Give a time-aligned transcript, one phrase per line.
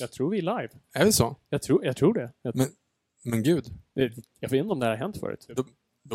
[0.00, 0.68] Jag tror vi är live.
[0.94, 1.36] Är det så?
[1.50, 2.30] Jag tror, jag tror det.
[2.42, 2.66] Jag, Men,
[3.24, 3.64] men gud.
[3.94, 5.46] det- jag vet inte om det här har hänt förut.
[5.56, 5.64] Då,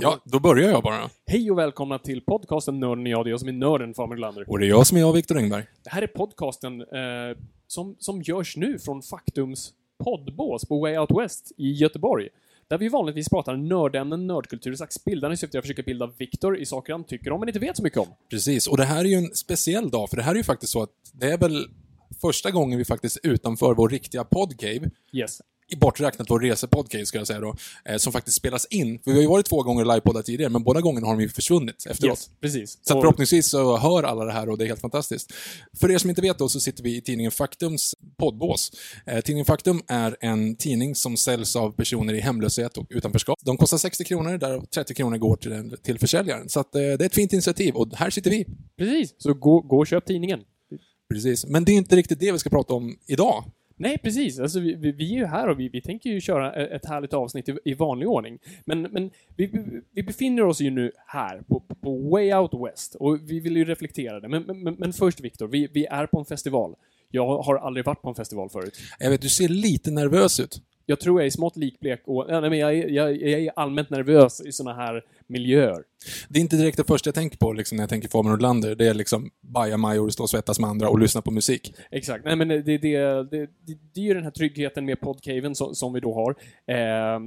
[0.02, 1.10] ja, då börjar jag bara.
[1.28, 3.26] Hej och välkomna till podcasten Nörden och jag.
[3.26, 4.50] Det är jag som är nörden, Fabian Glander.
[4.50, 5.64] Och det är jag som är jag, Viktor Engberg.
[5.84, 11.12] Det här är podcasten eh, som, som görs nu från Faktums poddbås på Way Out
[11.24, 12.30] West i Göteborg.
[12.68, 16.58] Där vi vanligtvis pratar nördämnen, nördkultur och slags bildande i syfte att försöka bilda Viktor
[16.58, 18.08] i saker han tycker om men inte vet så mycket om.
[18.30, 20.72] Precis, och det här är ju en speciell dag, för det här är ju faktiskt
[20.74, 21.68] så att det är väl
[22.22, 25.42] första gången vi faktiskt utanför vår riktiga podcave, Yes.
[25.72, 29.00] i borträknat vår resepodcave ska jag säga då, eh, som faktiskt spelas in.
[29.00, 31.30] För vi har ju varit två gånger livepoddar tidigare, men båda gångerna har de ju
[31.30, 32.12] försvunnit efteråt.
[32.12, 32.80] Yes, precis.
[32.82, 35.34] Så Och- förhoppningsvis så hör alla det här och det är helt fantastiskt.
[35.80, 38.72] För er som inte vet då så sitter vi i tidningen Faktums poddbås.
[39.06, 43.40] Eh, tidningen Faktum är en tidning som säljs av personer i hemlöshet och utanförskap.
[43.46, 46.50] De kostar 60 kronor, där 30 kronor går till, den- till försäljaren.
[46.50, 48.46] Så att, eh, det är ett fint initiativ och här sitter vi.
[48.78, 49.16] Precis.
[49.18, 50.40] Så gå, gå och köp tidningen.
[51.10, 51.46] Precis.
[51.46, 53.44] Men det är inte riktigt det vi ska prata om idag.
[53.82, 54.40] Nej, precis.
[54.40, 57.50] Alltså, vi, vi, är ju här och vi, vi tänker ju köra ett härligt avsnitt
[57.50, 58.40] i, i vanlig ordning.
[58.66, 59.52] Men, men vi,
[59.94, 63.66] vi- befinner oss ju nu här, på, på Way Out West, och vi vill ju
[63.66, 64.28] reflektera det.
[64.28, 66.76] Men, men, men först, Viktor, vi, är på en festival.
[67.12, 68.80] Jag har aldrig varit på en festival förut.
[69.00, 70.62] Jag vet, du ser lite nervös ut.
[70.86, 73.90] Jag tror jag är smått likblek och nej, men jag, är- jag, jag är allmänt
[73.90, 75.84] nervös i såna här miljöer.
[76.30, 78.76] Det är inte direkt det första jag tänker på liksom, när jag tänker Fabian Nordlander.
[78.76, 81.74] Det är liksom bajamajor, stå och svettas med andra och lyssna på musik.
[81.92, 82.26] Exakt.
[82.26, 83.50] Nej, men det, det, det, det,
[83.94, 86.36] det är ju den här tryggheten med podcaven som, som vi då har.
[86.68, 87.20] Eh,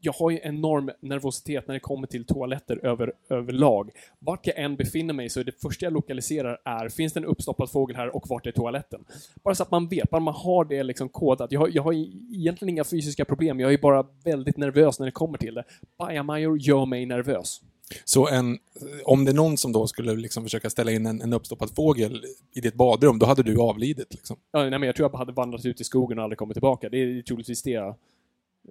[0.00, 3.90] jag har ju enorm nervositet när det kommer till toaletter över, överlag.
[4.18, 7.24] Vart jag än befinner mig så är det första jag lokaliserar är, finns det en
[7.24, 9.04] uppstoppad fågel här och vart är toaletten?
[9.44, 11.52] Bara så att man vet, bara man har det liksom kodat.
[11.52, 15.12] Jag har, jag har egentligen inga fysiska problem, jag är bara väldigt nervös när det
[15.12, 15.64] kommer till det.
[15.98, 17.60] Bajamajor gör mig nervös.
[18.04, 18.58] Så en,
[19.04, 22.24] om det är någon som då skulle liksom försöka ställa in en, en uppstoppad fågel
[22.54, 24.14] i ditt badrum, då hade du avlidit.
[24.14, 24.36] Liksom.
[24.52, 26.88] Ja, nej, men jag tror jag hade vandrat ut i skogen och aldrig kommit tillbaka.
[26.88, 27.94] Det är troligtvis det jag,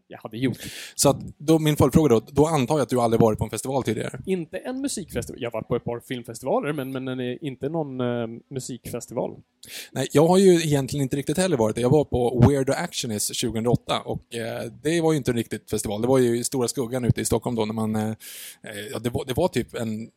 [0.07, 0.57] jag hade gjort.
[0.95, 3.49] Så att, då, min följdfråga då, då antar jag att du aldrig varit på en
[3.49, 4.19] festival tidigare?
[4.25, 5.41] Inte en musikfestival.
[5.41, 9.35] Jag har varit på ett par filmfestivaler, men, men en- inte någon eh, musikfestival.
[9.91, 11.81] Nej, jag har ju egentligen inte riktigt heller varit det.
[11.81, 16.01] Jag var på Weirdo Actionist 2008 och eh, det var ju inte en riktigt festival.
[16.01, 17.95] Det var ju i Stora Skuggan ute i Stockholm då när man...
[17.95, 18.15] Eh, eh,
[18.91, 20.09] ja, det, var, det var typ en...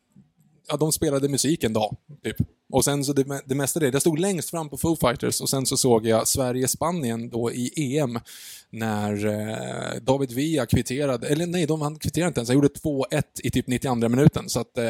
[0.69, 2.37] Ja, de spelade musik en dag, typ.
[2.72, 5.48] Och sen så det, det mesta det, jag stod längst fram på Foo Fighters och
[5.48, 8.19] sen så såg jag Sverige-Spanien då i EM
[8.70, 13.22] när eh, David Villa kvitterade, eller nej, de, han kvitterade inte ens, han gjorde 2-1
[13.42, 14.84] i typ 92 minuten, så att eh,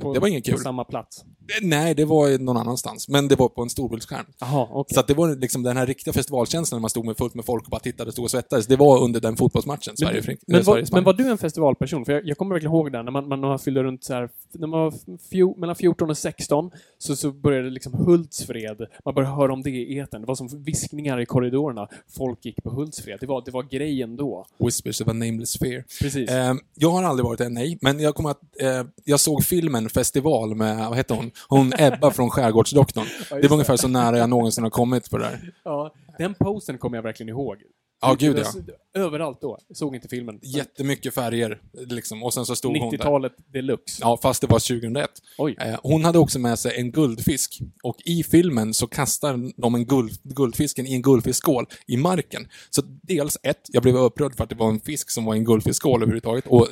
[0.00, 0.54] På, det var inget kul.
[0.54, 1.24] På samma plats.
[1.62, 4.26] Nej, det var någon annanstans, men det var på en storbildsskärm.
[4.70, 4.94] Okej.
[4.94, 7.44] Så att det var liksom den här riktiga festivalkänslan när man stod med fullt med
[7.44, 8.66] folk och bara tittade och stod och svettades.
[8.66, 11.38] Det var under den fotbollsmatchen, Sverige, Men, men, men, Sverige var, men var du en
[11.38, 12.04] festivalperson?
[12.04, 14.66] För jag, jag kommer verkligen ihåg det, när man, man fyllde runt så här, när
[14.66, 14.94] man var
[15.30, 19.62] fjo, mellan 14 och 16, så, så började det liksom Hultsfred, man började höra om
[19.62, 20.20] det i etern.
[20.20, 21.88] Det var som viskningar i korridorerna.
[22.16, 23.16] Folk gick på Hultsfred.
[23.20, 24.46] Det var, det var grejen då.
[24.58, 25.84] Whispers of a nameless sphere.
[26.00, 26.30] Precis.
[26.30, 28.40] Eh, jag har aldrig varit en nej, men jag kommer att...
[28.60, 31.30] Eh, jag såg filmen Festival med, vad heter hon?
[31.48, 33.04] Hon Ebba från Skärgårdsdoktorn.
[33.30, 35.52] Ja, det var ungefär så nära jag någonsin har kommit på det där.
[35.64, 37.56] Ja, den posten kommer jag verkligen ihåg.
[38.00, 39.00] Ja, gud ja.
[39.00, 39.58] Överallt då.
[39.74, 40.38] Såg inte filmen.
[40.42, 42.22] Jättemycket färger, liksom.
[42.22, 42.98] Och sen så stod hon där.
[42.98, 43.98] 90-talet deluxe.
[44.00, 45.10] Ja, fast det var 2001.
[45.38, 45.56] Oj.
[45.60, 47.60] Eh, Hon hade också med sig en guldfisk.
[47.82, 52.48] Och i filmen så kastar de en guld, guldfisken i en guldfiskskål i marken.
[52.70, 55.38] Så dels ett, jag blev upprörd för att det var en fisk som var i
[55.38, 56.46] en guldfiskskål överhuvudtaget.
[56.46, 56.68] Och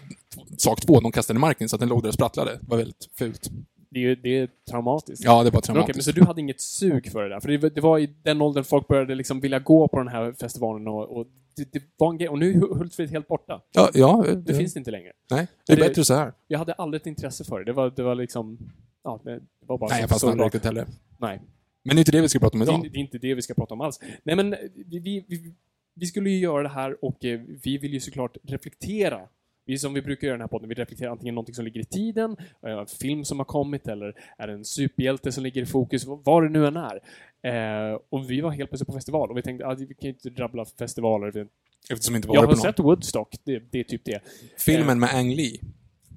[0.59, 2.51] sak två, de kastade i marken så att den låg där och sprattlade.
[2.61, 3.51] Det var väldigt fult.
[3.94, 5.25] Det är det är traumatiskt.
[5.25, 5.97] Ja, det var Men traumatiskt.
[5.97, 7.41] men så du hade inget sug för det där?
[7.41, 10.33] För det, det var i den åldern folk började liksom vilja gå på den här
[10.33, 12.29] festivalen och, och det, det var en grej.
[12.29, 13.61] Och nu är Hultsfred helt borta.
[13.73, 15.12] Ja, ja Det det, finns inte längre.
[15.31, 16.33] Nej, det är det- bättre så här.
[16.49, 17.65] Jag hade aldrig ett intresse för det.
[17.65, 18.59] Det var, det var liksom...
[19.05, 20.87] Ja, det var bara Nej, jag fastnade inte riktigt heller.
[21.19, 21.43] Nej.
[21.85, 22.83] Men det är inte det vi ska prata om Det idag.
[22.93, 24.00] det är inte det vi ska prata om alls.
[24.23, 25.55] Nej, men vi, vi, vi,
[25.94, 29.21] vi skulle ju göra det här och eh, vi vill ju såklart reflektera.
[29.64, 31.81] Vi som vi brukar göra i den här podden, vi reflekterar antingen någonting som ligger
[31.81, 32.37] i tiden,
[32.67, 36.05] eh, en film som har kommit, eller är det en superhjälte som ligger i fokus,
[36.06, 37.00] vad det nu än är.
[37.93, 40.31] Eh, och vi var helt plötsligt på festival och vi tänkte att vi kan inte
[40.31, 41.47] drabbla festivaler.
[41.91, 42.56] Eftersom inte Jag var har på någon.
[42.62, 44.20] sett Woodstock, det, det är typ det.
[44.59, 45.59] Filmen med Ang Lee.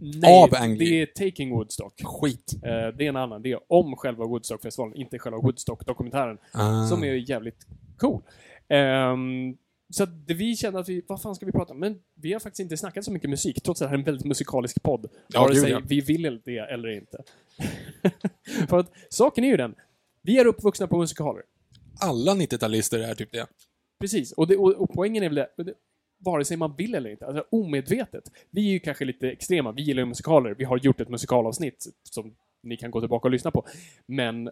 [0.02, 0.90] Nej, Av Ang Lee.
[0.90, 1.94] det är Taking Woodstock.
[2.04, 2.54] Skit.
[2.64, 6.38] Eh, det är en annan, det är om själva Woodstock-festivalen, inte själva Woodstock-dokumentären.
[6.54, 6.86] Ah.
[6.88, 7.68] Som är jävligt
[7.98, 8.22] cool.
[8.68, 9.58] Ehm,
[9.90, 11.80] så att det vi kände att vi, vad fan ska vi prata om?
[11.80, 14.06] Men vi har faktiskt inte snackat så mycket musik, trots att det här är en
[14.06, 15.10] väldigt musikalisk podd.
[15.28, 15.82] Ja, Vare sig ja.
[15.88, 17.24] vi vill det eller inte.
[18.70, 19.76] För att saken är ju den,
[20.22, 21.44] vi är uppvuxna på musikaler.
[22.00, 23.48] Alla 90-talister är typ det.
[24.00, 25.74] Precis, och, det, och, och poängen är väl det, det,
[26.18, 28.32] vare sig man vill eller inte, alltså omedvetet.
[28.50, 31.88] Vi är ju kanske lite extrema, vi gillar ju musikaler, vi har gjort ett musikalavsnitt
[32.04, 33.66] som ni kan gå tillbaka och lyssna på.
[34.06, 34.50] Men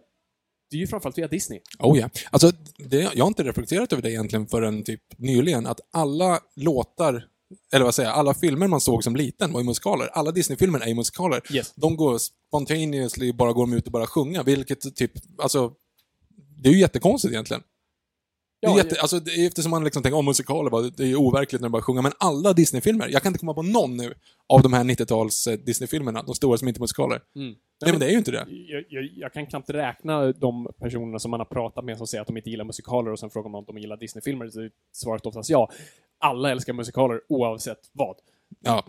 [0.73, 1.59] det är ju framförallt via Disney.
[1.79, 2.09] Oh ja.
[2.31, 7.25] Alltså, det, jag har inte reflekterat över det egentligen förrän typ nyligen, att alla låtar,
[7.73, 10.07] eller vad säger jag, alla filmer man såg som liten var ju musikaler.
[10.13, 11.41] Alla Disney-filmer är ju musikaler.
[11.53, 11.73] Yes.
[11.75, 15.73] De går spontaneously, bara går de ut och bara sjunga, vilket typ, alltså,
[16.63, 17.63] det är ju jättekonstigt egentligen.
[18.63, 21.15] Det är jätte, alltså, det är eftersom man liksom tänker, om musikaler, bara, det är
[21.15, 24.13] overkligt när de bara sjunger, men alla Disney-filmer, jag kan inte komma på någon nu
[24.49, 27.21] av de här 90-tals eh, Disney-filmerna, de stora som inte är musikaler.
[27.35, 27.55] Mm.
[27.81, 28.45] Nej men det är ju inte det.
[28.49, 32.21] Jag, jag, jag kan knappt räkna de personerna som man har pratat med som säger
[32.21, 35.25] att de inte gillar musikaler och sen frågar man om de gillar Disney-filmer, så svaret
[35.25, 35.71] oftast ja.
[36.19, 38.15] Alla älskar musikaler oavsett vad.
[38.63, 38.85] Ja,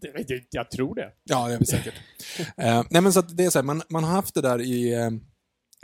[0.00, 1.12] Det, det, jag tror det.
[1.24, 1.94] Ja, det är säkert.
[2.56, 4.60] eh, nej, men så att det är så här, man, man har haft det där
[4.60, 5.10] i, eh,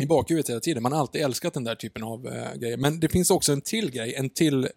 [0.03, 0.83] i bakhuvudet hela tiden.
[0.83, 2.77] Man har alltid älskat den där typen av eh, grejer.
[2.77, 4.69] Men det finns också en till grej, en till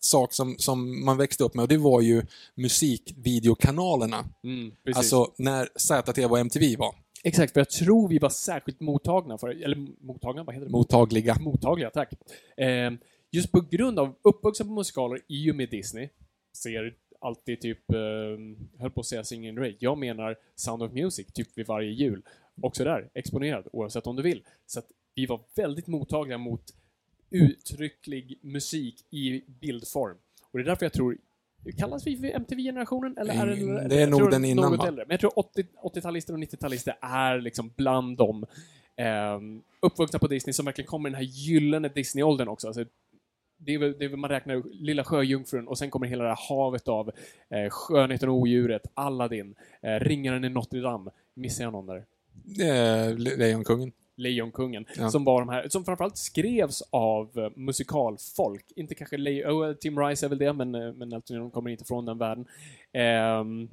[0.00, 2.22] sak som, som man växte upp med och det var ju
[2.54, 4.24] musikvideokanalerna.
[4.44, 4.96] Mm, precis.
[4.96, 6.94] Alltså när ZTV och MTV var
[7.24, 10.72] Exakt, för jag tror vi var särskilt mottagna för eller mottagna, vad heter det?
[10.72, 11.36] mottagliga.
[11.40, 12.12] Mottagliga, tack.
[12.56, 12.92] Eh,
[13.30, 16.08] just på grund av uppvuxen på musikaler i och med Disney,
[16.56, 19.76] ser alltid typ, eh, höll på att säga Singing in the Rain.
[19.78, 22.22] Jag menar Sound of Music, typ vid varje jul.
[22.62, 24.42] Också där, exponerad, oavsett om du vill.
[24.66, 26.62] Så att vi var väldigt mottagliga mot
[27.30, 30.16] uttrycklig musik i bildform.
[30.50, 31.16] Och det är därför jag tror
[31.78, 33.18] Kallas vi för MTV-generationen?
[33.18, 35.04] Eller är det, Mm, det är nog den innan, något äldre.
[35.06, 38.46] Men jag tror 80 80-talister och 90-talister är liksom bland dem
[39.36, 42.66] um, uppvuxna på Disney som verkligen kommer i den här gyllene Disney-åldern också.
[42.66, 42.84] Alltså,
[43.56, 46.30] det är, väl, det är väl man räknar Lilla Sjöjungfrun och sen kommer hela det
[46.30, 47.10] här havet av
[47.48, 51.10] eh, Skönheten och odjuret, Aladdin, eh, Ringaren i Notre Dame.
[51.34, 52.04] Missar jag någon där?
[52.60, 53.92] Eh, Le- Lejonkungen.
[54.16, 54.84] Lejonkungen.
[54.96, 55.10] Ja.
[55.10, 58.64] Som var de här, som framförallt skrevs av eh, musikalfolk.
[58.76, 61.70] Inte kanske Le oh, Tim Rice är väl det, men, eh, men Elton John kommer
[61.70, 62.46] inte från den världen.
[62.92, 63.68] Ehm,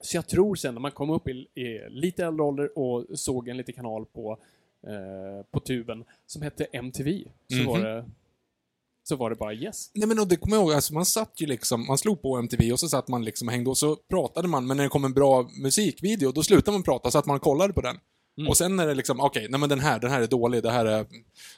[0.00, 3.48] så jag tror sen när man kom upp i, i lite äldre ålder och såg
[3.48, 4.38] en liten kanal på,
[4.86, 7.66] eh, på tuben som hette MTV, så, Mhm.
[7.66, 8.04] var det,
[9.08, 9.90] så var det bara yes.
[9.94, 12.36] Nej men och det kommer jag ihåg, alltså man satt ju liksom, man slog på
[12.36, 14.90] MTV och så satt man liksom och hängde och så pratade man, men när det
[14.90, 17.96] kom en bra musikvideo, då slutade man prata så att man kollade på den.
[18.38, 18.48] Mm.
[18.48, 20.70] Och sen är det liksom, okej, nej men den här, den här är dålig, det
[20.70, 21.06] här är,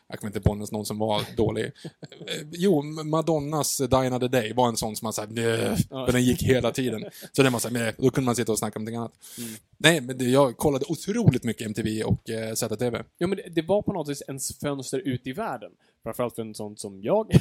[0.09, 1.65] jag kommer inte på någon som var dålig.
[1.65, 6.43] Eh, jo, Madonnas Die Another Day var en sån som man såhär, för den gick
[6.43, 7.05] hela tiden.
[7.33, 9.13] Så den var såhär, då kunde man sitta och snacka om någonting annat.
[9.39, 9.51] Mm.
[9.77, 13.03] Nej, men det, jag kollade otroligt mycket MTV och eh, ZTV.
[13.19, 15.71] Ja, men det, det var på något vis ens fönster ut i världen.
[16.09, 17.33] Framförallt för en sån som jag,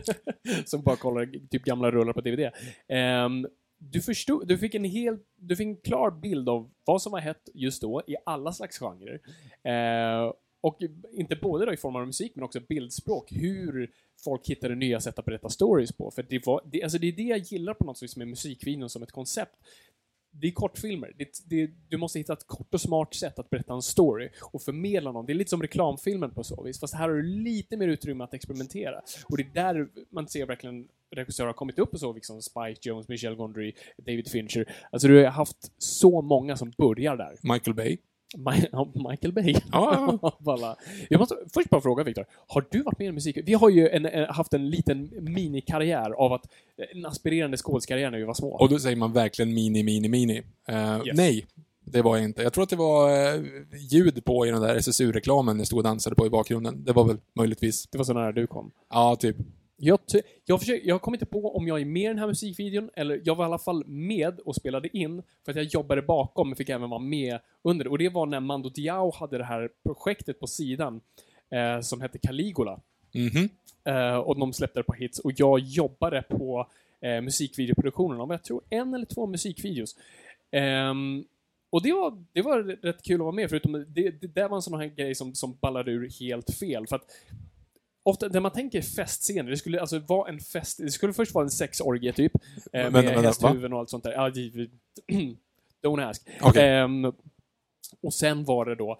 [0.64, 2.50] som bara kollar typ gamla rullar på DVD.
[2.88, 3.46] Ehm,
[3.78, 7.20] du förstod, du fick en hel, du fick en klar bild av vad som var
[7.20, 9.20] hett just då i alla slags genrer.
[9.62, 10.78] Eh, och
[11.12, 13.32] inte både då i form av musik, men också bildspråk.
[13.32, 13.90] Hur
[14.24, 16.10] folk hittade nya sätt att berätta stories på.
[16.10, 18.90] För det, var, det, alltså det är det jag gillar på något vis med musikvideon
[18.90, 19.56] som ett koncept
[20.32, 21.12] det är kortfilmer.
[21.18, 24.62] Det, det, du måste hitta ett kort och smart sätt att berätta en story och
[24.62, 25.26] förmedla någon.
[25.26, 28.24] Det är lite som reklamfilmen på så vis, fast här har du lite mer utrymme
[28.24, 29.00] att experimentera.
[29.28, 32.88] Och det är där man ser verkligen regissörer har kommit upp och så, liksom Spike
[32.88, 34.74] Jones, Michel Gondry, David Fincher.
[34.90, 37.36] Alltså du har haft så många som börjar där.
[37.42, 37.98] Michael Bay.
[38.36, 39.54] Mi- ja, Michael Bay.
[39.72, 40.76] Ja, Alla.
[41.08, 43.38] Jag måste först bara fråga Viktor, har du varit med i musik?
[43.44, 46.46] Vi har ju en, en, haft en liten minikarriär av att
[46.94, 48.48] en aspirerande skådiskarriär när vi var små.
[48.48, 50.42] Och då säger man verkligen mini, mini, mini.
[50.68, 51.16] Eh, Yes.
[51.16, 51.46] Nej,
[51.84, 52.42] det var jag inte.
[52.42, 53.42] Jag tror att det var eh,
[53.90, 56.84] ljud på i den där SSU-reklamen jag stod och dansade på i bakgrunden.
[56.84, 57.86] Det var väl möjligtvis.
[57.86, 58.70] det var så nära du kom.
[58.90, 59.36] Ja, typ.
[59.82, 59.98] Jag,
[60.44, 63.22] jag, försöker, jag kom inte på om jag är med i den här musikvideon, eller
[63.24, 66.56] jag var i alla fall med och spelade in, för att jag jobbade bakom, men
[66.56, 67.88] fick även vara med under.
[67.88, 71.00] Och det var när Mando Diao hade det här projektet på sidan,
[71.50, 72.80] eh, som hette Caligula.
[73.14, 73.48] Mhm.
[73.84, 76.66] Eh, och de släppte det på hits, och jag jobbade på
[77.00, 79.96] eh, musikvideoproduktionen av, jag tror, en eller två musikvideos.
[80.50, 81.24] Ehm,
[81.70, 84.56] och det var, det var rätt kul att vara med, förutom det, det där var
[84.56, 86.86] en sån här grej som, som ballade ur helt fel.
[86.86, 87.10] För att
[88.02, 91.44] Ofta, när man tänker festscener, det skulle alltså vara en fest, det skulle först vara
[91.44, 92.40] en sexorgie typ, eh,
[92.72, 94.12] med Vänta, vänta, hästhuvuden och allt sånt där.
[94.12, 94.70] Ja, giv-
[95.82, 96.28] don't ask.
[96.40, 96.68] Okej.
[96.68, 97.12] Ehm,
[98.00, 98.90] och sen var det då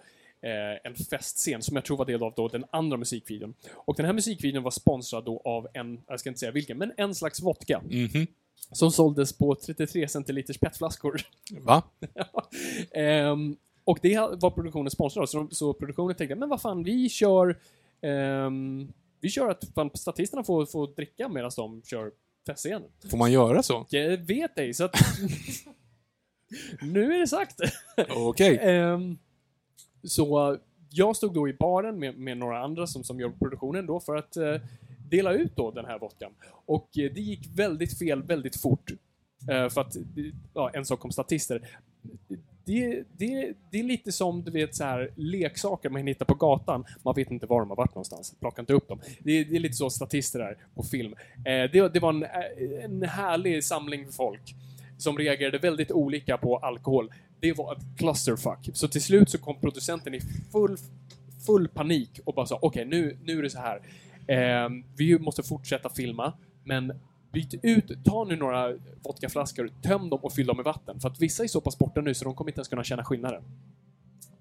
[0.41, 0.51] eh,
[0.91, 3.53] en festscen som jag tror var del av då den andra musikvideon.
[3.73, 6.91] Och den här musikvideon var sponsrad då av en, jag ska inte säga vilken, men
[6.97, 7.81] en slags vodka.
[7.89, 8.27] Mhm.
[8.71, 11.21] Som såldes på 33 centiliters petflaskor.
[11.59, 11.83] Va?
[12.91, 16.83] Ehm, och det var produktionen sponsrad av, så, de- så produktionen tänkte, men vad fan,
[16.83, 17.59] vi kör
[18.01, 22.11] ehm, vi kör att fan, statisterna får, får dricka medan de kör
[22.47, 22.89] festscenen.
[23.11, 23.85] Får man göra så?
[23.89, 24.95] Jag vet ej, så att...
[26.81, 27.59] nu är det sagt.
[28.09, 28.59] Okej.
[28.61, 29.17] Ehm,
[30.03, 30.57] så
[30.89, 34.15] jag stod då i baren med, med några andra som, som gör produktionen då för
[34.15, 34.55] att eh,
[35.09, 36.31] dela ut då den här vodkan.
[36.65, 38.91] Och eh, det gick väldigt fel väldigt fort.
[39.49, 39.95] Eh, för att,
[40.53, 41.79] ja, en sak om statister.
[42.65, 46.85] Det, det, det är lite som du vet så här leksaker man hittar på gatan.
[47.03, 48.35] Man vet inte var de har varit någonstans.
[48.39, 48.99] Plocka inte upp dem.
[49.19, 51.15] Det, det är lite så statister är på film.
[51.45, 54.55] Eh, det, det var en, eh, en härlig samling för folk
[54.97, 57.11] som reagerade väldigt olika på alkohol.
[57.39, 58.69] Det var ett clusterfuck.
[58.73, 60.77] Så till slut så kom producenten i full,
[61.45, 63.81] full panik och bara sa okej, nu, nu är det så här.
[64.27, 66.93] Eh, vi måste fortsätta filma, men
[67.31, 68.73] byt ut, ta nu några
[69.03, 70.99] vodkaflaskor, töm dem och fyll dem med vatten.
[70.99, 73.03] För att vissa är så pass borta nu så de kommer inte ens kunna känna
[73.03, 73.43] skillnaden.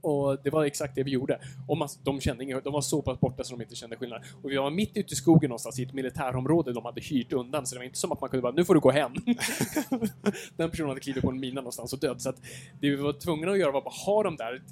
[0.00, 1.40] Och det var exakt det vi gjorde.
[1.68, 4.23] Och man, de kände de var så pass borta så de inte kände skillnad.
[4.42, 7.66] Och vi var mitt ute i skogen någonstans i ett militärområde de hade hyrt undan,
[7.66, 9.12] så det var inte som att man kunde bara, nu får du gå hem.
[10.56, 12.23] Den personen hade klivit på en mina någonstans och dött.
[12.23, 12.37] Så att
[12.80, 14.62] det vi var tvungna att göra var bara ha dem där,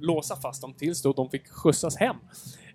[0.00, 2.16] låsa fast dem tills då de fick skjutsas hem.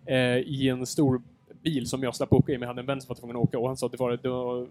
[0.06, 1.22] Eh, I en stor
[1.70, 3.44] bil som jag slapp åka i, men jag hade en vän som var tvungen att
[3.44, 4.68] åka och han sa att det var, det var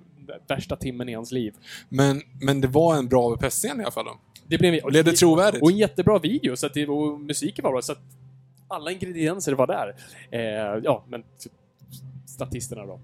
[0.48, 1.54] värsta timmen i hans liv.
[1.88, 4.16] Men, men det var en bra pestscen i alla fall då?
[4.46, 5.62] Det blev, och Blev det trovärdigt?
[5.62, 7.98] Och en jättebra video, så att det, och musiken var bra, så att
[8.68, 9.94] alla ingredienser var där.
[10.30, 11.52] Eh, ja, men typ
[12.26, 13.00] statisterna då.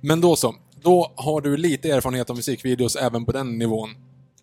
[0.00, 0.54] Men då så.
[0.82, 3.90] Då har du lite erfarenhet av musikvideos även på den nivån.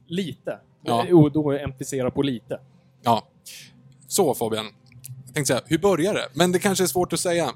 [0.08, 0.60] Lite.
[0.86, 1.06] Ja.
[1.08, 2.60] Eh, Och då emphasera på lite.
[3.04, 3.28] Ja.
[4.08, 4.66] Så Fabian.
[5.26, 6.28] Jag tänkte säga, hur börjar det?
[6.34, 7.52] Men det kanske är svårt att säga.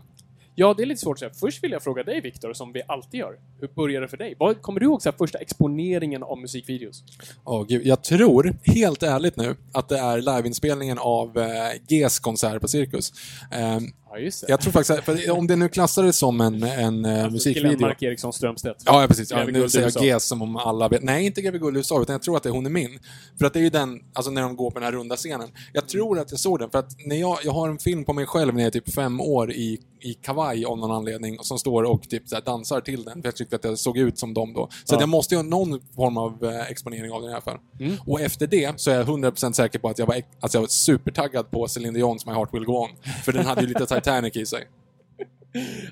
[0.55, 1.31] Ja, det är lite svårt att säga.
[1.39, 3.39] Först vill jag fråga dig, Viktor, som vi alltid gör.
[3.59, 4.35] Hur började det för dig?
[4.39, 7.03] Vad, kommer du ihåg så här, första exponeringen av musikvideos?
[7.43, 11.47] Oh, gud, jag tror, helt ärligt nu, att det är liveinspelningen av eh,
[11.87, 13.13] Gs konsert på Cirkus.
[13.51, 13.79] Eh,
[14.13, 14.47] Ja, just det.
[14.49, 17.79] jag tror faktiskt, för om det nu klassades som en, en eh, musikvideo.
[17.81, 18.83] Mark Eriksson Strömstedt.
[18.85, 19.31] Ja, ja, precis.
[19.31, 21.03] Ja, nu säger jag G som om alla vet.
[21.03, 22.99] Nej, inte Greve Guld USA, utan jag tror att det är Hon är min.
[23.39, 25.49] För att det är ju den, alltså när de går på den här runda scenen.
[25.73, 28.13] Jag tror att jag såg den, för att när jag, jag har en film på
[28.13, 31.59] mig själv när jag är typ fem år i, i kavaj av någon anledning, som
[31.59, 33.21] står och typ så dansar till den.
[33.21, 34.69] För jag tyckte att jag såg ut som dem då.
[34.83, 34.99] Så Ja.
[34.99, 37.57] jag måste ju ha någon form av eh, exponering av den i alla fall.
[37.79, 37.95] Mm.
[38.05, 40.67] Och efter det så är jag 100% säker på att jag var, alltså jag var
[40.67, 42.89] supertaggad på Celine Dions My Heart Will Go On.
[43.25, 44.67] För den hade ju lite Titanic i sig.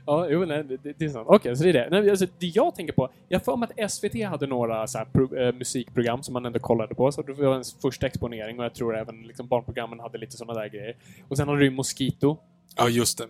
[0.05, 1.27] Ja, jo, nej, det, det är sant.
[1.29, 1.87] Okej, så det är det.
[1.91, 5.05] Nej, alltså, det jag tänker på, jag för mig att SVT hade några så här,
[5.05, 8.65] pro, eh, musikprogram som man ändå kollade på, så det var ens första exponering och
[8.65, 10.95] jag tror även liksom, barnprogrammen hade lite sådana där grejer.
[11.27, 12.37] Och sen hade du ju Mosquito.
[12.77, 13.23] Ja, just det.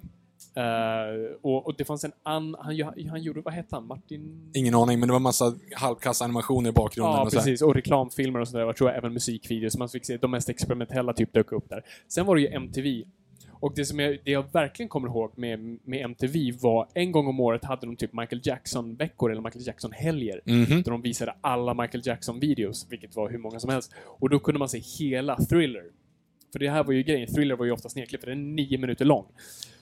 [0.61, 3.87] eh, och, och det fanns en annan, han, han gjorde, vad hette han?
[3.87, 4.51] Martin?
[4.53, 7.13] Ingen aning, men det var massa halvkassa animationer i bakgrunden.
[7.13, 7.61] Ja, och precis.
[7.61, 8.65] Och reklamfilmer och sådär.
[8.65, 9.77] Jag tror jag även musikvideos.
[9.77, 11.83] Man fick se de mest experimentella typ dök upp där.
[12.07, 13.03] Sen var det ju MTV.
[13.61, 17.27] Och det som jag, det jag verkligen kommer ihåg med, med MTV var en gång
[17.27, 20.41] om året hade de typ Michael Jackson-veckor eller Michael Jackson-helger.
[20.45, 20.81] Mhm.
[20.81, 23.93] Där de visade alla Michael Jackson-videos, vilket var hur många som helst.
[24.05, 25.83] Och då kunde man se hela Thriller.
[26.51, 28.77] För det här var ju grejen, Thriller var ju ofta snedklippt, för den är nio
[28.77, 29.25] minuter lång.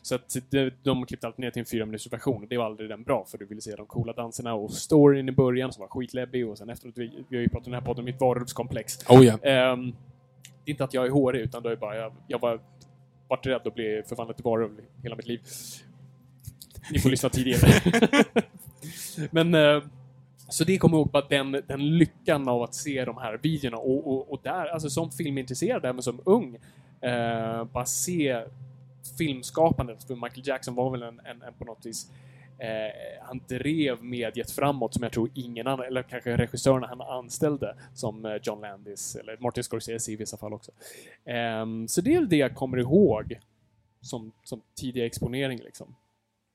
[0.01, 2.65] Så att det, de klippte alltid ner till en fyra minuters version och det var
[2.65, 5.81] aldrig den bra för du ville se de coola danserna och storyn i början som
[5.81, 8.21] var skitläbbig och sen efteråt, vi, vi har ju pratat om den här podden mitt
[8.21, 9.09] varulvskomplex.
[9.09, 9.37] Oh ja.
[9.37, 9.91] Ehm,
[10.65, 12.59] det är inte att jag är hårig utan det är bara jag, jag var
[13.29, 15.41] varit rädd att bli förvandlad till varulv hela mitt liv.
[16.91, 17.81] Ni får lyssna tidigare.
[19.31, 19.83] Men eh,
[20.49, 23.77] så det kommer jag ihåg bara den, den lyckan av att se de här videorna
[23.77, 26.57] och, och, och där, alltså som filmintresserad, även som ung,
[27.01, 28.43] Eh, bara se
[29.17, 32.11] filmskapandet, för Michael Jackson var väl en, en, en på något vis
[32.59, 37.75] Eh, han drev mediet framåt som jag tror ingen annan, eller kanske regissörerna han anställde,
[37.93, 40.71] som eh, John Landis, eller Martin Scorsese i vissa fall också.
[41.25, 43.39] Eh, så det är väl det jag kommer ihåg
[44.01, 45.95] som, som tidig exponering liksom.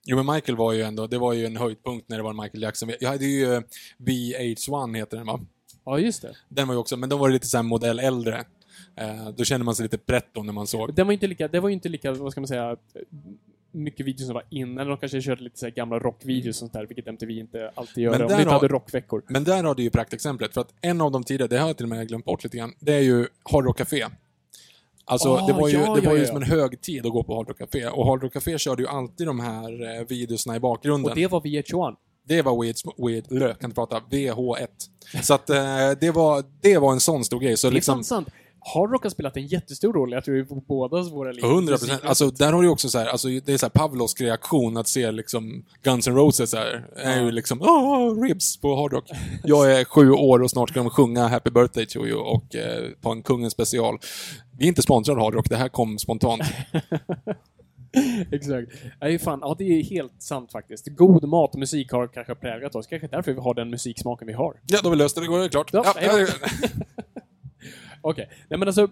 [0.07, 2.63] Jo, men Michael var ju ändå, det var ju en höjdpunkt när det var Michael
[2.63, 2.91] Jackson.
[2.99, 3.61] Jag hade ju eh,
[3.97, 5.39] VH1 heter den va?
[5.85, 6.35] Ja, just det.
[6.49, 8.43] Den var ju också, men då var det lite såhär modell äldre.
[8.95, 10.93] Eh, då kände man sig lite pretto när man såg.
[10.93, 12.77] Den var inte lika, det var ju inte lika, vad ska man säga,
[13.75, 14.87] mycket videos som var innan.
[14.87, 18.11] De kanske körde lite så gamla rockvideos och sånt där, vilket MTV inte alltid gör.
[18.11, 19.23] Men om vi inte har- hade rockveckor.
[19.27, 21.77] Men där har du ju praktexemplet, för att en av de tidigare, det har jag
[21.77, 24.05] till och med glömt bort lite grann, det är ju Hard Rock Café.
[25.07, 26.27] Alltså, Ah, det var ju, ja, det ja, var ju ja.
[26.27, 27.87] som en högtid att gå på Hard Rock Café.
[27.87, 31.09] Och Hard Rock Café körde ju alltid de här eh, videosna i bakgrunden.
[31.11, 31.95] Och det var VH1.
[32.27, 34.67] Det var Weird, weird lö, kan inte prata, VH1.
[35.21, 35.55] Så att eh,
[36.01, 37.57] det, var, det var en sån stor grej.
[37.57, 38.25] Så Det är liksom, fan
[38.65, 38.75] sant.
[38.75, 41.45] Hardrock har spelat en jättestor roll, jag tror, i bådas våra liv.
[41.45, 42.01] 100 procent.
[42.05, 44.87] Alltså, där har du också så här, alltså, det är så här Pavlovsk reaktion att
[44.87, 46.85] se liksom Guns N' Roses här.
[46.95, 49.09] Är ju liksom, åh, ribs på Hard Rock.
[49.43, 52.83] Jag är sju år och snart ska de sjunga Happy Birthday to you och eh,
[53.01, 53.99] ta en kungens special.
[54.57, 56.41] Vi är inte sponsrade av Hard Rock, det här kom spontant.
[58.31, 58.71] Exakt.
[59.01, 60.87] Nej, fan, ja, det är helt sant faktiskt.
[60.87, 62.87] God mat och musik har kanske präglat oss.
[62.87, 64.55] Kanske därför vi har den musiksmaken vi har.
[64.67, 65.69] Ja, då har vi löst det, det går klart.
[65.73, 66.27] Ja, Ja,
[68.05, 68.23] Okej.
[68.23, 68.37] Okay.
[68.49, 68.89] Nej, men alltså...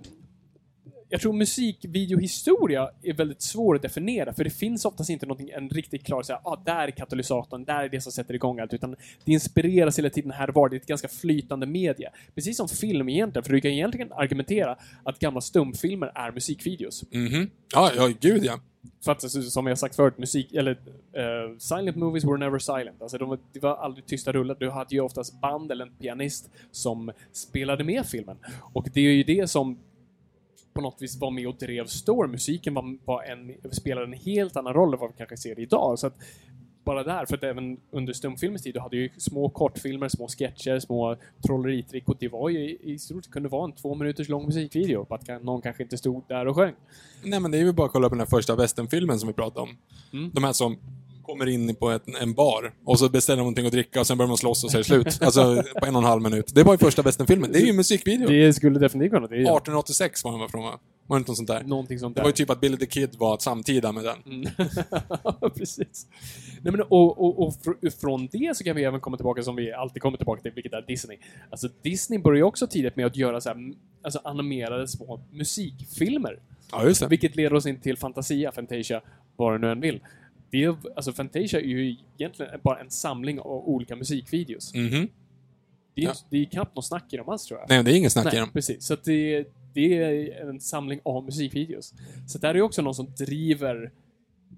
[1.10, 5.70] Jag tror musikvideohistoria är väldigt svår att definiera, för det finns oftast inte någonting, en
[5.70, 8.96] riktigt klar såhär, ah, där är katalysatorn, där är det som sätter igång allt, utan
[9.26, 10.70] det inspireras hela tiden här och var.
[10.70, 12.10] Det är ett ganska flytande media.
[12.36, 17.04] Precis som film egentligen, för du kan egentligen argumentera att gamla stumfilmer är musikvideos.
[17.12, 17.50] Mhm.
[17.74, 18.60] ja, ja, gud ja.
[19.04, 23.02] För att, alltså, som jag sagt förut, musik, eller uh, silent movies were never silent.
[23.02, 24.56] Alltså, de, var- det var aldrig tysta rullar.
[24.60, 28.38] Du hade ju oftast band eller en pianist som spelade med filmen.
[28.74, 29.78] Och det är ju det som
[30.74, 32.32] på något vis var med och drev Storm.
[32.32, 36.00] Musiken var, var en, spelade en helt annan roll än vad vi kanske ser idag.
[36.00, 36.16] Så att,
[36.84, 40.80] bara där, för att även under stumfilmens tid, du hade ju små kortfilmer, små sketcher,
[40.80, 41.16] små
[41.48, 45.06] trolleritrick och det var ju i, stort kunde vara en två minuters lång musikvideo.
[45.06, 46.74] På att någon kanske inte stod där och sjöng.
[47.24, 49.34] Nej, men det är ju bara att kolla på den här första westernfilmen som vi
[49.34, 49.78] pratade om.
[50.14, 50.32] Mm.
[50.34, 50.78] De här som
[51.24, 54.28] kommer in på ett, en bar och så beställer någonting att dricka och sen börjar
[54.28, 55.22] de slåss och så är det slut.
[55.22, 56.52] Alltså, på en och en halv minut.
[56.56, 57.52] Det var ju första westernfilmen.
[57.52, 58.28] Det är ju en musikvideo.
[58.28, 59.28] Det skulle definitivt kunna.
[59.28, 60.80] Det är 1886 var den från, va?
[61.08, 61.64] Var det inte något sånt där?
[61.64, 62.24] någonting sånt Det där.
[62.24, 64.18] var ju typ att Billy the Kid var samtida med den.
[64.26, 64.52] Mm.
[65.56, 66.08] Precis.
[66.62, 69.56] Nej, men, och, och, och fr från det så kan vi även komma tillbaka som
[69.56, 71.18] vi alltid kommer tillbaka till, vilket är Disney.
[71.50, 73.58] Alltså Disney började ju också tidigt med att göra så här,
[74.04, 76.40] alltså animerade små musikfilmer.
[76.72, 77.08] Ja, just det.
[77.08, 79.02] Vilket leder oss in till Fantasia, Fantasia,
[79.36, 80.00] vad du nu än vill.
[80.54, 84.74] Det är, alltså Fantasia är ju egentligen bara en samling av olika musikvideos.
[84.74, 85.08] Mhm.
[85.96, 86.14] Det är, Ja.
[86.30, 87.70] det är knappt något snack i dem alls tror jag.
[87.70, 88.50] Nej, det är ingen snack i Nej, dem.
[88.54, 88.86] precis.
[88.86, 91.94] Så det, det är en samling av musikvideos.
[92.28, 93.92] Så där är ju också någon som driver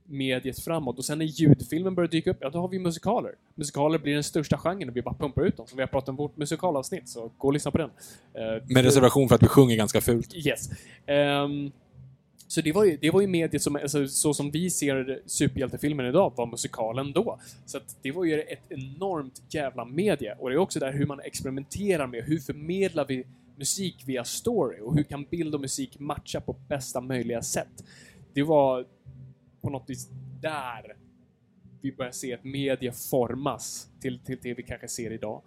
[0.06, 0.98] mediet framåt.
[0.98, 3.32] Och sen när ljudfilmen börjar dyka upp, ja då har vi musikaler.
[3.56, 5.68] Musikaler blir den största genren och vi bara pumpar ut dem.
[5.68, 7.90] Så vi har pratat om vårt musikalavsnitt, så gå och lyssna på den.
[8.34, 10.34] Eh, Med reservation för att vi sjunger ganska fult.
[10.36, 10.70] Yes.
[11.06, 11.72] Ehm,
[12.48, 16.06] så det var ju, det var ju mediet som, alltså, så som vi ser superhjältefilmen
[16.06, 17.40] idag, var musikalen då.
[17.66, 20.36] Så att det var ju ett enormt jävla medie.
[20.40, 23.26] Och det är också där hur man experimenterar med, hur förmedlar vi
[23.58, 24.80] musik via story?
[24.82, 27.84] Och hur kan bild och musik matcha på bästa möjliga sätt?
[28.34, 28.86] Det var
[29.62, 30.10] på något vis
[30.42, 30.96] där
[31.82, 35.42] vi börjar se ett media formas till, till det vi kanske ser idag.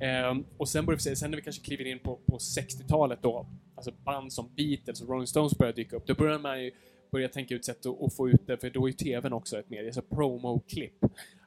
[0.00, 3.18] Ehm, och sen börjar vi se, sen när vi kanske kliver in på, på 60-talet
[3.22, 3.46] då,
[3.78, 6.72] alltså band som Beatles och Rolling Stones börjar dyka upp, då börjar man ju
[7.10, 9.58] börja tänka ut sätt att, att få ut det, för då är ju TVn också
[9.58, 11.04] ett medie, så promo-klipp.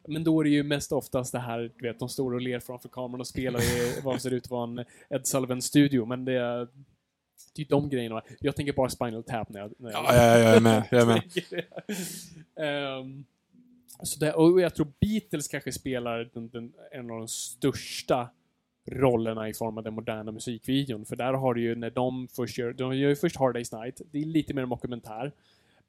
[0.08, 2.60] Men då är det ju mest oftast det här, du vet, de står och ler
[2.60, 6.34] framför kameran och spelar i vad ser ut att vara en Ed Sullivan-studio, men det
[6.34, 6.68] är
[7.56, 8.22] det är de grejerna.
[8.40, 9.74] Jag tänker bara Spinal Tap när jag...
[9.78, 10.84] När jag Ja, ja, jag är med.
[10.92, 11.24] Jag är med.
[13.02, 13.26] Ehm,
[14.04, 18.30] så det, och jag tror Beatles kanske spelar den, den, en av de största
[18.86, 21.06] rollerna i form av den moderna musikvideon.
[21.06, 23.82] För där har du ju när de först gör, de gör ju först Hard Day's
[23.82, 25.32] Night, det är lite mer en dokumentär.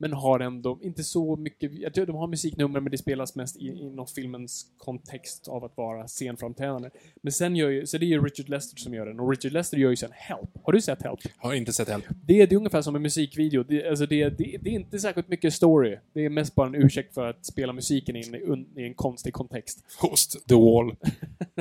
[0.02, 3.56] Men har ändå inte så mycket, jag tror de har musiknummer men det spelas mest
[3.56, 6.90] i, inom filmens kontext av att vara scenframträdande.
[7.22, 9.52] Men sen gör ju, så det är ju Richard Lester som gör den och Richard
[9.52, 10.50] Lester gör ju sen Help.
[10.64, 11.20] Har du sett Help?
[11.36, 12.04] Har inte sett Help.
[12.26, 13.62] Det är, det är ungefär som en musikvideo.
[13.62, 15.98] Det, alltså det, det, det är inte särskilt mycket story.
[16.12, 19.32] Det är mest bara en ursäkt för att spela musiken in i, i en konstig
[19.32, 19.84] kontext.
[20.00, 20.96] Host the wall.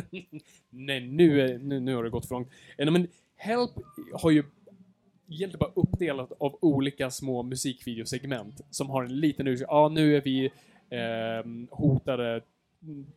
[0.69, 2.49] Nej, nu, är, nu, nu har det gått för långt.
[2.77, 3.71] Eh, Men Help
[4.13, 4.43] har ju
[5.33, 9.67] egentligen bara uppdelat av olika små musikvideosegment som har en liten ursäkt.
[9.69, 10.51] Ja, nu är vi
[10.89, 12.41] ehm, hotade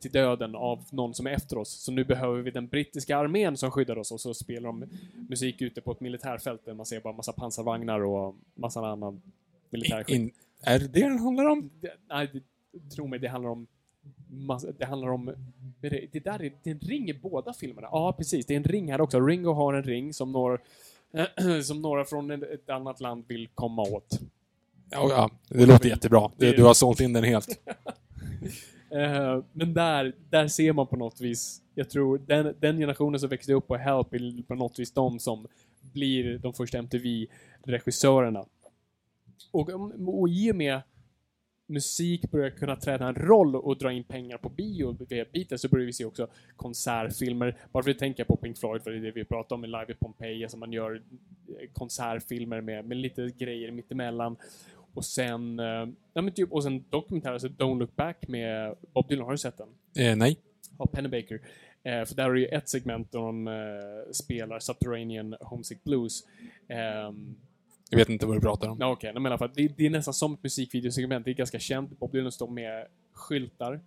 [0.00, 1.70] till döden av någon som är efter oss.
[1.70, 4.84] Så nu behöver vi den brittiska armén som skyddar oss och så spelar de
[5.28, 9.22] musik ute på ett militärfält där man ser bara massa pansarvagnar och massa annan
[9.70, 10.16] militär skit.
[10.16, 10.30] In,
[10.62, 11.70] är det det den handlar om?
[11.80, 13.66] Det, nej, det, tro mig, det handlar om
[14.78, 15.34] det handlar om
[15.80, 17.88] det, där är, det är en ring i båda filmerna.
[17.92, 18.46] Ja, precis.
[18.46, 19.20] Det är en ring här också.
[19.20, 20.58] Ringo har en ring som några,
[21.62, 24.20] som några från ett annat land vill komma åt.
[24.90, 26.30] Ja, ja det låter jättebra.
[26.36, 27.48] Du, du har sålt in den helt.
[28.90, 33.28] Eh, men där, där ser man på något vis, jag tror den, den generationen som
[33.28, 35.46] växte upp på Help är på något vis de som
[35.92, 38.44] blir de första MTV-regissörerna.
[39.50, 39.70] Och,
[40.20, 40.80] och i och med
[41.66, 45.68] musik börjar kunna träda en roll och dra in pengar på bio via Beatles så
[45.68, 47.56] börjar vi se också konsertfilmer.
[47.72, 49.66] Bara för att tänka på Pink Floyd, för det är det vi pratar om i
[49.66, 51.02] Live i Pompeji, alltså man gör
[51.48, 54.36] eh, konsertfilmer med, med lite grejer mittemellan.
[54.94, 59.08] Och sen, eh, ja, men typ, och sen dokumentär, alltså Don't Look Back med Bob
[59.08, 59.68] Dylan, har du sett den?
[60.06, 60.38] Eh, nej.
[60.76, 61.40] Av Pennebaker.
[61.82, 66.24] Eh, för där är ju ett segment där de eh, spelar Subterranean Homesick Blues.
[67.08, 67.36] Um,
[67.90, 68.76] jag vet inte vad du pratar om.
[68.76, 71.24] Okej, okay, men i alla fall, det, det, är nästan som ett musikvideosegment.
[71.24, 71.98] Det är ganska känt.
[71.98, 73.80] Bob Dylan står med skyltar.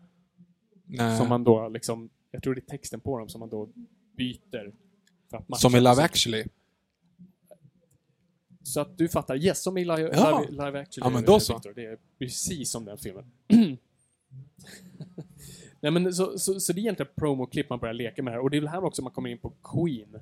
[0.85, 1.17] Nej.
[1.17, 3.69] Som man då liksom, jag tror det är texten på dem som man då
[4.17, 4.73] byter.
[5.57, 6.45] som i Love actually?
[8.63, 9.35] Så att du fattar.
[9.35, 10.39] Yes, som i Live, ja.
[10.39, 11.09] live, live Actually.
[11.09, 11.61] Ja, men då så.
[11.75, 13.31] Det är precis som den filmen.
[15.79, 18.39] Nej, men så, så, så det är egentligen promo-klipp man börjar leka med här.
[18.41, 20.19] Och det är väl här också man kommer in på Queen.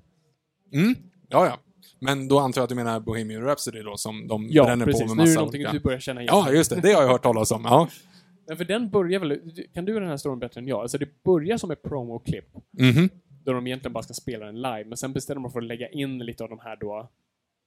[0.72, 0.96] Mm,
[1.30, 1.60] ja, ja.
[2.00, 5.02] Men då antar jag att du menar Bohemian Rhapsody då, som de ja, bränner precis.
[5.02, 5.54] på med massa Ja, precis.
[5.54, 6.36] Nu är det någonting du börjar känna igen.
[6.36, 6.82] Ja, just det.
[6.82, 7.62] Det har jag hört talas om.
[7.65, 7.88] Ja.
[8.48, 8.56] ja.
[8.56, 9.39] för den börjar väl...
[9.74, 10.82] Kan du den här storyn bättre än jag?
[10.82, 12.48] Alltså, det börjar som ett promo-klipp.
[12.80, 13.10] Mm -hmm.
[13.45, 15.89] Då de egentligen bara ska spela den live, men sen bestämmer de för att lägga
[15.89, 17.10] in lite av de här då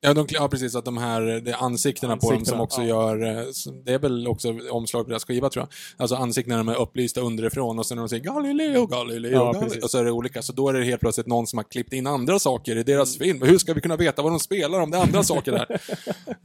[0.01, 0.75] Ja, de, ja, precis.
[0.75, 2.87] Att de här det är ansiktena, ansiktena på dem som också ja.
[2.87, 3.39] gör...
[3.39, 3.45] Eh,
[3.85, 6.03] det är väl också omslag på deras skiva, tror jag.
[6.03, 9.85] Alltså ansiktena de är upplysta underifrån och sen när de säger Galileo, Galileo, ja, Galileo
[9.85, 10.43] och så är det olika.
[10.43, 13.17] Så då är det helt plötsligt någon som har klippt in andra saker i deras
[13.17, 13.27] mm.
[13.27, 13.49] film.
[13.51, 15.81] Hur ska vi kunna veta vad de spelar om det är andra saker där?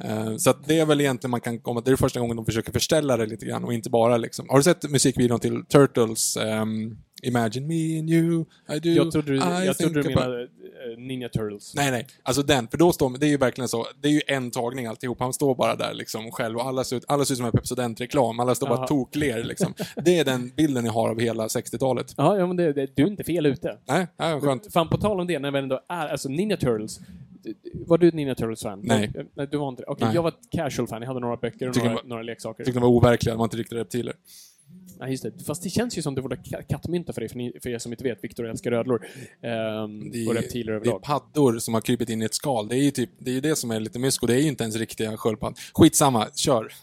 [0.05, 1.81] uh, så att det är väl egentligen man kan komma...
[1.81, 4.49] Det är första gången de försöker förställa det lite grann och inte bara liksom...
[4.49, 6.37] Har du sett musikvideon till Turtles?
[6.37, 10.47] Um, Imagine me and you, I do, Jag trodde du, jag trodde du menade uh,
[10.97, 11.73] Ninja Turtles.
[11.75, 12.07] Nej, nej.
[12.23, 14.85] Alltså den, för då står det är ju verkligen så, det är ju en tagning
[14.85, 15.19] alltihop.
[15.19, 17.51] Han står bara där liksom själv och alla ser ut, alla ser ut som en
[17.51, 18.39] Pepsodent-reklam.
[18.39, 18.77] Alla står Aha.
[18.77, 19.73] bara tokler liksom.
[20.05, 22.13] Det är den bilden jag har av hela 60-talet.
[22.17, 23.77] Ja, ja men det, det, du är inte fel ute.
[23.85, 24.73] Nej, ja, skönt.
[24.73, 26.99] Fan, på tal om det, när vi ändå är, alltså Ninja Turtles,
[27.73, 28.79] var du ett Ninja Turtles-fan?
[28.83, 29.11] Nej.
[29.35, 31.01] Nej, du var inte Okej, okay, jag var ett casual-fan.
[31.01, 32.61] Jag hade några böcker och några, var, några leksaker.
[32.61, 34.13] Jag tyckte de var overkliga, de var inte riktigt reptiler.
[34.99, 35.45] Ja, just det.
[35.45, 36.37] Fast det känns ju som det vore
[36.69, 38.23] kattmynta för er, för, ni, för er som inte vet.
[38.23, 39.05] Viktor älskar ödlor.
[39.41, 40.95] Ehm, det är, och reptiler överlag.
[40.95, 42.67] Det är paddor som har krypit in i ett skal.
[42.67, 44.27] Det är ju typ, det är det som är lite mysko.
[44.27, 45.57] Det är ju inte ens riktiga sköldpaddor.
[45.73, 46.73] Skitsamma, kör!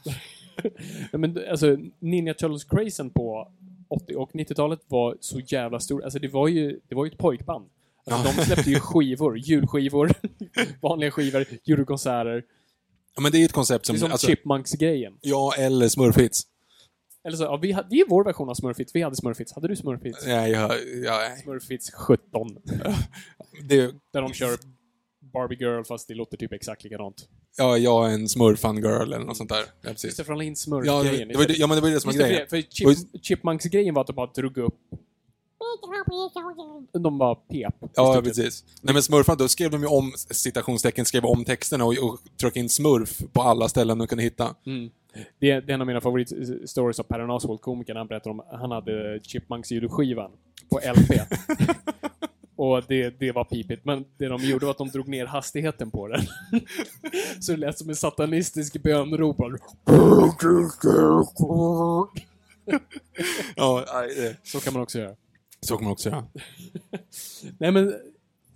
[1.19, 3.53] men alltså, Ninja Turtles-crazen på
[3.89, 6.05] 80 och 90-talet var så jävla stor.
[6.05, 7.69] Alltså det var ju, det var ju ett pojkband.
[8.07, 8.35] Alltså, ja.
[8.37, 10.13] De släppte ju skivor, julskivor,
[10.83, 12.45] vanliga skivor, julkonserter.
[13.15, 13.95] Ja, men det är ju ett koncept som...
[13.95, 15.19] Det är som alltså, Chipmunks-grejen.
[15.21, 16.47] Ja, eller Smurfits.
[17.25, 18.95] Eller så, ja, vi, det är vår version av Smurfits.
[18.95, 19.53] Vi hade Smurfits.
[19.53, 20.27] Hade du Smurfits?
[20.27, 20.73] Nej, jag...
[21.05, 22.23] jag Smurfits 17.
[23.69, 23.95] det...
[24.13, 24.59] Där de kör
[25.33, 27.29] Barbie Girl fast det låter typ exakt likadant.
[27.57, 29.65] Ja, jag är en smurfan girl eller något sånt där.
[29.83, 30.17] Ja, precis.
[30.17, 31.31] Det, för in smurf-grejen.
[31.31, 32.47] Ja, det, det, ja, men det var ju det som var grejen.
[32.49, 34.79] För, för Chip, Chipmunks-grejen var att de bara drog upp
[36.93, 37.75] de bara pep.
[37.95, 38.65] Ja, precis.
[38.83, 42.61] Nej men smurfarna, då skrev de ju om, citationstecken, skrev om texterna och, och tryckte
[42.61, 44.55] in smurf på alla ställen de kunde hitta.
[44.67, 44.91] Mm.
[45.39, 47.97] Det, är, det är en av mina favoritstories av Per Oswald, komikern.
[47.97, 50.31] Han berättar om han hade Chipmunks ljudskivan
[50.71, 51.21] på LP.
[52.57, 55.91] Och det, det var pipigt, men det de gjorde var att de drog ner hastigheten
[55.91, 56.21] på den.
[57.41, 59.37] Så det lät som en satanistisk bönrop.
[63.57, 63.91] ja,
[64.43, 65.17] så kan man också göra.
[65.61, 66.27] Så kan man också göra.
[67.59, 67.95] Nej men,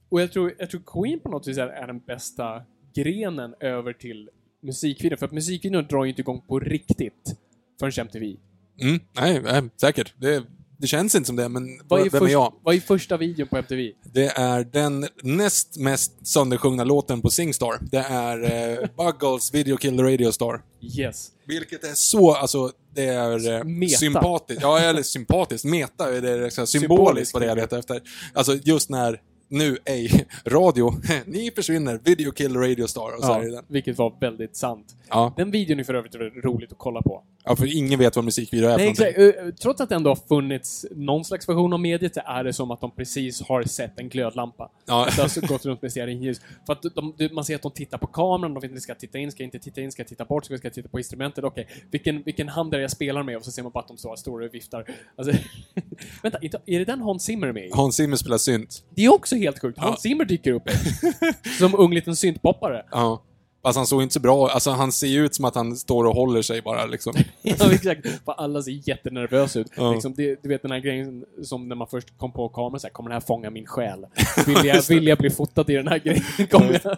[0.08, 2.62] och jag tror, jag tror Queen på något vis är, är den bästa
[2.94, 4.30] grenen över till
[4.64, 5.18] musikvideon.
[5.18, 7.36] För att musikvideon drar ju inte igång på riktigt
[7.80, 8.36] förrän MTV.
[8.80, 10.14] Mm, nej, nej säkert.
[10.20, 10.44] Det,
[10.78, 12.54] det känns inte som det, men vad är, vem först, är jag?
[12.62, 13.92] Vad är första videon på MTV?
[14.12, 17.78] Det är den näst mest söndersjungna låten på Singstar.
[17.90, 20.62] Det är eh, Buggles Video Kill the Radio Star.
[20.98, 21.30] Yes.
[21.46, 24.62] Vilket är så, alltså, det är eh, sympatiskt.
[24.62, 25.64] Ja, eller sympatiskt.
[25.64, 28.02] Meta är det liksom, symboliskt vad det jag letar efter.
[28.32, 29.20] Alltså just när
[29.54, 30.92] nu, ej, radio,
[31.26, 33.64] ni försvinner, video kill radio star, och så är det den.
[33.68, 34.96] vilket var väldigt sant.
[35.08, 35.32] Ja.
[35.36, 36.14] Den videon är för övrigt
[36.44, 37.22] roligt att kolla på.
[37.44, 39.18] ja, för ingen vet vad musikvideo är Nej, exakt.
[39.18, 39.30] Eh,
[39.62, 42.70] Trots att det ändå har funnits någon slags version av mediet så är det som
[42.70, 44.70] att de precis har sett en glödlampa.
[44.86, 45.06] Ja.
[45.06, 46.40] Att det har så gått runt med stearinljus.
[46.66, 49.18] För att de, man ser att de tittar på kameran, de vet inte ska titta
[49.18, 51.68] in, ska inte titta in, ska titta bort, ska jag titta på instrumentet, okej.
[51.90, 53.36] Vilken, vilken hand är det jag spelar med?
[53.36, 54.86] Och så ser man bara att de står, står och viftar.
[55.16, 55.34] Alltså,
[56.22, 57.70] vänta, är det den Hans Zimmer är med i?
[57.72, 58.84] Hans Zimmer spelar synt.
[58.94, 59.78] Det är också helt sjukt.
[59.78, 60.70] Hans Zimmer dyker upp
[61.58, 62.84] som ung liten syntpoppare.
[62.90, 63.22] Ja.
[63.62, 66.04] Fast han såg inte så bra Alltså han ser ju ut som att han står
[66.04, 67.14] och håller sig bara liksom.
[67.42, 68.24] Ja, exakt.
[68.24, 69.72] För alla ser jättenervösa ut.
[69.76, 69.92] Ja.
[69.92, 72.86] Liksom, det, du vet den här grejen som när man först kom på kameran, så
[72.86, 74.06] här, kommer den här fånga min själ?
[74.46, 76.22] Vill jag, vill jag bli fotad i den här grejen?
[76.50, 76.96] Kommer jag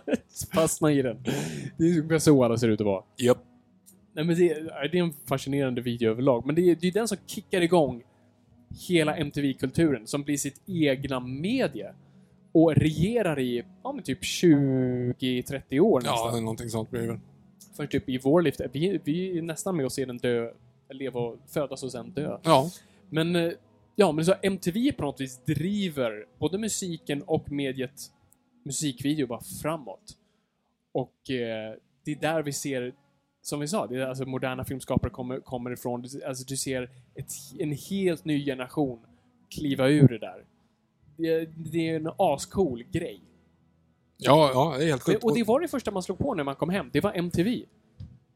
[0.54, 1.22] fastna i den?
[1.78, 3.02] Det är ungefär så alla ser ut att vara.
[3.16, 3.38] Japp.
[4.14, 4.54] Nej, men det,
[4.92, 6.46] det är en fascinerande video överlag.
[6.46, 8.02] Men det är, det är den som kickar igång
[8.88, 11.94] hela MTV-kulturen, som blir sitt egna medie.
[12.56, 16.36] Och regerar i, ja men typ 20-30 år Ja, nästan.
[16.36, 17.18] är någonting sånt blir det väl.
[17.76, 20.52] För typ i vår liv, vi, vi är nästan med att se den dö,
[20.90, 22.38] leva och födas och sen dö.
[22.42, 22.70] Ja.
[23.10, 23.52] Men, eh,
[23.96, 28.00] ja, men så MTV på något vis driver både musiken och mediet
[28.64, 30.16] musikvideo bara framåt.
[30.92, 32.94] Och eh, det är där vi ser,
[33.42, 36.04] som vi sa, det är alltså moderna filmskapare kommer, kommer ifrån.
[36.26, 38.98] Alltså du ser ett, en helt ny generation
[39.50, 40.44] kliva ur det där.
[41.16, 43.22] Det, det är en ascool grej.
[44.18, 45.24] Ja, ja, det är helt sjukt.
[45.24, 46.90] Och det var det första man slog på när man kom hem.
[46.92, 47.62] Det var MTV.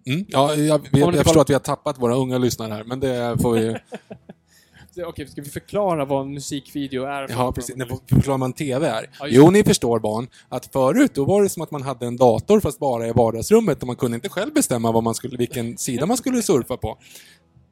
[0.06, 0.24] Mm.
[0.28, 3.36] Ja, jag, ni jag förstår att vi har tappat våra unga lyssnare här, men det
[3.42, 3.76] får vi...
[5.06, 7.26] Okej, ska vi förklara vad en musikvideo är?
[7.30, 7.76] Ja, precis.
[7.76, 9.10] När förklarar man TV är?
[9.20, 12.16] Ja, Jo, ni förstår barn, att förut då var det som att man hade en
[12.16, 15.78] dator fast bara i vardagsrummet och man kunde inte själv bestämma vad man skulle, vilken
[15.78, 16.98] sida man skulle surfa på.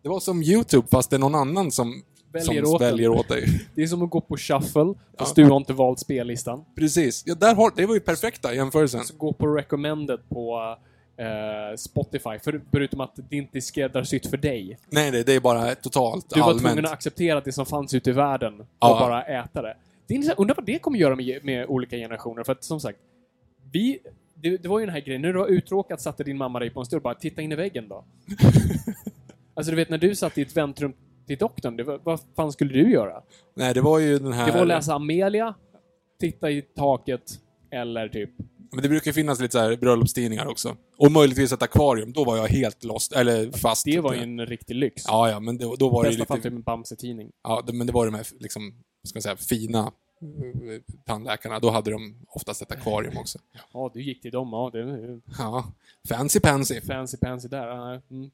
[0.02, 3.28] Det var som YouTube fast det är någon annan som Väljer som åt väljer åt
[3.28, 3.46] dig.
[3.74, 5.44] Det är som att gå på shuffle, fast Ja.
[5.44, 6.64] du har inte valt spellistan.
[6.76, 7.22] Precis.
[7.26, 9.04] Ja, där har, det var ju perfekta jämförelsen.
[9.04, 10.76] Så gå på recommended på
[11.16, 14.78] eh, Spotify, för, förutom att det inte är skräddarsytt för dig.
[14.90, 16.66] Nej, det, det är bara totalt Du var allmänt.
[16.66, 18.96] tvungen att acceptera det som fanns ute i världen och Ja.
[19.00, 19.76] bara äta det.
[20.06, 20.40] det är.
[20.40, 22.98] Undrar vad det kommer göra med, med olika generationer, för att som sagt,
[23.72, 23.98] vi...
[24.40, 26.70] Det, det var ju den här grejen, när du var uttråkad satte din mamma dig
[26.70, 28.04] på en stol och bara “titta in i väggen då”.
[29.54, 30.92] alltså du vet, när du satt i ett väntrum
[31.28, 33.22] till doktorn, det var, vad fan skulle du göra?
[33.54, 34.46] Nej, det var ju den här...
[34.46, 35.54] Det var att läsa Amelia,
[36.20, 38.30] titta i taket, eller typ...
[38.72, 40.76] Men det brukar finnas lite så här bröllopstidningar också.
[40.98, 42.12] Och möjligtvis ett akvarium.
[42.12, 43.84] Då var jag helt lost, eller fast.
[43.84, 45.04] Det var ju en riktig lyx.
[45.06, 46.48] Ja, ja, men då, då var I det ju bästa lite...
[46.48, 47.30] typ en Bamse-tidning.
[47.42, 51.58] Ja, det, men det var de här, liksom, ska man säga, fina eh, tandläkarna.
[51.58, 53.38] Då hade de oftast ett akvarium också.
[53.72, 54.48] Ja, du gick till dem.
[54.52, 55.72] Ja, det Ja,
[56.08, 56.80] fancy pansy.
[56.80, 57.90] fancy pansy där.
[58.10, 58.30] Mm.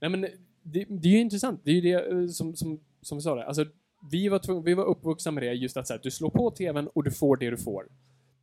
[0.00, 0.26] Nej, men
[0.62, 1.60] det, det är ju intressant.
[1.64, 3.42] Det är ju det eh, som, som, som vi sa där.
[3.42, 3.64] Alltså,
[4.10, 6.50] vi var, tvungna, vi var uppvuxna med det just att så här, du slår på
[6.50, 7.86] TVn och du får det du får.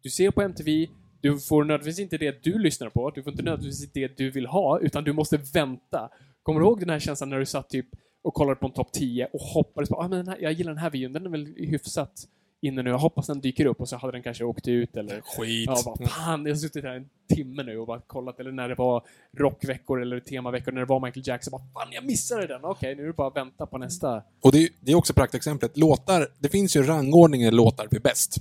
[0.01, 0.87] Du ser på MTV,
[1.21, 4.45] du får nödvändigtvis inte det du lyssnar på, du får inte nödvändigtvis det du vill
[4.45, 6.09] ha, utan du måste vänta.
[6.43, 7.87] Kommer du ihåg den här känslan när du satt typ
[8.21, 10.71] och kollade på en topp 10 och hoppades på ah, men den här, jag gillar
[10.71, 12.27] den här videon, den är väl hyfsat
[12.61, 15.21] inne nu, jag hoppas den dyker upp och så hade den kanske åkt ut eller
[15.21, 15.69] Skit.
[15.69, 18.69] Ja, bara, fan, jag har suttit här en timme nu och bara kollat, eller när
[18.69, 19.03] det var
[19.37, 22.59] rockveckor eller temaveckor, när det var Michael Jackson, bara fan, jag missade den!
[22.63, 24.23] Okej, nu är det bara att vänta på nästa.
[24.41, 25.77] Och det, är- det är också praktexemplet.
[25.77, 28.37] Låtar, det finns ju en rangordning när låtar blir bäst.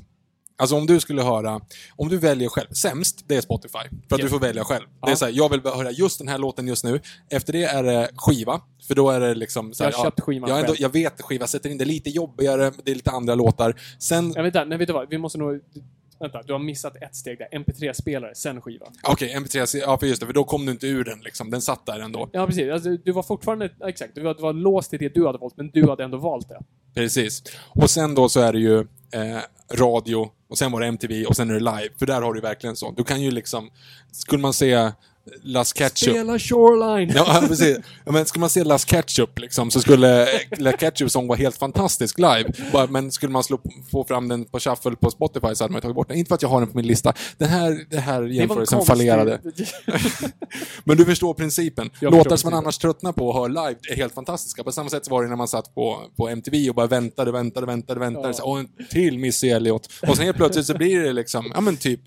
[0.60, 1.60] Alltså om du skulle höra,
[1.96, 3.78] om du väljer själv, sämst, det är Spotify.
[3.78, 4.16] För att Ja.
[4.16, 4.84] du får välja själv.
[5.02, 5.16] Det är Ja.
[5.16, 7.00] så här, jag vill höra just den här låten just nu.
[7.30, 8.60] Efter det är det skiva.
[8.88, 11.22] För då är det liksom så här, Jag har köpt skivan jag, ändå, jag vet
[11.22, 13.80] skiva, sätter in det lite jobbigare, det är lite andra låtar.
[13.98, 15.08] Sen, Jag vet inte, nej, vet du vad?
[15.10, 15.60] Vi måste nog...
[16.20, 17.48] Vänta, du har missat ett steg där.
[17.52, 18.86] MP3-spelare, sen skiva.
[19.02, 21.50] okej, MP3, ja för just det, för då kom du inte ur den liksom.
[21.50, 22.28] Den satt där ändå.
[22.32, 22.72] Ja, precis.
[22.72, 23.70] Alltså, du var fortfarande...
[23.86, 26.18] Exakt, du var, du var låst till det du hade valt, men du hade ändå
[26.18, 26.60] valt det.
[26.94, 27.42] Precis.
[27.68, 28.78] Och sen då så är det ju
[29.12, 29.38] eh,
[29.72, 31.88] radio, och sen var det MTV, och sen är det live.
[31.98, 32.90] För där har du verkligen så.
[32.90, 33.70] Du kan ju liksom,
[34.12, 34.90] skulle man se
[35.42, 36.10] Las Ketchup.
[36.14, 37.12] Spela Shoreline!
[37.16, 37.78] Ja, precis.
[38.04, 40.26] Ja, men skulle man se Las Ketchup liksom, så skulle
[40.58, 42.44] Las Ketchup sång vara helt fantastisk live.
[42.72, 43.60] Bara, men skulle man slå,
[43.90, 46.18] få fram den på shuffle på Spotify så hade man tagit bort den.
[46.18, 47.12] Inte för att jag har den på min lista.
[47.38, 49.40] Den här, det här Det jämförelsen konstig- fallerade.
[50.84, 51.90] Men du förstår principen.
[52.00, 54.64] Jag Låtar förstår som man annars tröttnar på och hör live är helt fantastiska.
[54.64, 57.32] På samma sätt så var det när man satt på, på MTV och bara väntade,
[57.32, 58.28] väntade, väntade, väntade.
[58.28, 58.32] Ja.
[58.32, 59.88] Så, Åh, en till Missy Elliott.
[60.08, 62.00] Och sen helt plötsligt så blir det liksom, ja men typ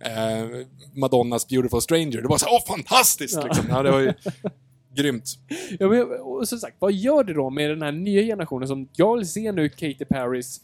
[0.00, 2.22] eh, Madonnas Beautiful Stranger.
[2.22, 3.34] Det var så här, åh fantastiskt!
[3.36, 3.44] Ja.
[3.44, 3.64] Liksom.
[3.68, 4.12] Ja, det var ju
[4.94, 5.38] grymt.
[5.78, 8.88] Ja, men, och som sagt, vad gör det då med den här nya generationen som
[8.92, 10.60] jag vill se nu Katy Perrys...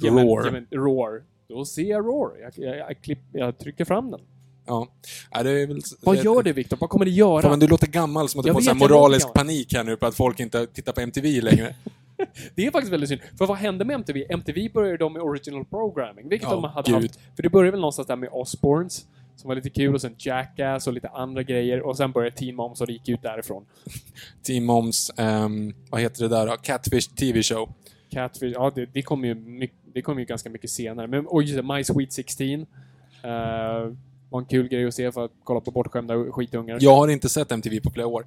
[0.00, 0.44] Roar.
[0.44, 1.22] ja, men, roar.
[1.48, 2.32] Då ser jag Roar.
[2.40, 4.20] Jag, jag, jag, klipp, jag trycker fram den.
[4.66, 4.88] Ja.
[5.30, 6.76] Ja, väl, Vad gör det Viktor?
[6.80, 7.42] Vad kommer det göra?
[7.42, 10.14] Fan, men du låter gammal som att du får moralisk panik här nu på att
[10.14, 11.74] folk inte tittar på MTV längre.
[12.54, 13.20] Det är faktiskt väldigt synd.
[13.38, 14.26] För vad hände med MTV?
[14.28, 17.02] MTV började de med original programming, vilket Ja, de hade gud.
[17.02, 17.20] haft.
[17.36, 20.86] För det började väl någonstans där med Osbournes, som var lite kul, och sen Jackass
[20.86, 21.80] och lite andra grejer.
[21.80, 23.64] Och sen började Teen Moms och det gick ut därifrån.
[24.42, 26.56] Team Moms, ehm, vad heter det där?
[26.56, 27.72] Catfish TV show.
[28.10, 31.06] Catfish, ja det, det kom ju, mycket, det kom ju ganska mycket senare.
[31.06, 32.46] Men, och just My Sweet 16.
[32.46, 32.66] Uh,
[34.30, 36.78] var en kul grej att se för att kolla på bortskämda skitungar.
[36.80, 38.26] Jag har inte sett MTV på flera år.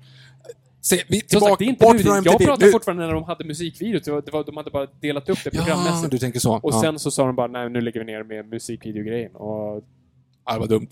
[0.81, 2.03] Se, vi, tillbaka, sagt, det är inte bort nu.
[2.03, 2.45] från Jag MTV.
[2.45, 4.03] pratar Nu- fortfarande när de hade musikvideos.
[4.03, 6.11] Det var, det var, de hade bara delat upp det Ja, programmässigt.
[6.11, 6.53] du tänker så.
[6.53, 6.81] Och ja.
[6.81, 9.35] sen så sa de bara, nej nu lägger vi ner med musikvideogrejen.
[9.35, 9.83] Och
[10.45, 10.87] Ja, det var dumt.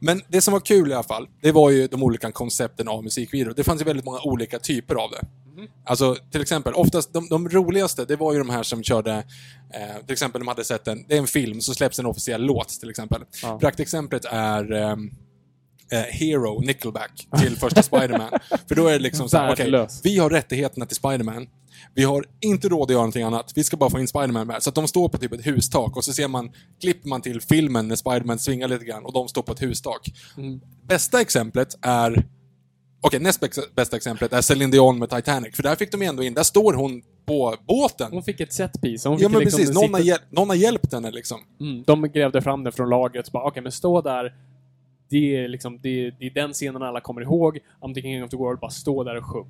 [0.00, 3.04] Men det som var kul i alla fall, det var ju de olika koncepten av
[3.04, 3.54] musikvideor.
[3.56, 5.26] Det fanns ju väldigt många olika typer av det.
[5.56, 5.68] Mhm.
[5.84, 9.12] Alltså, till exempel, oftast de, de roligaste, det var ju de här som körde,
[9.74, 12.42] eh, till exempel de hade sett en, det är en film, så släpps en officiell
[12.42, 13.22] låt till exempel.
[13.42, 13.58] Ja.
[13.58, 15.10] Praktexemplet är ehm,
[15.92, 18.30] eh, Hero, Nickelback, till första Spider-Man.
[18.68, 20.00] För då är det liksom så här, okej, Värdelös.
[20.04, 21.46] vi har rättigheterna till Spider-Man.
[21.94, 23.52] Vi har inte råd att göra någonting annat.
[23.54, 24.62] Vi ska bara få in Spider-Man med.
[24.62, 27.40] Så att de står på typ ett hustak och så ser man, klipper man till
[27.40, 30.08] filmen när Spider-Man svingar lite grann och de står på ett hustak.
[30.36, 30.60] Mm.
[30.88, 32.24] Bästa exemplet är...
[33.00, 33.40] Okej, näst
[33.74, 35.56] bästa- exemplet är Celine Dion med Titanic.
[35.56, 38.08] För där fick de ändå in, där står hon på båten.
[38.12, 39.04] hon fick ett setpiece.
[39.04, 41.40] Ja men liksom precis, någon har, hjäl- någon har hjälpt henne liksom.
[41.60, 43.32] Mm, de grävde fram det från lagret.
[43.32, 44.32] Bara, Okej, men stå där.
[45.14, 47.58] Det är, liksom, det, det är den scenen alla kommer ihåg.
[47.80, 48.60] I'm the king of the world.
[48.60, 49.46] Bara stå där och sjung.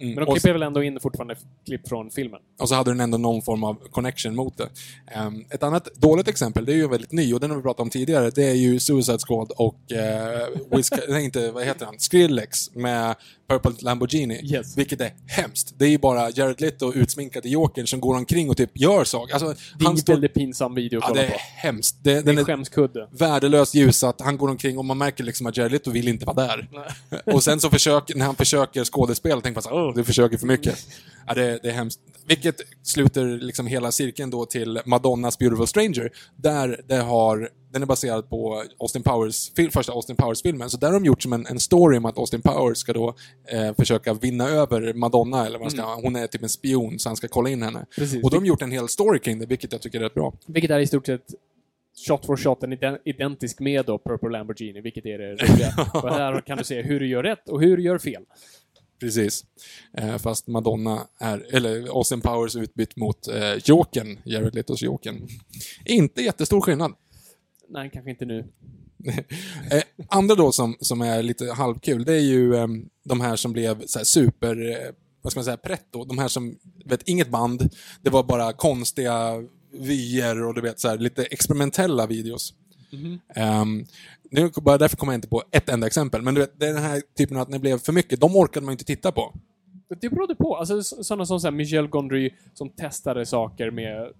[0.00, 0.14] Mm.
[0.14, 2.40] Men de klipper väl ändå in fortfarande klipp från filmen.
[2.60, 4.68] och så hade den ändå någon form av connection mot det.
[5.06, 7.80] Ehm, ett annat dåligt exempel, det är ju väldigt ny och den har vi pratat
[7.80, 11.98] om tidigare, det är ju Suicide Squad och uh, Wiz, nej inte, vad heter han?
[11.98, 13.14] Skrillex med
[13.48, 14.40] Purple Lamborghini.
[14.52, 14.76] Yes.
[14.78, 15.74] Vilket är hemskt.
[15.78, 19.04] Det är ju bara Jared Leto utsminkad i Jokern som går omkring och typ gör
[19.04, 19.34] saker.
[19.34, 20.12] Alltså, Det är en står...
[20.12, 21.38] väldigt pinsam video att Ja, kolla det är på.
[21.56, 21.96] hemskt.
[22.02, 23.08] Det, Det den är är skämskudde.
[23.12, 26.36] värdelöst ljusat, han går omkring och man märker liksom att Jared Leto vill inte vara
[26.46, 26.68] där.
[27.26, 30.46] och sen så försöker, när han försöker skådespela, tänker man såhär, åh, du försöker för
[30.46, 30.86] mycket.
[31.26, 32.00] Ja, det, det är hemskt.
[32.26, 37.86] Vilket sluter liksom hela cirkeln då till Madonnas Beautiful Stranger, där det har, den är
[37.86, 41.60] baserad på Austin Powers, första Austin Powers-filmen, så där har de gjort som en, en
[41.60, 43.14] story om att Austin Powers ska då
[43.48, 47.16] eh, försöka vinna över Madonna, eller vad ska, hon är typ en spion, så han
[47.16, 47.86] ska kolla in henne.
[47.96, 48.24] Precis.
[48.24, 50.34] Och de har gjort en hel story kring det, vilket jag tycker är rätt bra.
[50.46, 51.24] Vilket är i stort sett
[52.08, 55.90] shot for shot en iden- identisk med då Purple Lamborghini, vilket är det roliga.
[55.94, 58.22] och här kan du se hur du gör rätt och hur du gör fel.
[59.00, 59.44] Precis.
[59.98, 65.28] Eh, fast Madonna är, eller Austin Powers utbytt mot eh, Jokern, Jared Letos Jokern.
[65.84, 66.92] Inte jättestor skillnad.
[67.68, 68.44] Nej, kanske inte nu.
[69.70, 72.66] Eh, andra då som, som är lite halvkul, det är ju eh,
[73.04, 76.04] de här som blev så här super, eh, vad ska man säga, pretto.
[76.04, 77.70] De här som, vet, inget band,
[78.02, 82.54] det var bara konstiga vyer och du vet så här, lite experimentella videos.
[83.34, 83.84] Ehm,
[84.30, 86.74] nu, bara därför kommer jag inte på ett enda exempel, men du vet, det är
[86.74, 89.34] den här typen av att det blev för mycket, de orkade man inte titta på.
[90.00, 90.56] Det berodde på.
[90.56, 94.12] Alltså sådana som så här, Michel Gondry som testade saker med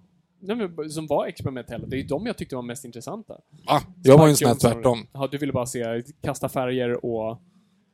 [0.89, 1.85] som var experimentella.
[1.87, 3.37] Det är ju de jag tyckte var mest intressanta.
[3.67, 3.81] Va?
[4.03, 5.07] Jag var ju en sån här tvärtom.
[5.13, 7.37] Ja, du ville bara se kasta färger och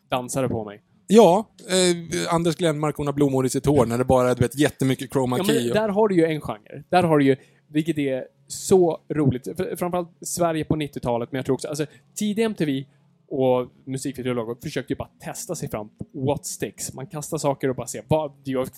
[0.09, 0.81] dansare på mig.
[1.07, 4.41] Ja, eh, Anders Glenmark, hon har blommor i sitt hår när det bara är du
[4.41, 5.55] vet, jättemycket chroma Ja, key.
[5.61, 6.83] men och- där har du ju en genre.
[6.89, 7.35] Där har du ju,
[7.67, 9.43] vilket är så roligt.
[9.57, 12.85] För, framförallt Sverige på 90-talet, men jag tror också, alltså tidig MTV
[13.27, 15.89] och musikvideologer försökte ju bara testa sig fram.
[16.13, 16.93] What sticks?
[16.93, 18.31] Man kastar saker och bara ser, vad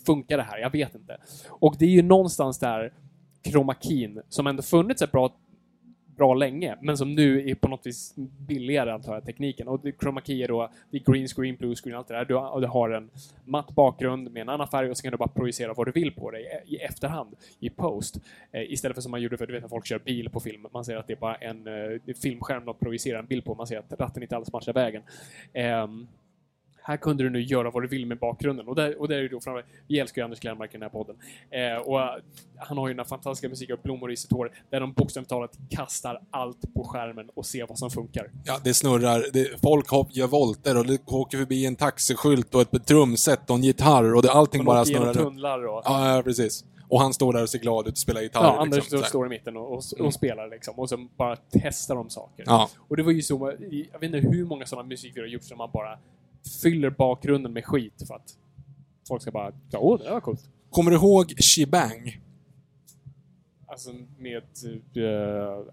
[0.05, 0.57] funkar det här?
[0.57, 1.17] Jag vet inte.
[1.49, 2.93] Och det är ju någonstans där
[3.43, 5.31] kromakin, som ändå funnits ett bra
[6.17, 8.13] bra länge, men som nu är på något vis
[8.47, 9.67] billigare antar jag, tekniken.
[9.67, 12.25] Och chroma key är då, det är green screen, blue screen, allt det där.
[12.25, 13.09] Du har, och du har en
[13.45, 16.11] matt bakgrund med en annan färg och så kan du bara projicera vad du vill
[16.11, 18.19] på dig eh, i efterhand, i post.
[18.51, 20.67] Eh, istället för som man gjorde för, du vet när folk kör bil på film,
[20.73, 23.67] man ser att det är bara en eh, filmskärm de projicerar en bild på, man
[23.67, 25.03] ser att ratten inte alls matchar vägen.
[25.53, 25.87] Eh,
[26.87, 28.67] här kunde du nu göra vad du vill med bakgrunden.
[28.67, 30.81] Och där, och där är ju då framför, vi älskar ju Anders Glenmark i den
[30.81, 31.15] här podden.
[31.49, 32.09] Eh, och eh,
[32.57, 35.29] han har ju den här fantastiska musiken och blommor i sitt hår, där de bokstavligt
[35.29, 38.31] talat kastar allt på skärmen och ser vad som funkar.
[38.45, 39.25] Ja, det snurrar.
[39.33, 43.55] Det, folk hopp, gör volter och det åker förbi en taxiskylt och ett trumset och
[43.55, 45.13] en gitarr och det, allting Man bara snurrar.
[45.13, 45.81] tunnlar och...
[45.85, 46.65] Ja, ja, precis.
[46.89, 48.43] Och han står där och ser glad ut och spelar gitarr.
[48.43, 49.09] Ja, Anders liksom, så här.
[49.09, 50.11] står i mitten och, och, och Mm.
[50.11, 50.75] spelar liksom.
[50.79, 52.43] Och så bara testar de saker.
[52.47, 52.69] Ja.
[52.87, 53.53] Och det var ju så,
[53.91, 55.97] jag vet inte hur många sådana musikvideor har gjorts där man bara
[56.61, 58.37] fyller bakgrunden med skit för att
[59.07, 60.49] folk ska bara, åh, det var coolt.
[60.69, 62.21] Kommer du ihåg Shebang?
[63.69, 64.43] Alltså med
[64.97, 65.03] uh,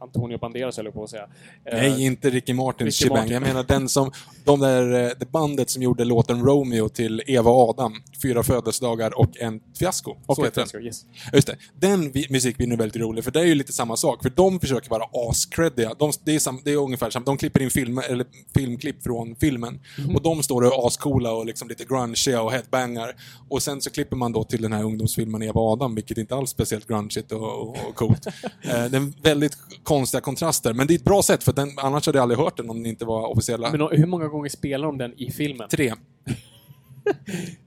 [0.01, 1.23] Antonio Banderas höll jag på att säga.
[1.25, 1.29] Uh,
[1.73, 3.15] Nej, inte Ricky Martins Ricky.
[3.15, 3.33] Martin.
[3.33, 4.13] Jag menar den som,
[4.45, 7.93] de där, eh, det bandet som gjorde låten Romeo till Eva och Adam.
[8.23, 10.17] Fyra födelsedagar och en fiasko.
[10.27, 10.69] och så ett heter den.
[10.69, 11.05] fiasko, yes.
[11.33, 11.57] Just det.
[11.81, 14.23] Den vi- musikvideon är väldigt rolig, för det är ju lite samma sak.
[14.23, 15.95] För de försöker vara ascreddiga.
[15.99, 17.25] De, det, är sam, det är ungefär samma.
[17.25, 19.81] De klipper in filmer, eller filmklipp från filmen.
[19.99, 20.17] Mhm.
[20.17, 23.17] Och de står och är ascoola och liksom lite grungiga och headbangar.
[23.49, 26.35] Och sen så klipper man då till den här ungdomsfilmen Eva och Adam, vilket inte
[26.35, 28.27] alls är speciellt grungigt och, och, och coolt.
[28.27, 32.07] eh, det är väldigt konstiga kontraster, men det är ett bra sätt, för den, annars
[32.07, 33.71] hade jag aldrig hört den om den inte var officiella.
[33.71, 35.69] Men hur många gånger spelar de den i filmen?
[35.69, 35.93] Tre.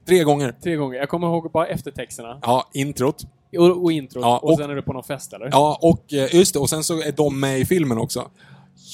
[0.08, 0.56] Tre gånger.
[0.64, 0.98] Tre gånger.
[1.00, 2.40] Jag kommer ihåg bara eftertexterna.
[2.42, 3.24] Ja, introt.
[3.58, 4.22] Och, och introt.
[4.24, 5.50] Ja, och, och- sen är det på någon fest, eller?
[5.52, 8.28] Ja, och eh, just det, och sen så är de med i filmen också.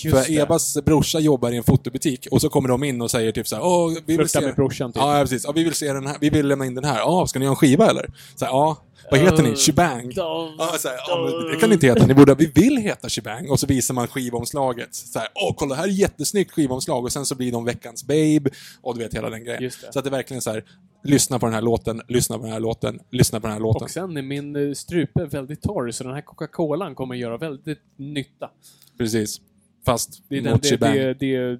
[0.03, 0.39] Just För det.
[0.41, 3.63] Evas brorsa jobbar i en fotobutik och så kommer de in och säger typ såhär,
[3.65, 4.41] Åh, vi vill se...
[4.41, 5.01] med brorsan, typ.
[5.01, 5.43] Ja, precis.
[5.45, 6.97] Ja, vi vill se den här, vi vill lämna in den här.
[6.99, 8.09] Ja, ska ni göra en skiva eller?
[8.35, 8.77] Så här, ja.
[9.13, 9.49] Vad heter ni?
[9.49, 10.11] Uh, Shebang?
[10.15, 12.05] Ja, så här, ja, det kan ni inte heta.
[12.05, 13.49] Ni borde, vi vill heta Shebang.
[13.49, 14.95] Och så visar man skivomslaget.
[14.95, 17.03] Så här, åh, kolla, det här är jättesnyggt skivomslag.
[17.03, 18.49] Och sen så blir de veckans babe.
[18.81, 19.63] Och du vet hela den grejen.
[19.63, 19.93] Det.
[19.93, 20.63] Så att det är verkligen så här,
[21.03, 23.83] lyssna på den här låten, lyssna på den här låten, lyssna på den här låten.
[23.83, 27.81] Och sen är min eh, strupe väldigt torr, så den här Coca-Colan kommer göra väldigt
[27.95, 28.49] nytta.
[28.97, 29.41] Precis.
[29.85, 30.95] Fast Det är, den, mot det, Shebang.
[30.95, 31.59] det, det,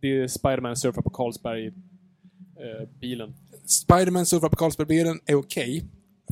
[0.00, 3.28] det är Spiderman surfar på Carlsberg eh.
[3.64, 5.84] Spiderman surfar på Carlsbergbilen är okej.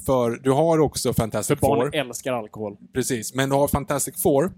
[0.07, 1.95] För du har också För Fantastic barn Four.
[1.97, 2.77] älskar alkohol.
[2.95, 4.53] Precis, men du har Fantastic Four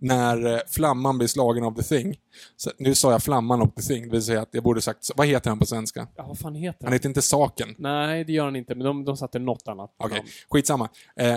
[0.00, 2.16] när eh, Flamman blir slagen av The Thing.
[2.56, 5.10] Så, nu sa jag Flamman och The Thing, det vill säga att jag borde sagt...
[5.16, 6.08] Vad heter han på svenska?
[6.16, 6.92] Ja, vad fan heter Han han?
[6.92, 7.74] heter inte Saken.
[7.78, 9.94] Nej, det gör han inte, men de, de satte något annat.
[9.98, 10.88] Okej, skitsamma.
[11.16, 11.36] Eh,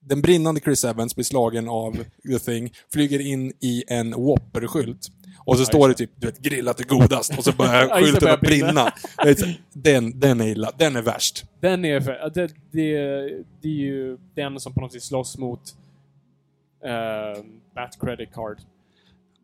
[0.00, 1.96] den brinnande Chris Evans blir slagen av
[2.28, 5.06] The Thing, flyger in i en Whopper-skylt.
[5.46, 8.40] Och så står det typ, du vet, grillat är godast, och så börjar skylten att
[8.40, 8.92] brinna.
[9.72, 11.44] Den, den är illa, den är värst.
[11.60, 12.92] Den är för, det, det,
[13.62, 15.60] det är ju den som på något sätt slåss mot
[16.86, 17.42] uh,
[17.74, 18.58] Bat Credit Card.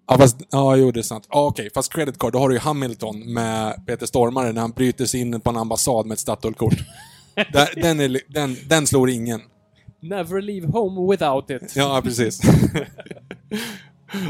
[0.09, 1.27] Ja, fast, ja, jo, det är sant.
[1.31, 4.71] Ja, okej, fast credit card, då har du ju Hamilton med Peter Stormare när han
[4.71, 6.75] bryter sig in på en ambassad med ett Statoil-kort.
[7.35, 9.41] Där- den, är, den, den slår ingen.
[10.01, 11.77] Never leave home without it.
[11.77, 12.41] Ja, precis.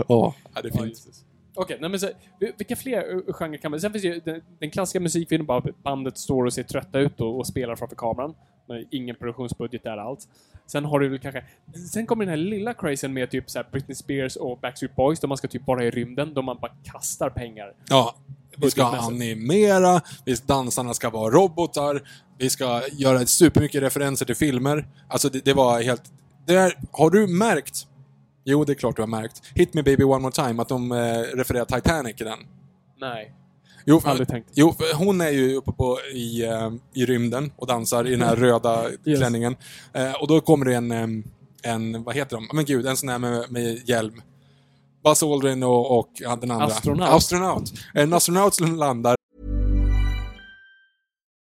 [0.09, 1.22] Ja, det är fint.
[1.55, 2.07] Okej, nej men så,
[2.41, 3.81] vil- vilka fler uh, genrer kan man...
[3.81, 7.39] Sen finns ju den, den klassiska musikvideon, bara bandet står och ser trötta ut och,
[7.39, 8.35] och spelar framför kameran.
[8.69, 10.29] Men ingen produktionsbudget där alls.
[10.67, 11.45] Sen har du väl kanske...
[11.93, 15.29] Sen kommer den här lilla crazen med typ så Britney Spears och Backstreet Boys, där
[15.29, 17.73] man ska typ vara i rymden, då man bara kastar pengar.
[17.89, 18.15] Ja,
[18.57, 22.03] vi ska animera, vi, dansarna ska vara robotar,
[22.39, 24.87] vi ska göra supermycket referenser till filmer.
[25.09, 26.03] Alltså det, det var helt...
[26.47, 27.87] Det är, har du märkt?
[28.45, 29.43] Jo, det är klart du har märkt.
[29.55, 30.97] Hit Me Baby One More Time, att de eh,
[31.37, 32.39] refererar Titanic i den.
[33.01, 33.35] Nej.
[33.87, 34.51] Jo, för, Aldrig tänkt.
[34.55, 38.23] jo för hon är ju uppe på, i, eh, i rymden och dansar i den
[38.23, 39.19] här röda Yes.
[39.19, 39.57] klänningen.
[39.93, 41.25] Eh, och då kommer det en, em,
[41.63, 42.49] en, vad heter de?
[42.53, 44.23] Men gud, en sån här med, med hjälm.
[45.05, 46.67] Buzz Aldrin och, och ja, den andra.
[46.67, 47.11] Astronaut.
[47.11, 47.73] Astronaut.
[47.95, 49.17] En astronaut som landar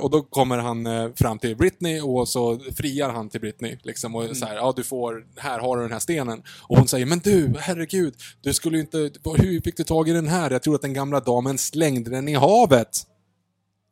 [0.00, 3.76] Och då kommer han eh, fram till Britney och så friar han till Britney.
[3.82, 6.42] Liksom, och så här, ja du får, här har du den här stenen.
[6.68, 10.12] Och hon säger, men du, herregud, du skulle ju inte, hur fick du tag i
[10.12, 10.50] den här?
[10.50, 13.06] Jag tror att den gamla damen slängde den i havet.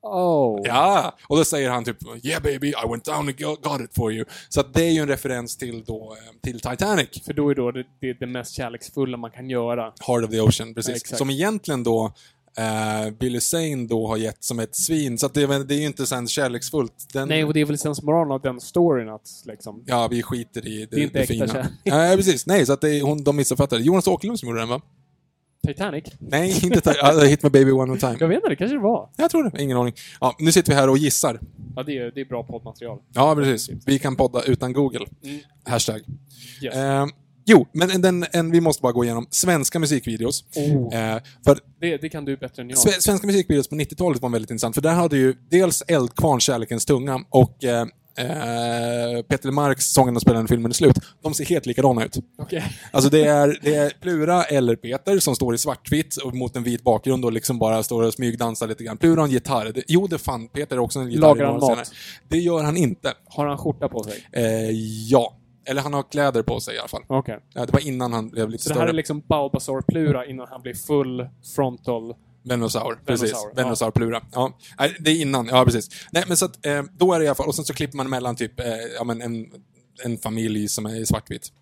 [0.03, 0.61] Oh.
[0.65, 1.17] Ja!
[1.29, 4.25] Och då säger han typ Yeah baby, I went down and got it for you.
[4.49, 7.09] Så det är ju en referens till, då, eh, till Titanic.
[7.27, 9.83] För då är då det, det, det mest kärleksfulla man kan göra.
[9.83, 11.11] Heart of the Ocean, precis.
[11.11, 12.13] Ja, som egentligen då
[12.59, 15.19] eh, Billy Zane då har gett som ett svin.
[15.19, 17.07] Så det, är- det är ju inte sen kärleksfullt.
[17.13, 19.83] Den, Nej, och det är väl sensmoralen av den storyn att liksom...
[19.87, 21.47] Ja, vi skiter i det, Det är inte äkta fina.
[21.47, 21.71] kärlek.
[21.85, 22.47] Nej, precis.
[22.47, 23.83] Nej, så att det hon, de missuppfattade.
[23.83, 24.81] Jonas Åkerlund som gjorde den, va?
[25.67, 26.05] Titanic?
[26.19, 28.17] Nej, inte ta- ja, Hit My Baby One More Time.
[28.21, 29.11] Jag vet inte, det kanske det var.
[29.17, 29.63] Jag tror det.
[29.63, 29.95] Ingen aning.
[30.21, 31.41] Ja, nu sitter vi här och gissar.
[31.77, 32.99] Ja, det är, det är bra poddmaterial.
[33.15, 33.71] Ja, precis.
[33.87, 35.07] Vi kan podda utan Google.
[35.25, 35.41] Mm.
[35.65, 36.01] Hashtag.
[36.63, 36.75] Yes.
[36.75, 37.07] Eh,
[37.47, 40.45] jo, men den, en, vi måste bara gå igenom svenska musikvideos.
[40.57, 40.95] Oh.
[40.95, 42.79] Eh, för Det, det kan du bättre än jag.
[42.79, 46.85] sve- svenska musikvideos på 90-talet var väldigt intressant, för där hade ju dels Eldkvarn, Kärlekens
[46.87, 47.87] tunga, och eh,
[48.19, 50.97] eh, Peter Marks Sången och spelande filmen är slut.
[51.23, 52.17] De ser helt likadana ut.
[52.39, 52.65] Okej.
[52.91, 56.63] Alltså det är, det är Plura eller Peter som står i svartvitt och mot en
[56.63, 58.97] vit bakgrund och liksom bara står och smygdansar lite grann.
[58.97, 59.73] Plura har en gitarr.
[59.75, 61.21] Det, jo, det fan Peter har också en gitarr.
[61.29, 61.93] Lagar han mat?
[62.29, 63.13] Det gör han inte.
[63.29, 64.27] Har han skjorta på sig?
[64.33, 64.71] Eh,
[65.11, 65.37] ja.
[65.65, 67.03] Eller han har kläder på sig i alla fall.
[67.07, 67.39] Okej.
[67.55, 68.83] Ja, det var innan han blev lite Så det större.
[68.83, 72.15] här är liksom Balbasaur Plura innan han blir full frontal...
[72.43, 73.23] Venosaur, precis.
[73.23, 74.23] Venusaur, Venosaur Plura.
[74.33, 74.53] Ja.
[75.01, 75.89] Det är innan, ja precis.
[76.13, 77.97] Nej, men så att, eh, då är det i alla fall, och sen så klipper
[77.97, 79.47] man mellan typ, eh, ja men en,
[80.05, 81.53] en familj som är i svartvitt.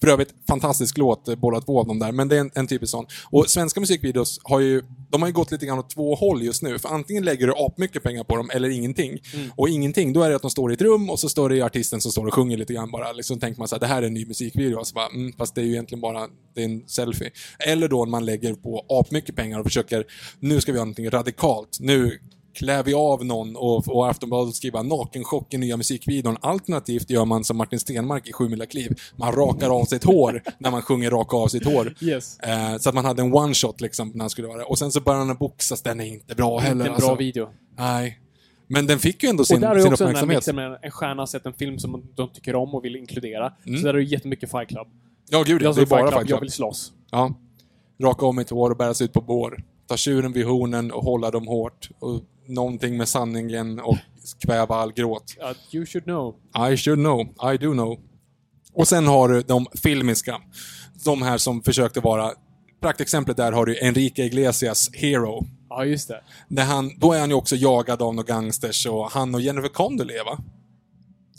[0.00, 2.66] För övrigt, fantastisk låt, eh, båda två av dem där, men det är en, en
[2.66, 3.06] typisk sån.
[3.24, 6.62] Och svenska musikvideos har ju, de har ju gått lite grann åt två håll just
[6.62, 9.18] nu, för antingen lägger du apmycket pengar på dem, eller ingenting.
[9.56, 11.62] Och ingenting, då är det att de står i ett rum och så står det
[11.62, 13.12] artisten som står och sjunger lite grann bara.
[13.12, 15.32] Liksom tänker man så här, det här är en ny musikvideo, och så bara, mm,
[15.32, 17.30] fast det är ju egentligen bara, det är en selfie.
[17.58, 20.04] Eller då man lägger på apmycket pengar och försöker,
[20.40, 22.18] nu ska vi göra någonting radikalt, nu
[22.56, 26.36] klär vi av någon och, och Aftonbladet skriver nakenchock i nya musikvideon.
[26.40, 28.94] Alternativt gör man som Martin Stenmark i Sju kliv.
[29.16, 31.94] Man rakar av sitt hår när man sjunger raka av sitt hår.
[32.00, 32.38] Yes.
[32.38, 34.66] Eh, så att man hade en one shot liksom när han skulle vara.
[34.66, 36.74] Och sen så började han boxas, den är inte bra heller.
[36.74, 37.08] Inte en alltså.
[37.08, 37.48] bra video.
[37.78, 38.20] Nej.
[38.68, 40.70] Men den fick ju ändå Och sin, där är sin ju också den här uppmärksamhet.
[40.70, 43.52] med en stjärna har sett en film som de tycker om och vill inkludera.
[43.66, 43.78] Mm.
[43.78, 44.86] Så där är det jättemycket Fight Club.
[45.30, 45.64] Ja, gud ja.
[45.64, 46.92] Jag Det är som Fight bara Club, jag vill slåss.
[47.10, 47.34] Ja.
[48.02, 49.62] Raka av mitt hår och bära sig ut på bår.
[49.88, 51.90] Ta tjuren vid hornen och hålla dem hårt.
[51.98, 53.96] Och någonting med sanningen och
[54.38, 55.34] kväva all gråt.
[55.42, 56.34] Uh, you should know.
[56.72, 57.20] I should know,
[57.54, 57.98] I do know.
[58.72, 60.40] Och sen har du de filmiska.
[61.04, 62.32] De här som försökte vara...
[62.80, 65.46] Praktexemplet där har du Enrique Iglesias Hero.
[65.68, 66.20] Ja, just det.
[66.48, 69.68] Där han, då är han ju också jagad av några gangsters och han och Jennifer
[69.68, 70.38] Connelly, va?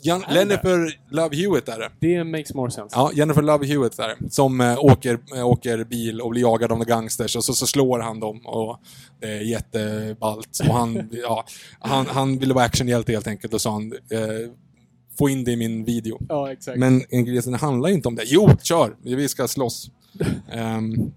[0.02, 0.24] Jan?
[0.30, 1.90] Jennifer Love Hewitt är det.
[2.00, 2.96] Det makes more sense.
[2.96, 4.30] Ja, Jennifer Love Hewitt är det.
[4.30, 7.66] Som äh, åker, äh, åker bil och blir jagad av några gangsters och så, så
[7.66, 8.80] slår han dem och
[9.20, 10.60] det är jätteballt.
[10.68, 11.44] Och han, ja,
[11.80, 14.50] han, han ville vara actionhjälte helt enkelt och sa han eh,
[15.18, 16.18] få in det i min video.
[16.28, 16.78] Ja, exakt.
[16.78, 18.24] Men ingredienserna handlar ju inte om det.
[18.26, 18.96] Jo, kör!
[19.02, 19.90] Vi ska slåss.
[20.52, 21.12] Um,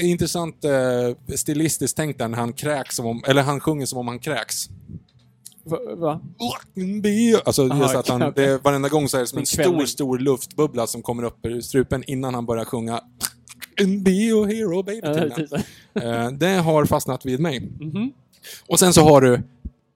[0.02, 4.08] intressant uh, stilistiskt tänk där när han kräks som om, eller han sjunger som om
[4.08, 4.68] han kräks.
[5.96, 6.20] Va?
[7.44, 8.46] Alltså, Aha, just att han, okej.
[8.46, 11.46] det, varenda gång så är det som en En stor, stor luftbubbla som kommer upp
[11.46, 13.00] ur strupen innan han börjar sjunga
[13.76, 15.00] Be a hero baby.
[15.02, 15.56] Ja, typ så.
[16.00, 17.60] Eh, det har fastnat vid mig.
[17.60, 18.12] Mhm.
[18.68, 19.42] Och sen så har du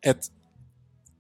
[0.07, 0.31] ett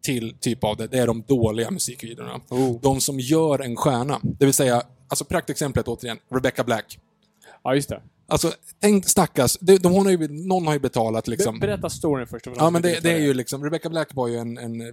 [0.02, 0.86] till typ av det.
[0.86, 2.40] Det är de dåliga musikvideorna.
[2.50, 2.80] Oh.
[2.80, 4.20] De som gör en stjärna.
[4.22, 6.98] Det vill säga, alltså praktexemplet återigen, Rebecca Black.
[7.62, 8.02] Ja, just det.
[8.26, 11.60] Alltså, tänk stackars, de, de, hon har ju, någon har ju betalat liksom.
[11.60, 12.46] Be- Berätta storyn först.
[12.56, 14.86] Ja, men det, det är ju liksom, Rebecca Black var ju en, en eh,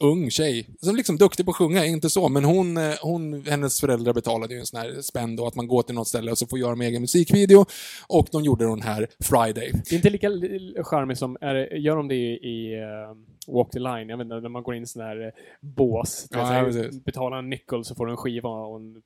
[0.00, 3.80] ung tjej, som liksom duktig på att sjunga, inte så, men hon, eh, hon, hennes
[3.80, 6.38] föräldrar betalade ju en sån här spänn då, att man går till något ställe och
[6.38, 7.64] så får göra en egen musikvideo.
[8.06, 9.70] Och de gjorde den här Friday.
[9.72, 13.78] Det är inte lika li- charmigt som, är gör de det i, eh, Walk the
[13.78, 14.08] Line?
[14.08, 16.26] Jag vet inte, när man går in i sån här bås.
[16.30, 17.04] Ja, så här, precis.
[17.04, 19.02] betala en nickel så får du en skiva och en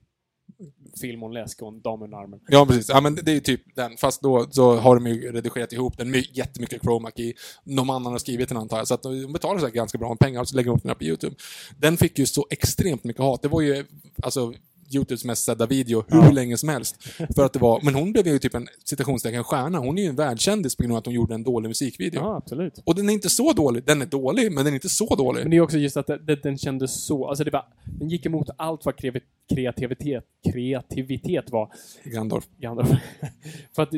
[1.01, 2.41] film och läsk och en dam under armen.
[2.49, 2.89] Ja, precis.
[2.89, 3.97] Ja, men det, är ju typ den.
[3.97, 7.33] Fast då så har de ju redigerat ihop den med jättemycket chroma key.
[7.65, 8.89] Någon annan har skrivit den antar jag.
[8.89, 10.91] Så att de betalar säkert ganska bra med pengar och så lägger de upp den
[10.91, 11.37] här på YouTube.
[11.79, 13.43] Den fick ju så extremt mycket hat.
[13.43, 13.85] Det var ju,
[14.23, 14.55] alltså,
[14.91, 17.03] Youtubes mest sedda video hur länge som helst.
[17.35, 19.79] För att det var, men hon blev ju typ en citationstecken stjärna.
[19.79, 22.21] Hon är ju en världskändis på grund av att hon gjorde en dålig musikvideo.
[22.21, 22.83] Ja, absolut.
[22.85, 23.85] Och den är inte så dålig.
[23.85, 25.43] Den är dålig, men den är inte så dålig.
[25.43, 28.09] Men det är också just att det, det, den kändes så, alltså det var, den
[28.09, 28.95] gick emot allt vad
[29.55, 31.73] kreativitet, kreativitet var.
[32.05, 32.45] Gandalf.
[32.59, 32.91] Gandalf.
[33.75, 33.91] För att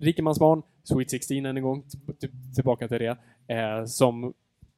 [0.00, 1.84] Rikemansbarn, Sweet 16 än en gång,
[2.54, 3.16] tillbaka till det,
[3.54, 4.32] eh, som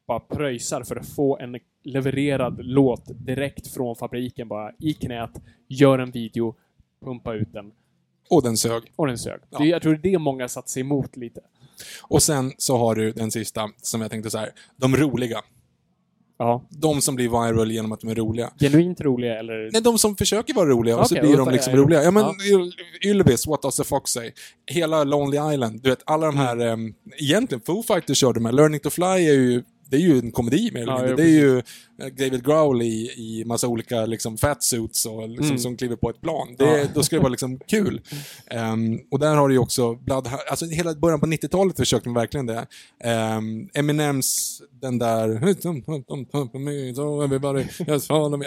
[0.09, 5.31] bara pröjsar för att få en levererad låt direkt från fabriken bara i knät,
[5.67, 6.55] gör en video,
[7.05, 7.71] pumpa ut den.
[8.29, 8.83] Och den sög.
[8.95, 9.39] Och den sög.
[9.49, 9.57] Ja.
[9.59, 11.41] Det, jag tror det är det många satt sig emot lite.
[12.03, 14.51] Och sen så har du den sista, som jag tänkte så här.
[14.77, 15.41] De roliga.
[16.37, 16.65] Ja.
[16.69, 18.51] De som blir viral genom att de är roliga.
[18.59, 19.69] Genuint roliga eller...
[19.73, 22.03] Nej, de som försöker vara roliga och så Okej, blir de så liksom är- roliga.
[22.03, 22.35] Ja men, ja.
[22.57, 22.71] Yl-
[23.05, 24.31] Ylvis, What Does the Fox Say?
[24.71, 26.79] Hela Lonely Island, du vet alla de här, Mm.
[26.85, 28.55] um, egentligen Foo Fighters körde med.
[28.55, 31.15] Learning to Fly är ju, det är ju en komedi mer eller mindre.
[31.15, 31.61] Det är ju
[32.17, 35.57] David Growl i, i massa olika liksom fatsuits och liksom, Mm.
[35.59, 36.55] som kliver på ett plan.
[36.57, 36.85] Det, Ja.
[36.93, 38.01] Då ska det vara liksom kul.
[38.47, 42.13] Ehm, och där har du ju också Blood, alltså hela början på 90-talet försökte de
[42.13, 42.67] verkligen det.
[43.37, 45.29] Um, Eminems, den där...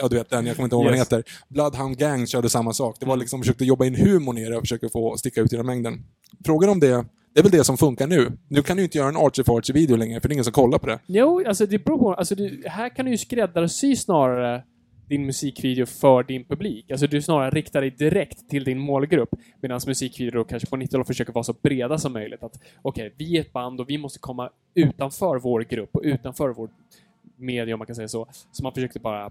[0.03, 1.25] Ja, du vet den, jag kommer inte ihåg vad den heter.
[1.49, 2.97] Bloodhound Gang körde samma sak.
[3.01, 5.57] Det var liksom, försökte jobba in humorn i det och försöka få sticka ut i
[5.57, 6.05] den mängden.
[6.47, 7.05] Frågan om det,
[7.35, 8.33] det är väl det som funkar nu.
[8.49, 10.53] Nu kan du inte göra en Archie Farchie video längre, för det är ingen som
[10.53, 10.99] kollar på det.
[11.07, 12.15] Jo, alltså det beror på.
[12.15, 14.63] Alltså det, här kan du ju skräddarsy snarare
[15.09, 16.91] din musikvideo för din publik.
[16.91, 19.29] Alltså du snarare riktar dig direkt till din målgrupp.
[19.61, 22.43] Medan musikvideor då kanske på 90-talet försöker vara så breda som möjligt.
[22.43, 26.49] Att okej, vi är ett band och vi måste komma utanför vår grupp och utanför
[26.49, 26.71] vår
[27.37, 28.29] media om man kan säga så.
[28.53, 29.31] Så man försökte bara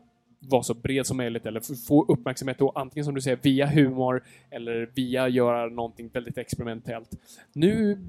[0.50, 4.24] vara så bred som möjligt eller få uppmärksamhet då antingen som du säger via humor
[4.50, 7.10] eller via göra någonting väldigt experimentellt.
[7.54, 8.00] Nu,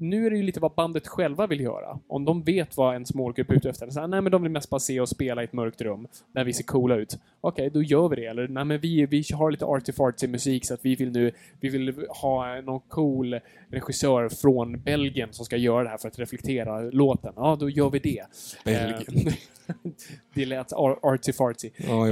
[0.00, 1.98] nu är det ju lite vad bandet själva vill göra.
[2.08, 3.90] Om de vet vad ens målgrupp är ute efter.
[3.90, 6.08] Så här, nej men de vill mest bara se oss spela i ett mörkt rum
[6.32, 7.18] där vi ser coola ut.
[7.40, 8.26] Okej, då gör vi det.
[8.26, 11.68] Eller nej men vi, vi har lite arty-farty musik så att vi vill nu vi
[11.68, 13.40] vill ha någon cool
[13.70, 17.32] regissör från Belgien som ska göra det här för att reflektera låten.
[17.36, 18.24] Ja, då gör vi det.
[18.64, 19.26] Belgien.
[19.26, 19.32] Eh,
[20.34, 21.70] det lät ar- arty-farty.
[21.76, 22.08] Ja,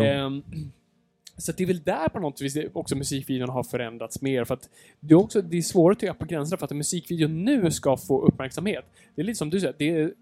[1.39, 4.45] så det är väl där på något vis också musikvideon har förändrats mer.
[4.45, 4.69] För att
[5.01, 7.71] det är också det är svårt att göra på gränserna för att en musikvideo nu
[7.71, 8.85] ska få uppmärksamhet.
[9.15, 10.13] Det är lite som du säger, det, är,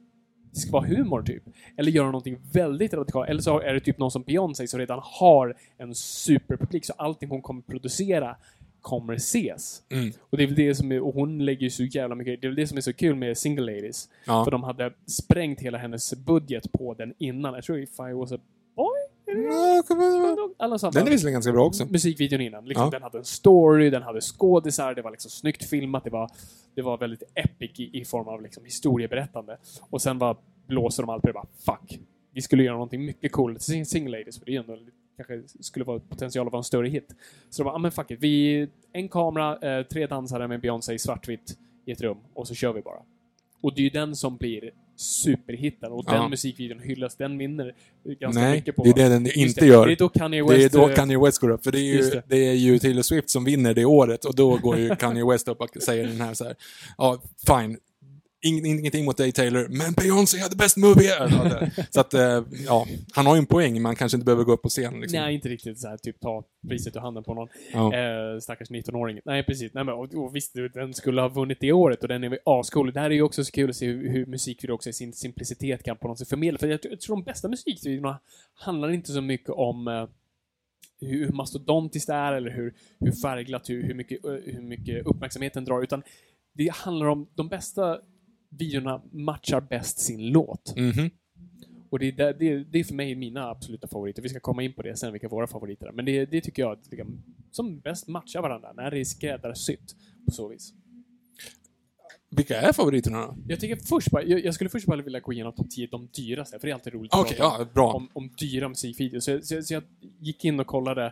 [0.52, 1.42] det ska vara humor typ.
[1.76, 3.28] Eller göra någonting väldigt radikalt.
[3.28, 7.28] Eller så är det typ någon som Beyoncé som redan har en superpublik så allting
[7.30, 8.36] hon kommer producera
[8.80, 9.82] kommer ses.
[9.88, 10.12] Mm.
[10.20, 12.46] Och det är väl det som är, och hon lägger ju så jävla mycket, det
[12.46, 14.08] är väl det som är så kul med Single Ladies.
[14.26, 14.44] Ja.
[14.44, 17.54] För de hade sprängt hela hennes budget på den innan.
[17.54, 18.38] Jag tror If I was a
[20.58, 20.90] Alla samma.
[20.90, 21.86] Den är visserligen ganska bra också.
[21.86, 22.64] Musikvideon innan.
[22.64, 22.90] Liksom, Ja.
[22.90, 26.30] Den hade en story, den hade skådisar, det var liksom snyggt filmat, det var,
[26.74, 29.58] det var väldigt epic i, i form av liksom historieberättande.
[29.90, 32.00] Och sen var, blåste de allt på det bara fuck.
[32.32, 34.78] Vi skulle göra någonting mycket coolt till Single Ladies, för det är ändå
[35.16, 37.14] kanske skulle vara potential att vara en större hit.
[37.50, 38.18] Så de bara, ah, men fuck it.
[38.20, 42.54] Vi, en kamera, eh, tre dansare med Beyoncé i svartvitt i ett rum, och så
[42.54, 43.02] kör vi bara.
[43.60, 46.12] Och det är ju den som blir superhitten, och Ja.
[46.12, 47.74] den musikvideon hyllas, den vinner
[48.20, 48.82] ganska Nej, mycket på...
[48.82, 49.86] det är det den inte det, gör.
[49.86, 50.72] Det är då Kanye West...
[50.72, 52.22] Det är då eh, Kanye West går upp, för det är ju, det.
[52.28, 52.36] det.
[52.48, 55.60] är ju Taylor Swift som vinner det året och då går ju Kanye West upp
[55.60, 56.54] och säger den här så här.
[56.98, 57.78] Ja, fine.
[58.40, 61.10] Ing, ingenting mot dig Taylor, men Beyoncé hade best movie.
[61.90, 64.62] Så att, eh, ja, han har ju en poäng, man kanske inte behöver gå upp
[64.62, 65.20] på scen liksom.
[65.20, 67.94] Nej, inte riktigt så här, typ ta priset ur handen på någon Ja.
[67.94, 69.20] eh, stackars 19-åring.
[69.24, 69.74] Nej, precis.
[69.74, 72.92] Nej, men, och, och visst, den skulle ha vunnit det året och den är ascool.
[72.92, 75.12] Det här är ju också så kul att se hur, hur musikvideo också i sin
[75.12, 76.58] simplicitet kan på något sätt förmedla.
[76.58, 78.18] För jag, jag tror de bästa musikvideorna
[78.54, 80.06] handlar inte så mycket om eh,
[81.00, 85.54] hur mastodontiskt det är eller hur, hur färgglatt, hur, hur, mycket, eh, hur mycket uppmärksamhet
[85.54, 86.02] den drar, utan
[86.52, 87.98] det handlar om de bästa
[88.50, 90.76] videorna matchar bäst sin låt.
[90.76, 91.10] Mhm.
[91.90, 94.22] Och det är, där- det, är- det är för mig mina absoluta favoriter.
[94.22, 95.92] Vi ska komma in på det sen, vilka våra favoriter är.
[95.92, 100.30] Men det, det tycker jag liksom, som bäst matchar varandra, när det är skräddarsytt på
[100.32, 100.72] så vis.
[102.30, 103.36] Vilka är favoriterna då?
[103.48, 106.08] Jag tycker först bara, jag, jag skulle först bara vilja gå igenom topp 10 de
[106.16, 107.92] dyraste, för det är alltid roligt Okej, prata ja, bra.
[107.92, 109.24] om, om dyra musikvideos.
[109.24, 109.82] Så, jag- så, så jag
[110.20, 111.04] gick in och kollade.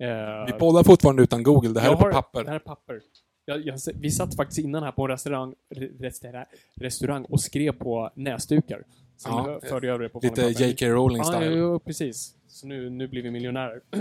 [0.00, 2.44] Eh, Vi poddar fortfarande utan Google, det här är på papper.
[2.44, 3.00] Det här är papper.
[3.48, 5.54] Jag, jag, vi satt faktiskt innan här på en restaurang,
[6.00, 6.44] restaurang,
[6.74, 8.82] restaurang och skrev på näsdukar.
[9.24, 10.42] Ja, förde jag över det på Lite.
[10.42, 10.86] J.K.
[10.86, 12.34] Rowling Ja, jo, precis.
[12.48, 13.80] Så nu, nu blir vi miljonärer.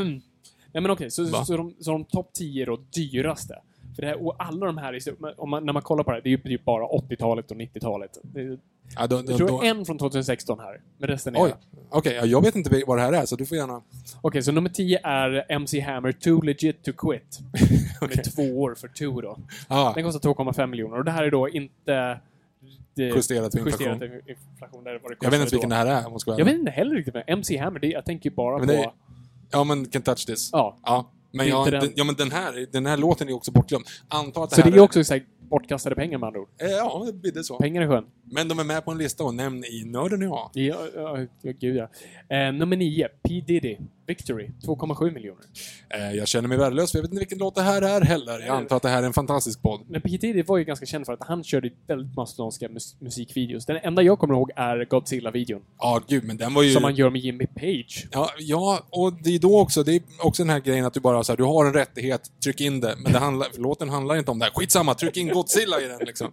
[0.72, 1.46] Nej men okej, så, Va?
[1.46, 3.62] så, de, så de topp 10 då, dyraste.
[3.98, 6.18] För det här, och alla de här, är- om man, när man kollar på det
[6.18, 8.18] här, det är ju typ bara 80-talet och 90-talet.
[8.24, 8.58] Det är-
[8.96, 11.44] Ja, då, Jag då, tror då, en från 2016 här, men resten är...
[11.44, 11.54] oj,
[11.90, 13.82] okej, ja, jag vet inte vad det här är, så du får gärna...
[14.22, 17.40] Okej, så nummer 10 är MC Hammer, Too Legit To Quit.
[18.02, 19.38] Med två år för Too då.
[19.70, 22.20] Ja, Den kostar 2,5 miljoner och det här är då inte...
[22.94, 23.88] Det, Justerat för inflation.
[23.88, 24.84] justerat för inflation.
[24.84, 25.76] Där det jag vet inte vilken då.
[25.76, 27.14] det här är, om jag ska Jag vet inte heller riktigt.
[27.14, 28.74] Men MC Hammer, det, jag tänker bara Men på...
[28.74, 28.92] är-
[29.52, 30.50] Ja, men Can touch this.
[30.54, 30.78] Ja.
[30.84, 31.12] Ja.
[31.32, 31.80] Men, ja, den.
[31.80, 33.86] den, ja, men den här, den här låten är också bortglömd.
[34.08, 36.48] Anta att det Så här det är också så här, bortkastade pengar med andra ord.
[36.62, 37.58] Eh, Ja, det så.
[37.58, 38.06] Pengar i sjön.
[38.32, 40.50] Men de är med på en lista och nämn i Nörden jag.
[40.54, 41.90] Ja, ja, ja gud ja.
[42.38, 43.78] Eh, nummer 9, P Diddy.
[44.08, 45.44] Victory, 2,7 miljoner.
[45.90, 48.40] Eh, jag känner mig värdelös, för jag vet inte vilken låt det här är heller.
[48.40, 49.82] Jag antar att det här är en fantastisk podd.
[49.90, 50.18] Men P.T.
[50.18, 53.66] Diddy var ju ganska känd för att han körde väldigt mastodontiska mus musikvideos.
[53.66, 55.62] Den enda jag kommer ihåg är Godzilla-videon.
[55.80, 56.72] Ja, gud, men den var ju...
[56.74, 58.08] Som han gör med Jimmy Page.
[58.12, 61.00] Ja, ja, och det är då också, det är också den här grejen att du
[61.00, 62.96] bara så här, du har en rättighet, tryck in det.
[62.98, 64.52] Men det handlar, låten handlar inte om det här.
[64.56, 66.32] Skitsamma, tryck in Godzilla i den liksom.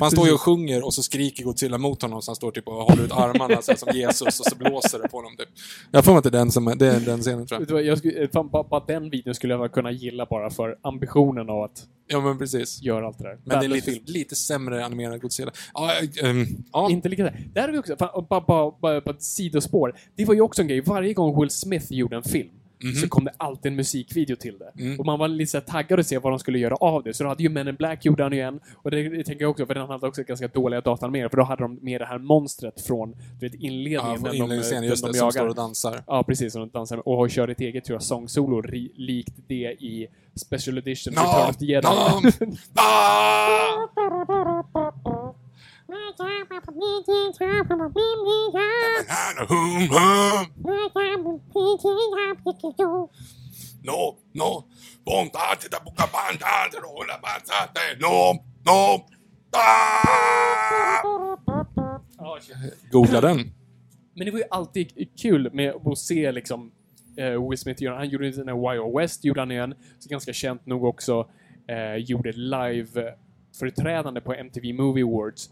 [0.00, 2.68] Han står ju och sjunger och så skriker Godzilla mot honom så han står typ
[2.68, 5.48] och håller ut armarna så här, som Jesus och så blåser det på honom typ.
[5.90, 7.82] Jag får är den, som, är- det är den scenen tror jag.
[7.82, 11.62] Jag skulle, fan, bara, bara den videon skulle jag kunna gilla bara för ambitionen av
[11.62, 12.82] att Ja, men precis.
[12.82, 13.38] göra allt det där.
[13.44, 14.04] Men det är lite, film.
[14.06, 15.52] lite sämre animerad Godzilla.
[15.74, 15.90] Ja,
[16.22, 16.90] ehm, ja.
[16.90, 17.46] Inte lika där.
[17.54, 19.94] Där har vi också, fan, bara, bara, bara på ett sidospår.
[20.16, 22.48] Det var ju också en grej, varje gång Will Smith gjorde en film
[22.82, 22.94] Mhm.
[22.94, 24.82] så kom det alltid en musikvideo till det.
[24.82, 25.00] Mm.
[25.00, 27.14] Och man var lite så här taggad att se vad de skulle göra av det.
[27.14, 28.60] Så då hade ju Men in Black gjorde han ju en.
[28.74, 31.28] Och det, det tänker jag också, för den hade också ganska dåliga datanimerare.
[31.30, 33.10] För då hade de med det här monstret från
[33.40, 33.92] du vet, inledningen.
[34.10, 35.30] Ja, från de- inledningsscenen, just de det, som jagar.
[35.32, 36.02] står och dansar.
[36.06, 36.52] Ja, precis.
[36.52, 40.78] Som de dansar och kör ett eget, tror jag, sångsolo ri- likt det i Special
[40.78, 41.14] Edition.
[41.14, 41.56] No, of
[49.36, 49.88] the Jedi.
[49.88, 49.96] no.
[49.98, 50.46] Ah!
[53.84, 54.64] No, no,
[55.04, 59.04] pontate da buca pantate, rola passate, no, no.
[62.90, 63.52] Googla den.
[64.14, 66.72] Men det var ju alltid kul med att se liksom
[67.16, 67.96] eh, Will Smith göra.
[67.96, 69.74] Han gjorde den här Wild West, gjorde han igen.
[69.98, 71.28] Så ganska känt nog också.
[71.68, 75.50] Eh, gjorde live-företrädande på MTV Movie Awards.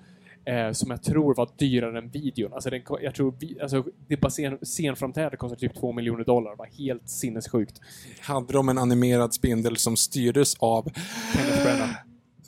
[0.51, 2.53] Eh, som jag tror var dyrare än videon.
[2.53, 6.51] Alltså, den, jag tror alltså det bara scen, scenframträdande kostade typ 2 miljoner dollar.
[6.51, 7.81] Det var helt sinnessjukt.
[8.21, 10.91] Hade de en animerad spindel som styrdes av...
[11.35, 11.95] Kenneth Branagh.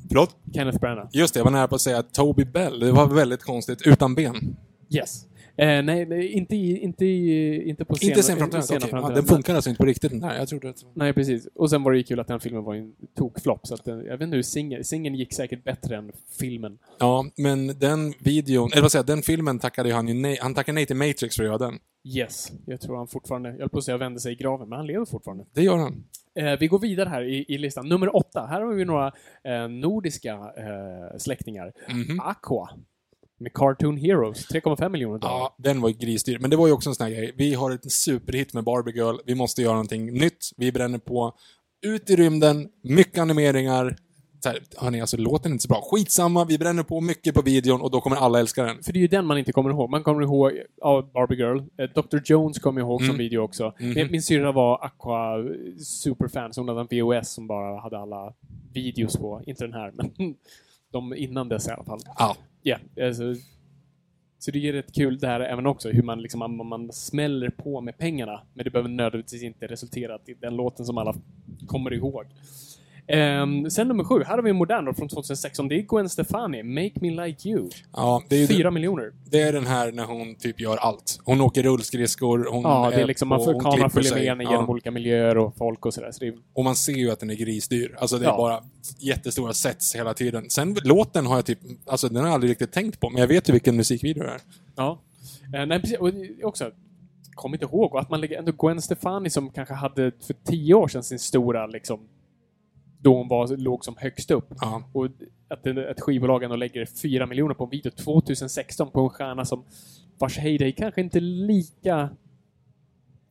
[0.09, 0.37] Förlåt?
[0.55, 1.09] Kenneth Branagh.
[1.13, 2.81] Just det, jag var nära på att säga Toby Bell.
[2.81, 3.83] Det var väldigt konstigt.
[3.87, 4.57] Utan ben.
[4.91, 5.27] Yes.
[5.63, 8.71] Eh, nej, nej, inte, i, inte, i, inte på scen, inte scenframträdandet.
[8.71, 8.79] okej.
[8.83, 9.21] Ja, framträdande.
[9.21, 10.39] den funkar alltså inte på riktigt där.
[10.39, 10.85] Jag trodde att...
[10.95, 11.49] Nej, precis.
[11.55, 14.05] Och sen var det ju kul att den filmen var en tokflopp, så att den,
[14.05, 16.79] jag vet inte hur singeln, singeln gick säkert bättre än filmen.
[16.99, 20.55] Ja, men den videon, eller vad säger jag, den filmen tackade han ju nej, han
[20.55, 21.79] tackade nej till Matrix för att göra den.
[22.05, 22.53] Yes.
[22.67, 24.87] Jag tror han fortfarande, jag höll på att säga vände sig i graven, men han
[24.87, 25.45] lever fortfarande.
[25.55, 26.05] Det gör han.
[26.35, 27.89] Eh, vi går vidare här i, i listan.
[27.89, 28.47] Nummer åtta.
[28.47, 29.13] Här har vi några
[29.45, 31.73] eh, nordiska eh, släktingar.
[31.89, 32.21] Mhm.
[32.21, 32.71] Aqua.
[33.43, 34.49] Med Cartoon Heroes.
[34.51, 35.35] 3,5 miljoner dollar.
[35.35, 36.39] Ja, den var ju grisdyr.
[36.39, 37.33] Men det var ju också en sån här grej.
[37.37, 39.17] Vi har ett superhit med Barbie Girl.
[39.27, 40.51] Vi måste göra någonting nytt.
[40.57, 41.35] Vi bränner på.
[41.87, 43.97] Ut i rymden, mycket animeringar.
[44.43, 45.83] Så här, hörni, alltså låten är inte så bra.
[45.91, 48.83] Skitsamma, vi bränner på mycket på videon och då kommer alla älska den.
[48.83, 49.91] För det är ju den man inte kommer ihåg.
[49.91, 51.59] Man kommer ihåg ja, Barbie Girl.
[51.59, 52.19] Eh, Dr.
[52.25, 53.19] Jones kommer jag ihåg som Mm.
[53.19, 53.75] video också.
[53.81, 53.93] Mhm.
[53.95, 55.37] Min, min syrra var Aqua
[55.85, 56.87] superfan, så hon hade en
[57.21, 58.33] VHS som bara hade alla
[58.73, 59.43] videos på.
[59.47, 60.11] Inte den här, men
[60.93, 62.01] de innan dess i alla fall.
[62.19, 62.37] Ja.
[62.63, 63.35] Ja, alltså,
[64.39, 67.51] så det är rätt kul det här även också, hur man, liksom, man, man smäller
[67.51, 71.15] på med pengarna, men det behöver nödvändigtvis inte resultera i den låten som alla
[71.67, 72.25] kommer ihåg.
[73.07, 75.69] Ehm, sen nummer sju, här har vi en modern då från 2016.
[75.69, 77.69] Det är Gwen Stefani, Make Me Like You.
[77.93, 79.13] Ja, det är Fyra miljoner.
[79.31, 81.19] det är den här när hon typ gör allt.
[81.25, 84.45] Hon åker rullskridskor, hon Ja, det är liksom, på, man får kameran följer med henne
[84.45, 84.51] Ja.
[84.51, 86.13] genom olika miljöer och folk och sådär.
[86.13, 87.97] Så är, Och man ser ju att den är grisdyr.
[87.99, 88.37] Alltså det är Ja.
[88.37, 88.63] bara
[88.99, 90.51] jättestora sets hela tiden.
[90.51, 93.29] Sen låten har jag typ, alltså den har jag aldrig riktigt tänkt på, men jag
[93.29, 94.41] vet ju vilken musikvideo det är.
[94.77, 94.99] ja.
[95.55, 95.99] Eh, nej, precis.
[95.99, 96.11] Och
[96.43, 96.71] också,
[97.35, 100.75] kom inte ihåg, och att man lägger ändå Gwen Stefani som kanske hade för tio
[100.75, 102.01] år sedan sin stora, liksom,
[103.03, 104.47] då hon var, låg som högst upp.
[104.61, 104.83] Ja.
[104.93, 105.07] Och
[105.49, 109.45] att det- ett skivbolag ändå lägger fyra miljoner på en video 2016 på en stjärna
[109.45, 109.65] som
[110.19, 112.11] vars heyday kanske inte lika...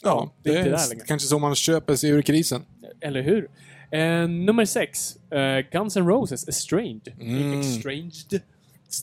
[0.03, 2.61] Ja, det är kanske så man köper sig ur krisen.
[3.01, 3.49] Eller hur?
[3.91, 5.15] Eh, nummer sex.
[5.31, 7.13] Eh, Guns N' Roses, Estranged.
[7.19, 7.59] Mm.
[7.59, 8.41] Extranged.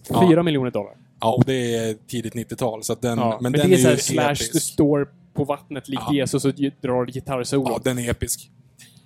[0.09, 0.29] Ja.
[0.29, 0.95] Fyra miljoner dollar.
[1.21, 3.93] Ja, och det är tidigt 90-tal, så att den, Ja, men, men, den det är,
[3.93, 4.53] är, så slash, episk.
[4.53, 6.15] du står på vattnet likt Ja.
[6.15, 7.65] Jesus och drar gitarrsolo.
[7.69, 8.51] Ja, den är episk.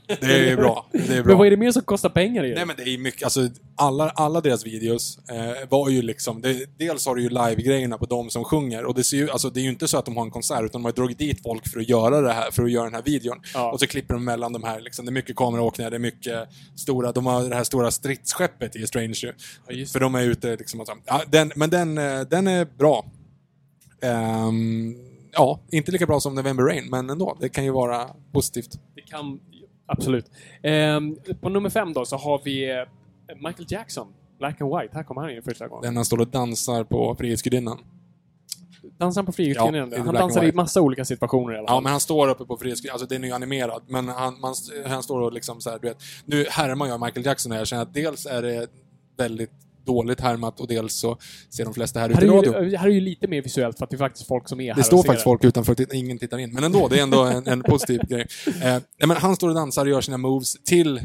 [0.07, 0.87] Det är bra.
[0.93, 1.37] Det är men bra.
[1.37, 2.55] vad är det mer som kostar pengar i det?
[2.55, 6.79] Nej men det är mycket, alltså alla, alla deras videos eh, var ju liksom, det,
[6.79, 9.61] dels har du ju live-grejerna på de som sjunger och det ser ju, alltså det
[9.61, 11.69] är ju inte så att de har en konsert utan de har dragit dit folk
[11.69, 13.41] för att göra det här, för att göra den här videon.
[13.55, 13.73] Ja.
[13.73, 16.49] Och så klipper de mellan de här liksom, det är mycket kameraåkningar, det är mycket
[16.77, 19.33] stora, de har det här stora stridsskeppet i Strange ju.
[19.69, 20.89] Ja, För de är ute liksom och.
[21.05, 23.05] Ja, den, men den, eh, den är bra.
[24.03, 24.95] Ehm,
[25.33, 27.37] ja, inte lika bra som November Rain, men ändå.
[27.41, 28.79] Det kan ju vara positivt.
[28.95, 29.41] Det kan...
[29.93, 30.31] Absolut.
[30.63, 32.77] Ehm, på nummer fem då så har vi eh,
[33.37, 34.07] Michael Jackson.
[34.39, 34.97] Black and White.
[34.97, 35.83] Här kommer han in första gången.
[35.83, 37.79] Den han står och dansar på Frihetsgudinnan.
[38.99, 39.93] Dansar han på Ja, Frihetsgudinnan?
[39.93, 41.77] i han dansar i massa olika situationer i alla fall.
[41.77, 42.95] Ja, men han står uppe på Frihetsgudinnan.
[42.95, 44.55] Alltså den är ju animerad, men han, man,
[44.87, 45.99] han står och liksom så här, du vet.
[46.25, 48.67] Nu härmar jag Michael Jackson och jag känner att dels är det
[49.17, 49.51] väldigt
[49.85, 51.19] dåligt härmat och dels så
[51.51, 52.63] ser de flesta här Här ute i radio.
[52.65, 54.69] ju, här är ju lite mer visuellt för att det är faktiskt folk som är
[54.69, 55.25] här Det står faktiskt det.
[55.25, 58.27] folk utanför ingen tittar in, men ändå, det är ändå en, en positiv grej.
[58.63, 61.03] Eh, men han står och dansar och gör sina moves till eh,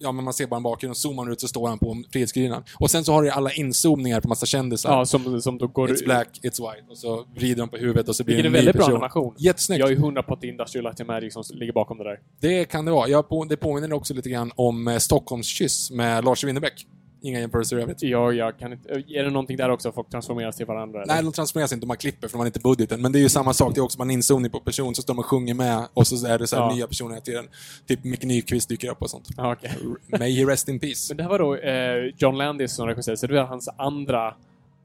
[0.00, 2.64] Ja, men man ser bara en bakgrund och zoomar ut så står han på Frihetsgudinnan.
[2.80, 4.90] Och sen så har du alla inzoomningar på massa kändisar.
[4.92, 5.88] Ja, som, som då går...
[5.88, 6.42] It's black, it's
[6.72, 6.84] white.
[6.90, 8.74] Och så vrider de på huvudet och så blir Vilket det är en ny väldigt
[8.76, 8.96] bra person.
[8.96, 9.34] animation.
[9.38, 9.80] Jättesnyggt.
[9.80, 12.04] Jag är hundra på att det är Industrial Light and Magic som ligger bakom det
[12.04, 12.18] där.
[12.40, 13.08] Det kan det vara.
[13.08, 16.86] Jag på, det påminner också lite grann om eh, Stockholms kyss med Lars Winnerbäck.
[17.20, 18.02] Inga jämförelser i övrigt.
[18.02, 18.92] Ja, jag kan inte...
[18.92, 19.92] Är det någonting där också?
[19.92, 21.02] Folk transformeras till varandra?
[21.02, 21.14] eller?
[21.14, 23.02] Nej, de transformeras inte, har klipper för de har inte budgeten.
[23.02, 25.02] Men det är ju samma sak, det är också bara en inzoomning på person, så
[25.02, 26.74] står de och sjunger med och så är det så här Ja.
[26.74, 27.48] nya personer hela tiden.
[27.86, 29.28] Typ Micke Nyqvist dyker upp och sånt.
[29.36, 29.72] Ja, okej.
[30.18, 31.10] May he rest in peace.
[31.10, 34.26] Men det här var då eh, John Landis som regisserade, så det var hans andra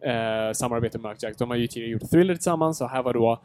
[0.05, 1.37] eh, samarbete med Mark Jack.
[1.37, 3.41] De har ju tidigare gjort Thriller tillsammans, och här var då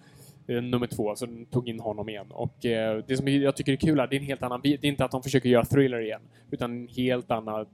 [0.48, 2.26] eh, nummer två, så de tog in honom igen.
[2.30, 4.60] Och eh, det som jag tycker är kul här, det är en helt annan.
[4.62, 6.20] Det är inte att de försöker göra Thriller igen,
[6.50, 7.66] utan en helt annan...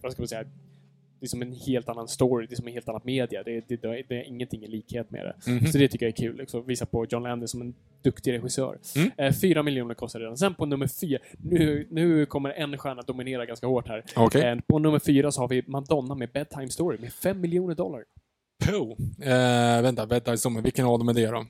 [0.00, 0.44] Vad ska man säga?
[1.20, 3.42] Det är som en helt annan story, det är som en helt annat media.
[3.42, 5.50] Det, det, det, det är ingenting i likhet med det.
[5.50, 5.66] Mhm.
[5.66, 8.78] Så det tycker jag är kul, liksom, visa på John Landis som en duktig regissör.
[8.96, 9.10] Mm.
[9.16, 10.36] Eh, fyra miljoner kostar redan.
[10.36, 14.04] Sen på nummer fyra, nu, nu kommer en stjärna dominera ganska hårt här.
[14.16, 14.42] Okej.
[14.42, 18.04] Eh, på nummer fyra så har vi Madonna med Bedtime Story med fem miljoner dollar.
[18.66, 18.96] Poe.
[19.20, 20.62] Eh, vänta, Bedtime Story.
[20.62, 21.46] Vilken av dem är det då?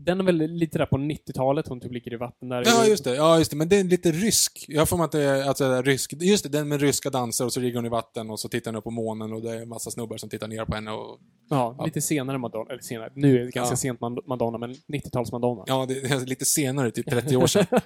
[0.00, 2.62] Den är väl lite där på 90-talet, hon typ ligger i vatten där.
[2.66, 3.14] Ja, just det.
[3.14, 3.56] Ja, just det.
[3.56, 4.64] Men det är lite rysk.
[4.68, 6.12] Jag får mig att det är alltså, rysk.
[6.12, 8.70] Just det, den med ryska danser och så ligger hon i vatten och så tittar
[8.70, 10.90] hon upp på månen och det är en massa snubbar som tittar ner på henne
[10.90, 11.18] och...
[11.50, 12.70] Ja, lite senare Madonna.
[12.70, 13.12] Eller senare.
[13.14, 13.76] Nu är det ganska Ja.
[13.76, 15.64] sent Mad- Madonna, men 90-tals Madonna.
[15.66, 17.66] Ja, det är lite senare, typ 30 år sedan.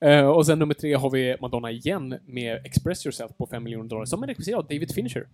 [0.00, 3.88] Eh, och sen nummer tre har vi Madonna igen med Express Yourself på 5 miljoner
[3.88, 5.28] dollar, som är regisserad av David Fincher.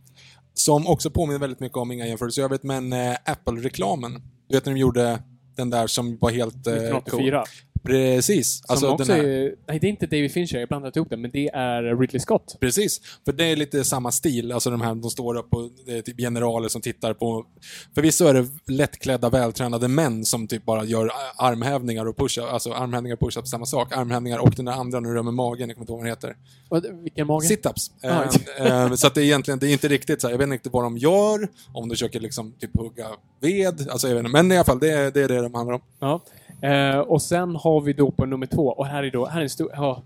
[0.55, 4.23] Som också påminner väldigt mycket om, inga jämförelser i övrigt, men eh, Apple-reklamen.
[4.49, 5.23] Du vet när de gjorde
[5.57, 6.67] den där som var helt...
[6.67, 7.45] Eh, 1984.
[7.45, 7.74] cool.
[7.85, 8.57] Precis.
[8.57, 11.31] Som Alltså också är, Nej, det är inte David Fincher, jag blandat ihop det, men
[11.31, 12.57] det är Ridley Scott.
[12.61, 14.53] Precis, för det är lite samma stil.
[14.53, 17.47] Alltså de här, de står upp och det är typ generaler som tittar på...
[17.95, 23.17] Förvisso är det lättklädda, vältränade män som typ bara gör armhävningar och push Alltså armhävningar
[23.21, 23.97] och push-ups, samma sak.
[23.97, 26.13] Armhävningar och den där andra, nu rör med magen, jag kommer inte ihåg vad den
[26.13, 26.37] heter.
[26.69, 27.47] Och, vilken mage?
[27.47, 27.91] Sit-ups.
[28.03, 28.25] Ah,
[28.59, 30.49] Eh, eh, så att det är egentligen, det är inte riktigt så här, jag vet
[30.49, 33.07] inte vad de gör, om de försöker liksom typ hugga
[33.41, 34.33] ved, alltså jag vet inte.
[34.33, 35.81] Men i alla fall, det är det är det de handlar om.
[35.99, 36.23] Ja.
[36.65, 39.43] Eh, och sen har vi då på nummer två, och här är då, här är
[39.43, 40.03] en stor, ja,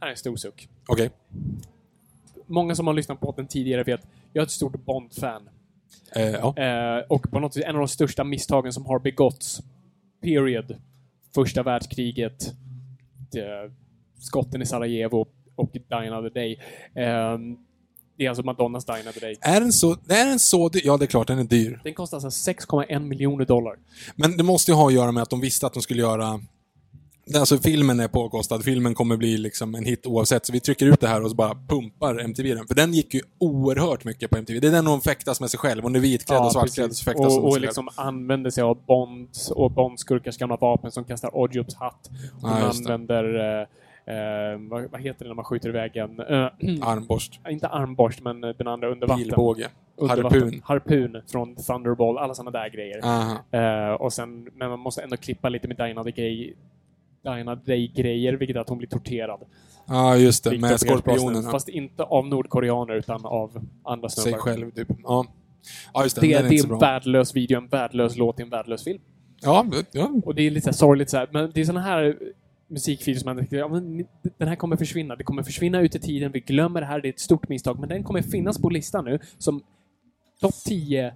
[0.00, 0.68] här är en stor suck.
[0.88, 1.10] Okej.
[2.46, 4.00] Många som har lyssnat på den tidigare vet,
[4.32, 5.48] jag är ett stort Bond-fan.
[6.16, 6.56] Eh, ja.
[6.56, 9.62] Eh, och på något sätt en av de största misstagen som har begåtts,
[10.22, 10.76] period,
[11.34, 12.54] första världskriget,
[13.36, 13.72] eh,
[14.18, 15.26] skotten i Sarajevo
[15.56, 16.58] och Die Another Day.
[18.14, 19.36] Eh, det är alltså Madonnas Die Another Day.
[19.40, 20.82] Är den så, är den så dyr?
[20.84, 21.80] Ja, det är klart, den är dyr.
[21.84, 23.74] Den kostar alltså 6,1 miljoner dollar.
[24.16, 26.40] Men det måste ju ha att göra med att de visste att de skulle göra...
[27.34, 31.00] Alltså filmen är påkostad, filmen kommer bli liksom en hit oavsett, så vi trycker ut
[31.00, 32.66] det här och så bara pumpar MTV den.
[32.66, 34.60] För den gick ju oerhört mycket på MTV.
[34.60, 35.82] Det är den hon fäktas med sig själv.
[35.82, 37.04] Hon är vitklädd och svartklädd precis.
[37.04, 41.36] så fäktas och, och liksom använder sig av Bond och Bondskurkars gamla vapen som kastar
[41.36, 42.10] Oddjobs hatt.
[42.40, 43.66] Hon Ja, använder,
[44.06, 46.26] eh, vad, vad heter det när man skjuter iväg en, eh.
[46.88, 49.24] Armborst, inte armborst, men eh, den andra under vatten.
[49.24, 50.40] pilbåge, Under harpun.
[50.40, 50.60] Vatten.
[50.64, 52.98] Harpun från Thunderball, alla sådana där grejer.
[53.50, 56.54] Eh, och sen, men man måste ändå klippa lite med Diana the Gay
[57.24, 59.40] Diana Day-grejer, vilket är att hon blir torterad.
[59.86, 60.58] Ja, just det.
[60.58, 61.50] Med skorpionerna.
[61.50, 64.30] Fast inte av nordkoreaner, utan av andra snubbar.
[64.30, 64.88] Sig själv, typ.
[65.04, 65.26] Ja.
[65.94, 66.26] Ja, just det.
[66.26, 69.00] Det, den det är en värdelös video, en värdelös låt i en värdelös film.
[69.40, 70.10] Ja, ja.
[70.24, 72.18] Och det är lite så sorgligt så här, men det är såna här
[72.68, 74.06] musikvideos som man tänkte ja, men
[74.38, 75.16] den här kommer försvinna.
[75.16, 77.78] Det kommer försvinna ut i tiden, vi glömmer det här, det är ett stort misstag.
[77.78, 79.62] Men den kommer finnas på listan nu som
[80.40, 81.14] topp 10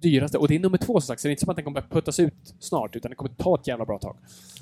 [0.00, 0.38] dyraste.
[0.38, 1.82] Och det är nummer två som sagt, så det är inte som att den kommer
[1.90, 4.16] puttas ut snart, utan det kommer ta ett jävla bra tag.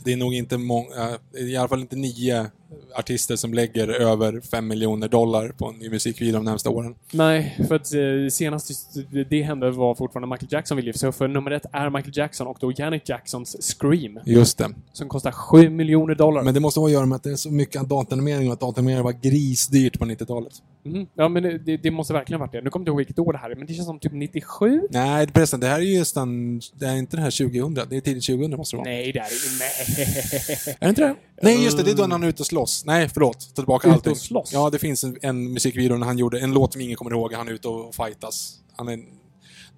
[0.07, 2.47] Det är nog inte många, i alla fall inte nio
[2.95, 6.95] artister som lägger över fem miljoner dollar på en ny musikvideo de närmsta åren.
[7.13, 8.01] Nej, för att eh,
[8.31, 8.95] senast
[9.31, 12.57] det hände var fortfarande Michael Jackson vill Så för nummer ett är Michael Jackson och
[12.61, 14.71] då Janet Jacksons Scream, Just det.
[14.93, 16.43] som kostar 7 miljoner dollar.
[16.43, 18.61] Men det måste ha att göra med att det är så mycket dataanimering och att
[18.61, 20.53] dataanimering var grisdyrt på 90-talet.
[20.85, 21.07] Mhm.
[21.15, 22.61] Ja, men det- det, det måste verkligen varit det.
[22.63, 24.13] Nu kommer jag inte ihåg vilket år det här är, men det känns som typ
[24.13, 24.81] 97?
[24.91, 26.61] Nej, förresten, det här är ju nästan...
[26.79, 28.89] Det är inte det här 2000, det är tidigt 2000 måste det vara.
[28.91, 29.27] Nej, det är
[29.59, 29.96] nej.
[29.99, 31.15] Är det inte det?
[31.43, 32.85] Nej, just det, det är då när han är ute och slåss.
[32.87, 33.55] Nej, förlåt.
[33.55, 34.13] Ta tillbaka Ute allting.
[34.13, 34.53] och slåss?
[34.53, 37.33] Ja, det finns en, en musikvideo när han gjorde en låt som ingen kommer ihåg.
[37.33, 38.55] Han är ute och fightas.
[38.77, 38.97] Han är...
[38.97, 39.05] Det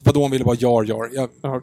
[0.01, 1.11] var då han ville vara Jar Jar.
[1.43, 1.63] Jag.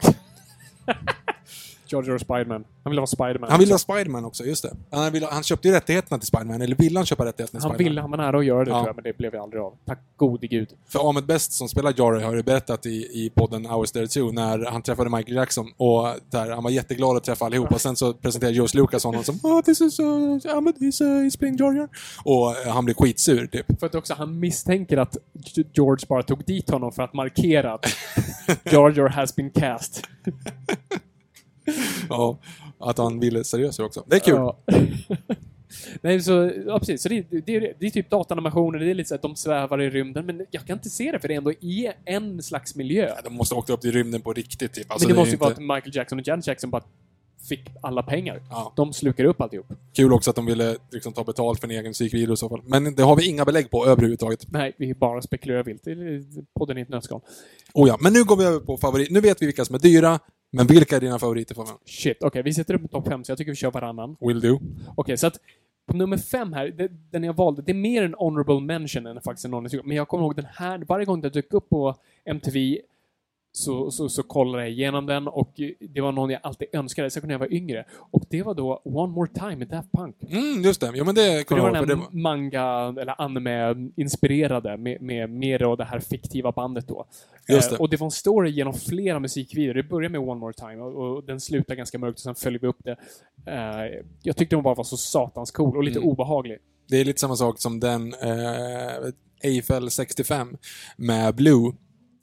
[1.92, 2.64] George och Spiderman.
[2.84, 3.50] Han ville vara Spiderman.
[3.50, 3.78] Han ville ha.
[3.78, 4.76] Spiderman också, just det.
[4.90, 7.74] Han, ville, han köpte ju rättigheterna till Spiderman, eller ville han köpa rättigheterna till Han
[7.76, 7.90] Spiderman?
[7.90, 8.76] ville, han var nära att göra det Ja.
[8.76, 9.74] tror jag, men det blev ju aldrig av.
[9.86, 10.68] Tack gode gud.
[10.88, 14.32] För Ahmed Best som spelar Jory har ju berättat i, i podden Hours There Too
[14.32, 17.96] när han träffade Michael Jackson och där han var jätteglad att träffa allihopa och sen
[17.96, 20.06] så presenterade George Lucas honom som oh, this is uh,
[20.56, 21.88] Ahmed, he's, uh, he's playing here."
[22.24, 23.80] Och eh, han blev skitsur typ.
[23.80, 25.16] För att också han misstänker att
[25.72, 27.86] George bara tog dit honom för att markera att
[28.72, 30.02] Jar Jar has been cast.
[32.08, 32.38] Ja,
[32.78, 34.04] att han ville seriöst också.
[34.06, 34.34] Det är kul.
[34.34, 34.58] Ja.
[36.02, 37.02] Nej, så, ja, precis.
[37.02, 39.80] Så det, det, det, det är typ datanimationer, det är lite så att de svävar
[39.82, 42.74] i rymden, men jag kan inte se det för det är ändå i en slags
[42.76, 43.14] miljö.
[43.24, 44.90] De måste åkt upp till rymden på riktigt typ.
[44.92, 46.82] Alltså, men det, är måste ju inte- vara att Michael Jackson och Janet Jackson bara
[47.48, 48.42] fick alla pengar.
[48.50, 48.72] Ja.
[48.76, 49.66] De slukar upp alltihop.
[49.96, 52.60] Kul också att de ville liksom, ta betalt för en egen musikvideo i så fall.
[52.64, 54.44] Men det har vi inga belägg på överhuvudtaget.
[54.48, 55.86] Nej, vi bara spekulerar vilt.
[55.86, 56.22] Är
[56.58, 57.20] podden i ett nötskal.
[57.74, 59.10] Oh ja, men nu går vi över på favorit.
[59.10, 60.18] Nu vet vi vilka som är dyra,
[60.56, 61.72] men vilka är dina favoriter för mig?
[61.84, 64.16] Shit, okej, vi sätter upp topp fem, så jag tycker vi kör varannan.
[64.20, 64.60] Will do.
[64.96, 65.40] Okej, så att
[65.86, 69.20] på nummer fem här, det, den jag valde, det är mer en honorable mention än
[69.20, 71.94] faktiskt en någon Men jag kommer ihåg den här, varje gång den dök upp på
[72.24, 72.78] MTV
[73.58, 77.26] så, så, så kollade jag igenom den och det var någon jag alltid önskade, särskilt
[77.26, 77.84] när jag var yngre.
[78.10, 80.16] Och det var då One More Time med Daft Punk.
[80.28, 80.92] Mm, just det.
[80.94, 81.88] Jo, men det kommer jag ihåg.
[81.88, 82.10] den det var...
[82.12, 82.62] manga,
[83.02, 87.06] eller anime-inspirerade med, med, med då det här fiktiva bandet då.
[87.48, 87.76] Just det.
[87.76, 89.74] Eh, och det var en story genom flera musikvideor.
[89.74, 92.60] Det börjar med One More Time och, och den slutar ganska mörkt och sen följer
[92.60, 92.96] vi upp det.
[93.46, 96.08] Eh, jag tyckte den bara var så satans cool och lite Mm.
[96.10, 96.58] obehaglig.
[96.88, 99.10] Det är lite samma sak som den eh,
[99.42, 100.56] Eiffel 65
[100.96, 101.72] med Blue.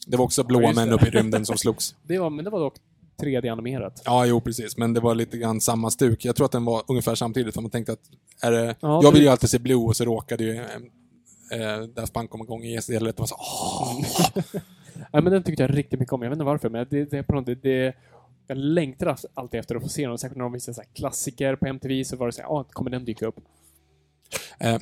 [0.07, 0.95] Det var också Ja, blåa just män det.
[0.95, 1.95] uppe i rymden som slogs.
[2.07, 2.75] Det var, men det var dock
[3.21, 4.01] 3D-animerat.
[4.05, 4.77] Ja, jo precis.
[4.77, 6.25] Men det var lite grann samma stuk.
[6.25, 7.53] Jag tror att den var ungefär samtidigt.
[7.53, 7.99] För man tänkte att,
[8.41, 8.65] är det...
[8.65, 12.13] Ja, jag det- vill ju alltid se Blue och så råkade ju eh, eh, Daft
[12.13, 13.15] Punk komma igång istället.
[13.17, 14.05] Det var så, åh!
[15.11, 16.21] Ja, men den tyckte jag riktigt mycket om.
[16.21, 17.93] Jag vet inte varför, men det, det på något det, det
[18.47, 20.17] jag längtar alltid efter att få se dem.
[20.17, 22.89] Särskilt när de visade så klassiker på MTV så var det så här, ja, kommer
[22.91, 23.35] den dyka upp?
[24.59, 24.78] Eh,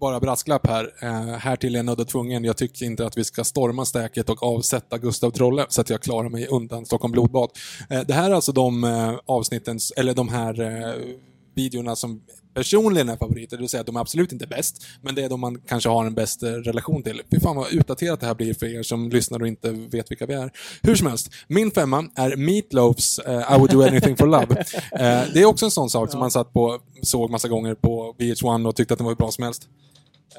[0.00, 0.92] bara brasklapp här.
[1.02, 2.44] Eh, här till är jag nödd och tvungen.
[2.44, 6.02] Jag tycker inte att vi ska storma stäket och avsätta Gustav Trolle så att jag
[6.02, 7.50] klarar mig undan Stockholm blodbad.
[7.90, 10.94] Eh, det här är alltså de eh, avsnitten, eller de här eh,
[11.54, 12.22] videorna som
[12.54, 13.56] personligen är favoriter.
[13.56, 15.88] Det vill säga att de är absolut inte bäst, men det är de man kanske
[15.88, 17.22] har en bäst relation till.
[17.30, 20.26] Fy fan vad utdaterat det här blir för er som lyssnar och inte vet vilka
[20.26, 20.50] vi är.
[20.82, 24.64] Hur som helst, min femma är Meatloafs eh, I would do anything for love.
[24.92, 28.14] Eh, det är också en sån sak som man satt på, såg massa gånger på
[28.18, 29.68] VH1 och tyckte att den var hur bra som helst.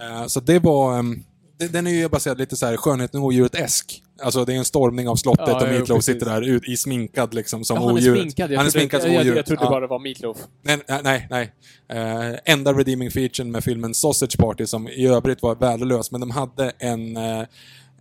[0.02, 1.04] Eh, Så det var...
[1.04, 1.20] det-
[1.58, 4.04] Den är ju baserad lite så här skönheten och odjuret-esk.
[4.22, 7.34] Alltså det är en stormning av slottet Ja, och Meatloaf sitter där ut, i sminkad
[7.34, 8.20] liksom som Ja, han är odjuret.
[8.22, 8.52] sminkad.
[8.52, 9.38] Jag Han är sminkad som jag, jag, odjuret.
[9.38, 9.70] jag trodde Ja.
[9.70, 10.38] bara det var Meatloaf.
[10.62, 11.54] Nej, nej, nej.
[11.90, 16.32] Eh, enda redeeming featuren med filmen Sausage Party, som i övrigt var värdelös, men de
[16.32, 17.44] hade en, eh,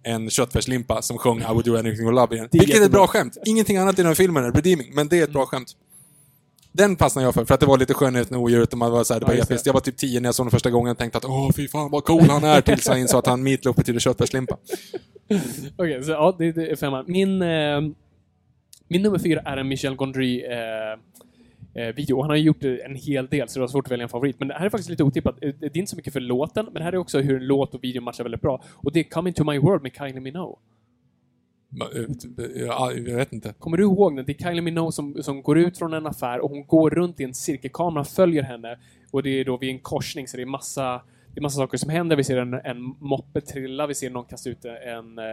[0.03, 2.49] en köttfärslimpa som sjöng I would do anything for love igen.
[2.53, 3.37] Är Vilket är ett bra skämt.
[3.47, 5.69] Ingenting annat i den här filmen är redeeming, men det är ett bra skämt.
[6.73, 9.05] Den fastnade jag för, för att det var lite skönheten och odjuret och man var
[9.05, 9.67] så här, det Ja, var episkt.
[9.67, 11.69] Jag var typ 10 när jag såg den första gången och tänkte att åh, fy
[11.69, 14.57] fan vad cool han är, tills jag insåg att han meatloaf betyder köttfärslimpa.
[15.77, 17.05] Okej, så ja, det, det är femman.
[17.09, 17.81] Min, eh,
[18.89, 22.21] min nummer fyra är en Michel Gondry eh, eh, video.
[22.21, 24.37] Han har ju gjort en hel del, så det var svårt att välja en favorit.
[24.39, 25.35] Men det här är faktiskt lite otippat.
[25.43, 27.47] Eh, Det är inte så mycket för låten, men det här är också hur en
[27.47, 28.63] låt och video matchar väldigt bra.
[28.73, 30.57] Och det är Come Into My World med Kylie Minogue.
[31.81, 33.55] Eh, typ, eh, ah, jag vet inte.
[33.59, 36.41] Kommer du ihåg när Det är Kylie Minogue som, som går ut från en affär
[36.41, 38.79] och hon går runt i en cirkelkamera, följer henne
[39.11, 41.03] och det är då vid en korsning så det är massa
[41.35, 42.17] det är massa saker som händer.
[42.17, 45.25] Vi ser en, en moppe trilla, vi ser någon kasta ut en eh,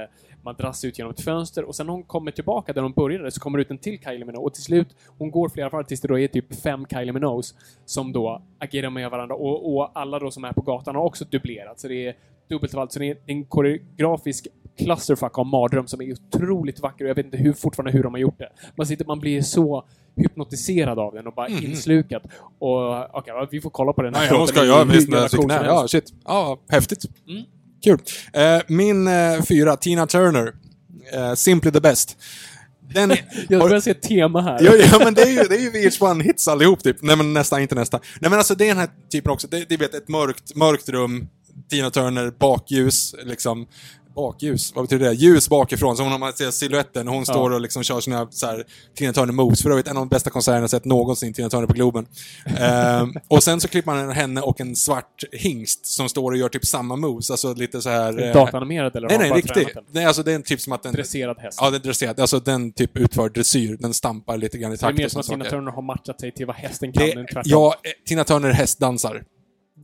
[0.44, 3.42] madrass ut genom ett fönster och sen när hon kommer tillbaka där hon började så
[3.42, 6.02] kommer det ut en till Kylie Minogue och till slut, hon går flera varv tills
[6.02, 10.20] det då är typ fem Kylie Minogues som då agerar med varandra och, och alla
[10.20, 11.80] då som är på gatan har också dubblerat.
[11.80, 12.16] Så det är
[12.50, 12.92] dubbelt av allt.
[12.92, 14.48] Så det är en koreografisk
[14.80, 18.14] clusterfuck av mardröm som är otroligt vacker och jag vet inte hur, fortfarande hur de
[18.14, 18.50] har gjort det.
[18.78, 22.22] Man, sitter, man blir så hypnotiserad av den och bara inslukad.
[22.60, 25.28] Och okej, vi får kolla på den här Nej, jag låten ska göra visst när
[25.28, 26.14] cool Ja, shit.
[26.26, 27.06] Ja, häftigt.
[27.28, 27.44] Mm.
[27.84, 28.00] Kul.
[28.34, 30.54] Eh, min eh, fyra, Tina Turner.
[31.14, 32.18] Eh, Simply the best.
[32.94, 33.14] Den...
[33.50, 34.60] Jag börjar se ett tema här.
[34.62, 36.98] Ja, ja, men det är ju, det är ju VH1-hits allihop typ.
[37.02, 38.00] Nej men nästan, inte nästa.
[38.20, 39.48] Nej men alltså det är den här typen också.
[39.48, 41.28] Det, det vet, ett mörkt, mörkt rum,
[41.70, 43.68] Tina Turner, bakljus, liksom.
[44.20, 45.14] Bakljus, vad betyder det?
[45.14, 48.64] Ljus bakifrån, så hon, man ser siluetten hon står och liksom kör sina så här,
[48.96, 49.62] Tina Turner moves.
[49.64, 52.08] För övrigt en av de bästa konserterna jag sett någonsin, Tina Turner på Globen.
[52.60, 56.50] Ehm, och sen så klipper man henne och en svart hingst som står och gör
[56.50, 57.32] typ samma moves.
[57.32, 58.28] Alltså lite så här...
[58.28, 59.54] eh, Datanimerad eller Nej, nej, man bara riktig.
[59.54, 59.84] tränat den?
[59.92, 60.94] Nej, alltså det är en typ som att den...
[60.94, 61.60] Dresserad häst.
[61.62, 62.20] Ja, det är dresserat.
[62.20, 63.78] Alltså den typ utför dressyr.
[63.80, 65.46] Den stampar lite grann i det är takt mer som att Tina.
[65.46, 69.24] Turner har matchat sig till vad hästen kan, Det, ja, eh, Tina Turner hästdansar.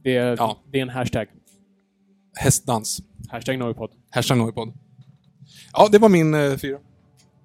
[0.04, 0.58] det, är, ja.
[0.72, 1.28] det är en hashtag.
[2.38, 3.00] Hästdans.
[3.30, 3.90] Hashtag Noipod.
[4.16, 4.74] Hashtag Noipod.
[5.74, 6.78] Ja, det var min eh, fyra.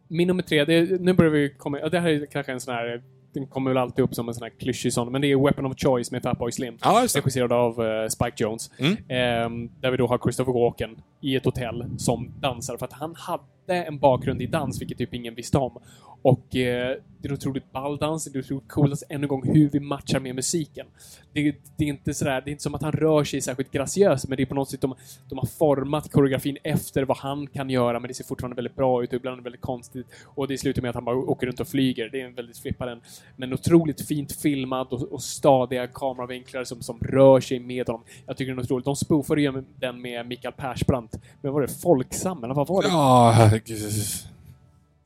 [0.09, 1.79] min nummer tre, det, nu börjar vi komma...
[1.79, 3.03] Ja, det här är kanske en sån här...
[3.33, 5.67] Den kommer väl alltid upp som en sån här klyschig sån, men det är Weapon
[5.67, 6.79] of Choice med Fatboy Slim.
[6.83, 7.21] Ja, just det.
[7.21, 8.71] Regisserad av eh, Spike Jones.
[8.79, 8.97] Mm.
[9.09, 13.15] Ehm, där vi då har Christopher Walken i ett hotell som dansar för att han
[13.15, 15.79] hade en bakgrund i dans, vilket typ ingen visste om.
[16.23, 19.29] Och eh, det är en otroligt ball dans, det är otroligt coolt, att ännu en
[19.29, 20.87] gång hur vi matchar med musiken.
[21.33, 24.29] Det, det är inte sådär, det är inte som att han rör sig särskilt graciöst,
[24.29, 24.95] men det är på något sätt de,
[25.29, 29.03] de har format koreografin efter vad han kan göra, men det ser fortfarande väldigt bra
[29.03, 30.07] ut och ibland är det väldigt konstigt.
[30.25, 32.09] Och det slutar med att han bara åker runt och flyger.
[32.09, 33.01] Det är en väldigt flipparen,
[33.37, 38.03] men otroligt fint filmad och, och stadiga kameravinklar som, som rör sig med honom.
[38.27, 38.85] Jag tycker den är otroligt.
[38.85, 41.19] De spoofade ju den med Mikael Persbrandt.
[41.41, 42.89] Men var det Folksam, eller vad var det?
[42.89, 43.93] Ja, herregud.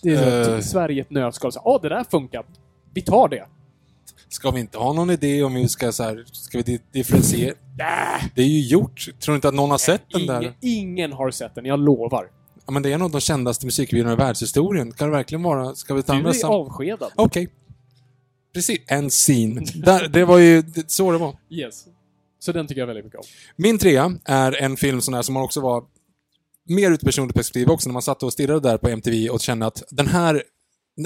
[0.05, 1.53] Det är så, typ Sverige ett nötskal.
[1.55, 2.45] Ja, det där funkar.
[2.95, 3.47] Vi tar det.
[4.29, 7.55] Ska vi inte ha någon idé om vi ska så här, ska vi di- differentiera?
[8.35, 9.09] Det är ju gjort.
[9.21, 10.41] Tror du inte att någon har sett den där?
[10.41, 12.31] Ingen, ingen har sett den, jag lovar.
[12.67, 14.93] Ja, men det är en av de kändaste musikvideorna i världshistorien.
[14.93, 15.75] Kan det verkligen vara?
[15.75, 17.13] Ska vi ta Du är sam- avskedad.
[17.15, 17.49] Okej.
[18.55, 18.79] Precis.
[18.87, 19.61] En scene.
[19.75, 21.37] Där, det var ju så det var.
[21.51, 21.85] Yes.
[22.39, 23.27] Så den tycker jag väldigt mycket om.
[23.57, 25.85] Min trea är en film sån här som också var
[26.69, 29.41] mer ur ett personligt perspektiv också, när man satt och stirrade där på MTV och
[29.41, 30.43] kände att den här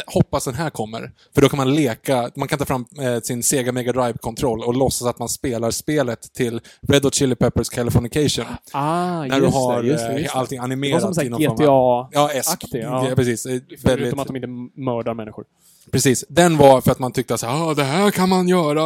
[0.07, 1.13] Hoppas den här kommer.
[1.35, 4.75] För då kan man leka, man kan ta fram eh, sin Sega Mega Drive-kontroll och
[4.75, 8.45] låtsas att man spelar spelet till Red Hot Chili Peppers Californication.
[8.73, 12.05] Ah, när du har eh, allting Det var animerat som i någon sagt form av-
[12.07, 12.19] GTA...
[12.21, 12.53] Ja, esk.
[12.53, 13.09] aktig, ja.
[13.09, 13.15] ja.
[13.15, 13.47] precis.
[13.47, 15.45] Eh, Förutom Väldigt, att de inte mördar människor.
[15.93, 16.25] Precis.
[16.29, 18.81] Den var för att man tyckte att ah, det här kan man göra.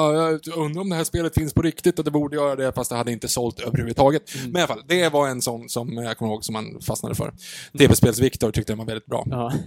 [0.45, 2.91] Jag undrar om det här spelet finns på riktigt och det borde göra det, fast
[2.91, 4.23] det hade inte sålt överhuvudtaget.
[4.45, 7.15] Men i alla fall, det var en sån som jag kommer ihåg som man fastnade
[7.15, 7.33] för.
[7.79, 9.27] TV-spels-Viktor tyckte den var väldigt bra.
[9.31, 9.53] Ja.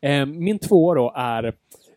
[0.00, 1.42] Eh, Min två då är...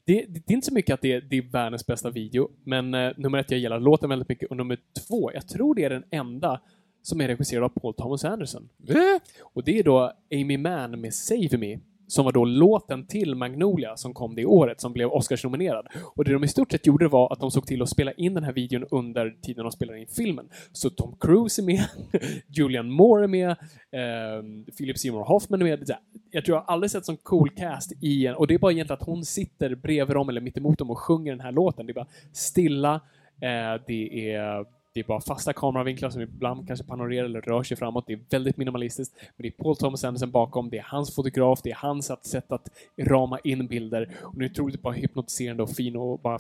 [0.06, 2.94] Det, det är inte så mycket att det är, det är världens bästa video, men
[2.94, 5.90] eh, nummer ett, jag gillar låten väldigt mycket, och nummer två, jag tror det är
[5.90, 6.62] den enda
[7.04, 8.70] som är regisserad av Paul Thomas Anderson.
[8.90, 8.96] Eh,
[9.42, 11.80] Och det är då Amy Mann med Save Me,
[12.10, 15.88] som var då låten till Magnolia som kom det året, som blev Oscars-nominerad.
[16.16, 18.34] Och det de i stort sett gjorde var att de såg till att spela in
[18.34, 20.50] den här videon under tiden de spelade in filmen.
[20.72, 21.86] Så Tom Cruise är med,
[22.48, 25.92] Julian Moore är med, eh, Philip Seymour Hoffman är med.
[26.32, 29.00] Jag tror jag aldrig sett sån cool cast i en, och det är bara egentligen
[29.02, 31.86] att hon sitter bredvid dem eller mittemot dem och sjunger den här låten.
[31.86, 32.94] Det är bara stilla,
[33.42, 37.78] eh, det är det är bara fasta kameravinklar som ibland kanske panorerar eller rör sig
[37.78, 38.04] framåt.
[38.08, 39.16] Det är väldigt minimalistiskt.
[39.22, 42.52] Men det är Paul Thomas Anderson bakom, det är hans fotograf, det är hans sätt-
[42.52, 42.68] att
[43.02, 44.16] rama in bilder.
[44.22, 46.40] Och det är otroligt bara hypnotiserande och fin och bara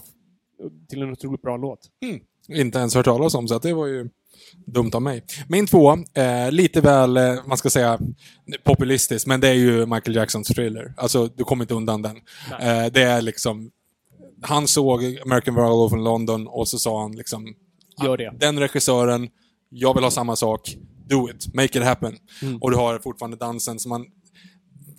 [0.89, 1.79] till en otroligt bra låt.
[2.49, 4.09] inte ens hört talas om, så att det var ju
[4.65, 5.23] dumt av mig.
[5.49, 7.99] Min två, eh, lite väl, eh, man ska säga,
[8.63, 10.93] populistisk, men det är ju Michael Jacksons thriller.
[10.97, 12.15] Alltså, du kommer inte undan den.
[12.61, 13.71] Eh, det är liksom,
[14.41, 17.55] han såg American Werewolf in London och så sa han liksom,
[18.05, 18.33] Gör det.
[18.39, 19.29] den regissören,
[19.69, 20.75] jag vill ha samma sak,
[21.09, 22.17] do it, make it happen.
[22.61, 24.05] Och du har fortfarande dansen som man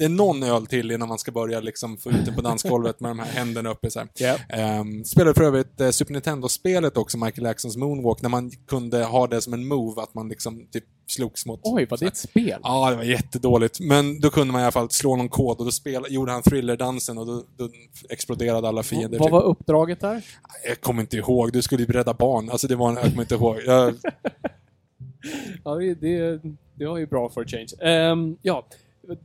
[0.01, 3.01] det är någon öl till innan man ska börja liksom få ut det på dansgolvet
[3.01, 3.91] med de här händerna uppe.
[3.91, 4.07] Så.
[4.15, 4.37] Ja.
[4.81, 9.27] Um, spelade för övrigt uh, Super Nintendo-spelet också, Michael Jacksons Moonwalk, när man kunde ha
[9.27, 11.61] det som en move, att man liksom typ slogs mot...
[11.63, 12.61] Oj, var det ett spel?
[12.63, 13.81] Ja, det var jättedåligt.
[13.81, 16.43] Men då kunde man i alla fall slå någon kod och då spel, gjorde han
[16.43, 17.69] thriller-dansen och då, då
[18.09, 19.19] exploderade alla fiender.
[19.19, 19.33] Vad typ.
[19.33, 20.25] var uppdraget där?
[20.69, 21.53] Jag kommer inte ihåg.
[21.53, 22.51] Du skulle ju rädda barn.
[22.51, 23.57] Alltså det var en, jag kommer inte ihåg.
[23.67, 23.95] Jag,
[25.65, 26.41] Ja, det,
[26.75, 27.69] det, var ju bra för a change.
[27.81, 28.67] Ehm, ja,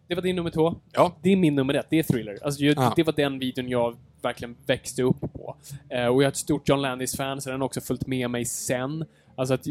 [0.08, 0.76] det var din nummer två.
[0.92, 2.38] ja, Det är min nummer ett, det är Thriller.
[2.44, 2.94] Alltså, ju, Ja.
[2.96, 5.56] Det var den videon jag verkligen växte upp på.
[5.90, 8.46] Eh, och jag är ett stort John Landis-fan, så den har också följt med mig
[8.46, 9.06] sen.
[9.36, 9.68] Alltså att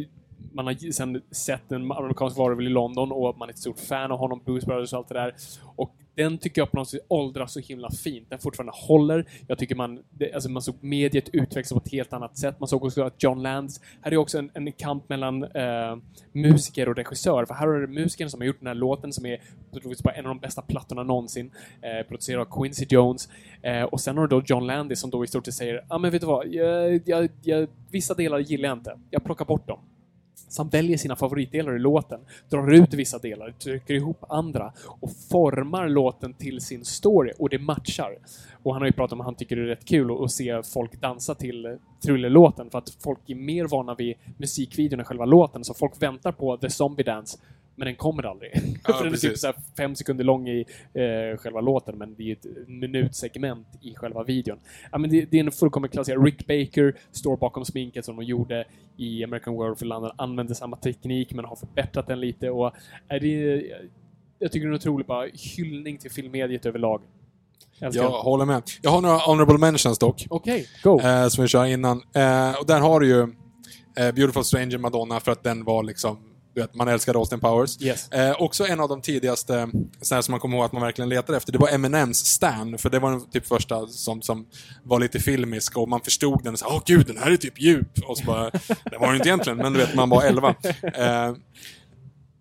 [0.54, 4.12] man har sen sett en amerikansk varulv i London och man är ett stort fan
[4.12, 5.34] av honom, Blues Brothers och allt det där.
[5.76, 8.30] Och den tycker jag på något sätt åldras så himla fint.
[8.30, 9.28] Den fortfarande håller.
[9.46, 12.60] Jag tycker man, det, alltså man såg mediet utvecklas på ett helt annat sätt.
[12.60, 15.96] Man såg också att John Lands, här är också en, en kamp mellan eh,
[16.32, 17.44] musiker och regissör.
[17.44, 19.40] För här har du musikern som har gjort den här låten som är
[20.04, 21.50] bara en av de bästa plattorna någonsin.
[21.82, 23.28] Eh, producerad av Quincy Jones.
[23.62, 25.82] Eh, och sen har du då John Landis som då i stort sett säger, ja
[25.88, 28.98] ah, men vet du vad, jag, jag, jag, vissa delar gillar jag inte.
[29.10, 29.78] Jag plockar bort dem
[30.48, 32.20] som väljer sina favoritdelar i låten,
[32.50, 37.32] drar ut vissa delar, trycker ihop andra och formar låten till sin story.
[37.38, 38.18] Och det matchar.
[38.62, 40.30] Och han har ju pratat om att han tycker det är rätt kul att- att
[40.30, 42.70] se folk dansa till Thriller-låten.
[42.70, 46.56] För att folk är mer vana vid musikvideon än själva låten, så folk väntar på
[46.56, 47.38] The Zombie Dance
[47.76, 48.50] men den kommer aldrig.
[48.86, 50.64] Ja, för den är typ så fem sekunder lång i
[50.94, 54.58] eh, själva låten, men det är ett minutsegment i själva videon.
[54.92, 56.18] Ja, men det, det är en fullkomlig klassiker.
[56.18, 58.64] Rick Baker står bakom sminket som de gjorde
[58.96, 62.72] i American World for London, använder samma teknik men har förbättrat den lite och
[63.08, 63.64] är det,
[64.38, 67.02] jag tycker det är en otrolig bara hyllning till filmmediet överlag.
[67.80, 68.62] Älskar jag håller med.
[68.82, 70.26] Jag har några honorable mentions dock.
[70.30, 71.00] Okej, go!
[71.00, 71.96] eh, som vi kör innan.
[71.96, 73.20] Eh, och där har du ju
[73.98, 77.82] eh, Beautiful Stranger Madonna för att den var liksom Du vet, man älskade Austin Powers.
[77.82, 78.08] Yes.
[78.08, 79.68] Eh, också en av de tidigaste,
[80.00, 82.78] sådana som man kommer ihåg att man verkligen letade efter, det var Eminems Stan.
[82.78, 84.46] För det var den typ första som, som
[84.82, 87.60] var lite filmisk och man förstod den och sa åh gud, den här är typ
[87.60, 87.88] djup.
[88.06, 88.50] Och så bara,
[88.90, 90.54] det var den inte egentligen, men du vet, man var 11.
[90.82, 91.34] Eh,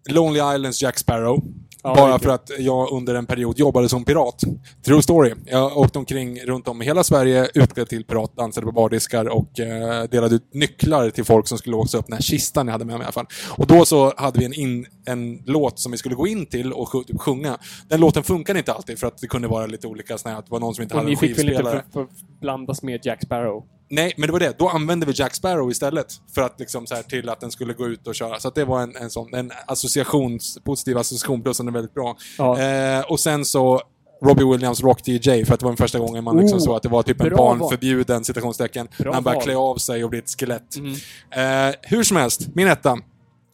[0.09, 1.43] Lonely Islands Jack Sparrow.
[1.84, 4.41] Ja, bara för att jag under en period jobbade som pirat.
[4.86, 5.34] True story.
[5.45, 9.59] Jag åkte omkring runt om i hela Sverige, utklädd till pirat, dansade på bardiskar och
[9.59, 12.86] eh, delade ut nycklar till folk som skulle låsa upp den här kistan jag hade
[12.86, 13.25] med mig i alla fall.
[13.57, 16.73] Och då så hade vi en, in, en låt som vi skulle gå in till
[16.73, 17.57] och typ sjunga.
[17.87, 20.51] Den låten funkade inte alltid för att det kunde vara lite olika här, att det
[20.51, 21.83] var någon som inte Och hade ni en fick väl inte skivspelare.
[21.93, 22.07] för, för
[22.41, 23.63] blandas med Jack Sparrow?
[23.89, 24.57] Nej, men det var det.
[24.57, 26.07] Då använde vi Jack Sparrow istället.
[26.35, 28.39] För att liksom så här, till att den skulle gå ut och köra.
[28.39, 32.17] Så det var en, en sån, en associations, positiv association, plus den är väldigt bra.
[32.37, 32.61] Ja.
[32.61, 33.81] Eh, och sen så
[34.23, 36.75] Robbie Williams Rock DJ, för att det var den första gången man liksom Oh, såg
[36.75, 38.87] att det var typ en barnförbjuden citationstecken.
[38.97, 40.75] När han började klä av sig och bli ett skelett.
[40.75, 41.69] Mm.
[41.69, 42.97] Eh, hur som helst, min etta.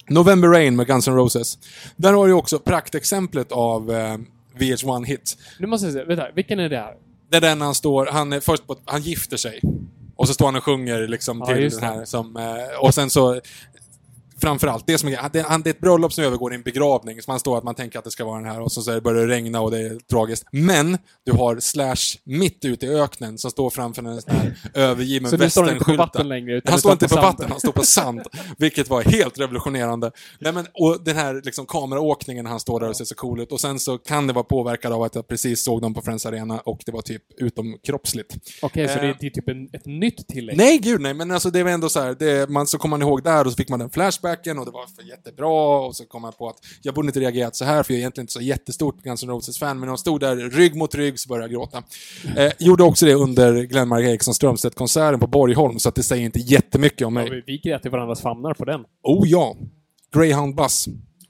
[0.09, 1.57] November Rain med Guns N' Roses.
[1.95, 4.17] Där har du också praktexemplet av eh,
[4.57, 5.37] VH1 Hit.
[5.59, 6.93] Nu måste jag säga, vänta, vilken är det här?
[7.31, 9.61] Det är den han står, han är först på, han gifter sig.
[10.15, 13.09] Och så står han och sjunger liksom Ja, till den här som, eh, och sen
[13.09, 13.41] så
[14.41, 17.21] Framförallt, det som är, det, är ett bröllop som övergår i en begravning.
[17.21, 19.01] Så man står att man tänker att det ska vara den här och så, så
[19.01, 20.45] börjar det regna och det är tragiskt.
[20.51, 25.31] Men, du har Slash mitt ute i öknen som står framför en sån här övergiven
[25.31, 26.23] på västernskylta.
[26.65, 27.23] Han står inte på sand.
[27.23, 28.21] vatten, han står på sand.
[28.57, 30.11] Vilket var helt revolutionerande.
[30.39, 33.51] Nej, men, och den här liksom, kameraåkningen han står där och ser så cool ut.
[33.51, 36.25] Och sen så kan det vara påverkad av att jag precis såg dem på Friends
[36.25, 38.35] Arena och det var typ utomkroppsligt.
[38.61, 39.15] Okej, så Eh.
[39.19, 40.57] det är, typ en, ett nytt tillägg?
[40.57, 43.01] Nej, gud nej, men alltså det var ändå så här, det, man, så kom man
[43.01, 43.89] ihåg där och så fick man den
[44.29, 47.19] flashbacken och det var för jättebra och så kom man på att jag borde inte
[47.19, 49.87] reagerat så här för jag är egentligen inte så jättestort Guns N' Roses-fan, men när
[49.87, 51.83] de stod där rygg mot rygg så började jag gråta.
[52.37, 56.39] Eh, gjorde också det under Glenmark Eriksson Strömstedt-konserten på Borgholm, så att det säger inte
[56.39, 57.29] jättemycket om Ja, mig.
[57.29, 58.85] vi, vi grät i varandras famnar på den.
[59.03, 59.55] Oh ja!
[60.13, 60.85] Greyhound Bus.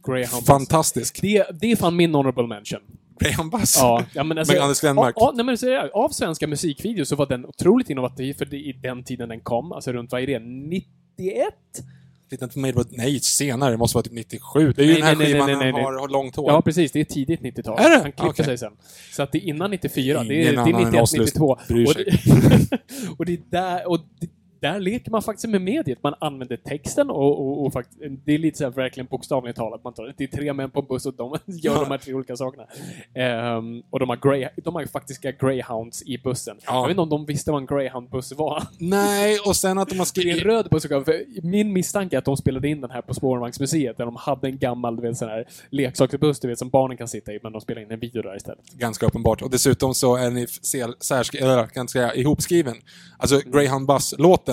[0.08, 0.46] Greyhound.
[0.46, 1.22] Fantastisk.
[1.22, 2.80] Det, det är fan min honorable mention.
[3.20, 3.76] Greyhound Bus.
[3.78, 5.16] Ja, ja men alltså, Med Anders Glenmark.
[5.18, 8.58] Ja, nej, men så är av svenska musikvideos så var den otroligt innovativ för det,
[8.58, 9.72] i den tiden den kom.
[9.72, 11.54] Alltså runt, vad är det, 91?
[12.30, 12.42] Det
[12.76, 13.72] var- nej, senare.
[13.72, 14.74] Det måste vara typ 97.
[14.76, 16.52] Det är ju Nej, den här nej, skivan nej, nej, han har, har långt hår.
[16.52, 16.92] Ja, precis.
[16.92, 17.80] Det är tidigt 90-tal.
[17.80, 17.96] Är det?
[17.96, 18.46] Han klippte Okej.
[18.46, 18.72] sig sen.
[19.12, 20.24] Så att det är innan 94.
[20.24, 21.58] Det är, Ingen det är än 91, oss 92.
[21.68, 21.94] bryr Och
[23.18, 23.88] och det är där...
[23.90, 24.28] Och det,
[24.60, 26.04] där leker man faktiskt med mediet.
[26.04, 27.90] Man använder texten och, och, och fakt,
[28.26, 29.84] det är lite så här verkligen bokstavligt talat.
[29.84, 32.14] Man tar, det är tre män på en buss och de gör de här tre
[32.14, 32.64] olika sakerna.
[33.14, 36.58] Ehm, och de har, grey, de har faktiska greyhounds i bussen.
[36.66, 36.74] Ja.
[36.76, 38.64] Jag vet inte om de visste vad en greyhound-buss var.
[38.78, 40.44] Nej, och sen att de har Det är en skrivit...
[40.44, 40.86] röd buss.
[41.44, 44.58] Min misstanke är att de spelade in den här på Spårvagnsmuseet, där de hade en
[44.58, 47.62] gammal du vet, sån här leksaksbuss du vet, som barnen kan sitta i, men de
[47.62, 48.66] spelade in en video där istället.
[48.74, 49.42] Ganska uppenbart.
[49.42, 52.76] Och dessutom så är ni särsk- eller kan säga, ihopskriven.
[53.18, 54.49] Alltså, Greyhound Bus-låten,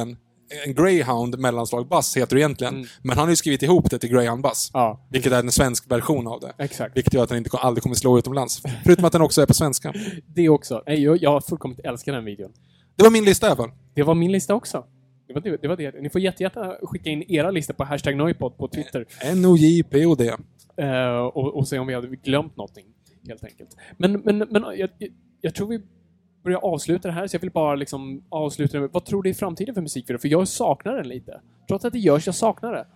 [0.67, 2.75] en Greyhound mellanslag Bus heter det egentligen.
[2.75, 2.87] Mm.
[3.03, 4.71] Men han har ju skrivit ihop det till Greyhound Bus.
[4.73, 6.53] Ja, Vilket är en svensk version av det.
[6.59, 6.97] exakt.
[6.97, 8.63] Vilket gör att den inte aldrig kommer slå utomlands.
[8.85, 9.95] Förutom att den också är på svenska.
[10.27, 10.83] Det också.
[10.87, 12.53] Jag, jag fullkomligt älskar den videon.
[12.97, 13.71] Det var min lista i alla fall.
[13.95, 14.85] Det var min lista också.
[15.29, 15.57] Det var det.
[15.63, 16.01] det, var det.
[16.01, 19.07] Ni får jättegärna skicka in era listor på hashtag Noipod på Twitter.
[19.21, 20.33] N-O-J-P-O-D.
[20.77, 22.85] Eh, och, och se om vi hade glömt någonting,
[23.29, 23.77] helt enkelt.
[23.97, 25.11] Men, men, men jag, jag,
[25.41, 25.81] jag tror vi
[26.47, 29.35] börjar avsluta det här, så jag vill bara liksom avsluta med, vad tror du är
[29.35, 30.19] framtiden för musikvideo?
[30.19, 31.41] För jag saknar den lite.
[31.69, 32.87] Trots att det görs, jag saknar det.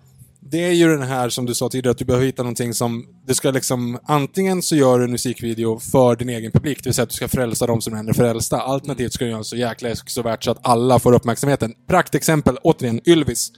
[0.41, 3.07] Det är ju den här som du sa tidigare, att du behöver hitta någonting som...
[3.27, 3.99] Du ska liksom...
[4.05, 7.15] Antingen så gör du en musikvideo för din egen publik, det vill säga att du
[7.15, 8.61] ska frälsa dem som är frälsta.
[8.61, 11.75] Alternativt ska du göra så jäkla extrovert så att alla får uppmärksamheten.
[11.87, 13.53] Praktexempel, återigen, Ylvis.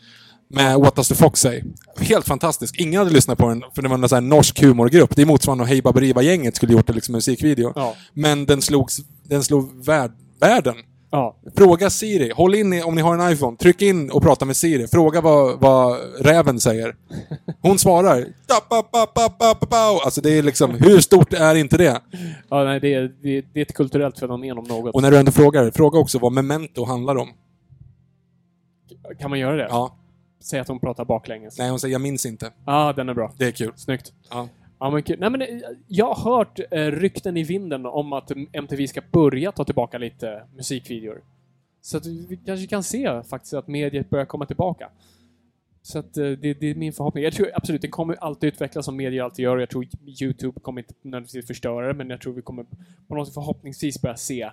[0.54, 1.62] Med What Does The Fox Say.
[1.98, 2.80] Helt fantastisk.
[2.80, 5.16] Ingen hade lyssnat på den, för det var en sån här norsk humorgrupp.
[5.16, 7.72] Det är motsvarande Hey Baberiba-gänget skulle gjort det liksom musikvideo.
[7.76, 7.94] Ja.
[8.14, 9.00] Men den, slogs,
[9.32, 10.74] den slog värld, världen.
[11.10, 11.36] Ja.
[11.56, 12.32] Fråga Siri.
[12.36, 13.56] Håll in om ni har en iPhone.
[13.56, 14.86] Tryck in och prata med Siri.
[14.86, 16.96] Fråga vad, vad räven säger.
[17.62, 18.26] Hon svarar.
[20.04, 22.00] Alltså det är liksom, hur stort är inte det?
[22.48, 24.94] Ja, nej, det, är, det, det är ett kulturellt fenomen om något.
[24.94, 27.28] Och när du ändå frågar, fråga också vad Memento handlar om.
[29.20, 29.66] Kan man göra det?
[29.70, 29.96] Ja.
[30.44, 31.58] Säg att hon pratar baklänges.
[31.58, 32.50] Ja, Nej, hon säger jag minns inte.
[32.64, 33.32] ah, den är bra.
[33.38, 33.72] Det är kul.
[33.76, 34.12] Snyggt.
[34.30, 34.48] Ja.
[34.82, 35.20] Ja, men kul.
[35.20, 35.48] Nej, men, eh,
[35.88, 40.30] jag har hört eh, rykten i vinden om att MTV ska börja ta tillbaka lite
[40.32, 41.20] eh, musikvideor.
[41.80, 44.88] Så att vi kanske kan se faktiskt att mediet börjar komma tillbaka.
[45.82, 47.24] Så att eh, det, det är min förhoppning.
[47.24, 49.58] Jag tror absolut, det kommer alltid utvecklas som medier alltid gör.
[49.58, 49.86] Jag tror
[50.22, 52.66] YouTube kommer inte nödvändigtvis förstöra det, men jag tror vi kommer
[53.08, 54.50] på något sätt förhoppningsvis börja se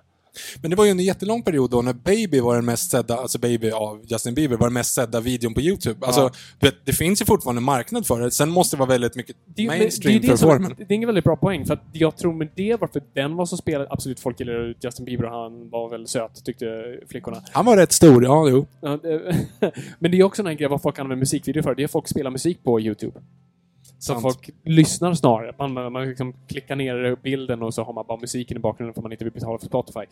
[0.62, 3.40] men det var ju en jättelång period då när Baby var den mest sedda, alltså
[3.40, 6.06] Baby av Justin Bieber, var den mest sedda videon på YouTube.
[6.06, 6.72] Alltså, Ja.
[6.86, 8.32] det finns ju fortfarande en marknad för det.
[8.32, 10.76] Sen måste det vara väldigt mycket Det, mainstream det, för det, som, formen.
[10.88, 13.46] det är en väldigt bra poäng, för att jag tror med det varför den var
[13.46, 16.66] så spelad, absolut folk gillade Justin Bieber och han var väl söt, tyckte
[17.10, 17.44] flickorna.
[17.52, 18.66] Han var rätt stor, ja jo.
[20.00, 22.32] Men det är också en grej vad folk använder musikvideo för, det är folk spelar
[22.32, 23.20] musik på YouTube.
[24.00, 24.22] Så Sant.
[24.22, 25.54] folk lyssnar snarare.
[25.58, 29.02] Man, man, liksom klickar ner bilden och så har man bara musiken i bakgrunden för
[29.02, 30.06] man inte vill betala för Spotify.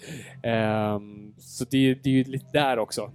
[0.43, 3.11] Ehm, så det, det är ju lite där också.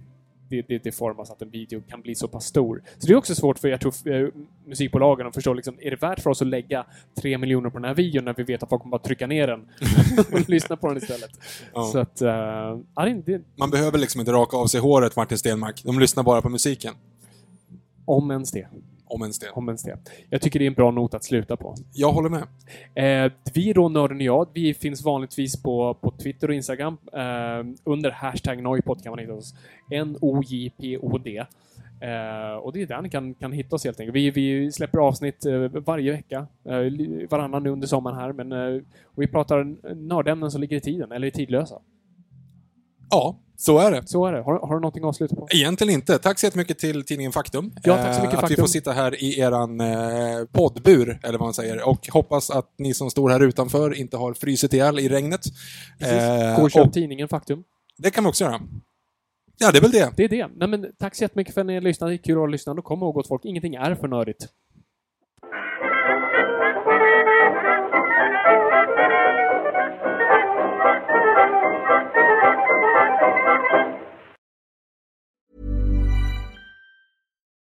[0.49, 2.83] Det, det, det formas att en video kan bli så pass stor.
[2.97, 4.29] Så det är också svårt för jag tror eh,
[4.65, 6.85] musikbolagen att förstå liksom, är det värt för oss att lägga
[7.21, 9.47] tre miljoner på den här videon när vi vet att folk kommer bara trycka ner
[9.47, 9.67] den
[10.33, 11.31] och lyssna på den istället.
[11.73, 11.83] Ja.
[11.83, 15.83] Så att, uh, det, Man behöver liksom inte raka av sig håret, Martin Stenmark.
[15.83, 16.93] De lyssnar bara på musiken.
[18.05, 18.67] om ens det.
[19.13, 19.49] Om ens det.
[19.49, 19.97] Om ens det.
[20.29, 21.75] Jag tycker det är en bra not att sluta på.
[21.93, 22.45] Jag håller med.
[23.25, 24.47] Eh, vi då Nörden och jag.
[24.53, 26.97] Vi finns vanligtvis på, på Twitter och Instagram.
[27.13, 29.53] Eh, under hashtag Noipod kan man hitta oss.
[29.91, 31.45] N-O-J-P-O-D.
[32.01, 34.15] Eh, och det är där ni kan, kan hitta oss helt enkelt.
[34.15, 36.47] Vi, vi släpper avsnitt eh, varje vecka.
[36.65, 38.33] Eh, varannan nu under sommaren här.
[38.33, 38.81] Men eh,
[39.15, 41.79] vi pratar nördämnen som ligger i tiden, eller är tidlösa.
[43.13, 44.07] Ja, så är det.
[44.07, 44.41] Så är det.
[44.41, 45.47] Har, har du någonting att avsluta på?
[45.51, 46.17] Egentligen inte.
[46.19, 47.71] Tack så jättemycket till tidningen Faktum.
[47.83, 48.63] Ja, tack så mycket, Eh, Att vi Faktum.
[48.63, 51.87] får sitta här i eran eh, poddbur, eller vad man säger.
[51.89, 55.41] Och hoppas att ni som står här utanför inte har frysit ihjäl i regnet.
[55.99, 57.63] Eh, Gå och köp och tidningen Faktum.
[57.97, 58.61] det kan vi också göra.
[59.57, 60.11] Ja, det är väl det.
[60.17, 60.47] Det är det.
[60.55, 62.13] Nej, men, tack så jättemycket för att ni lyssnade.
[62.13, 62.77] Det är kul att ha lyssnat.
[62.77, 64.47] Och kom ihåg gott folk, ingenting är för nördigt.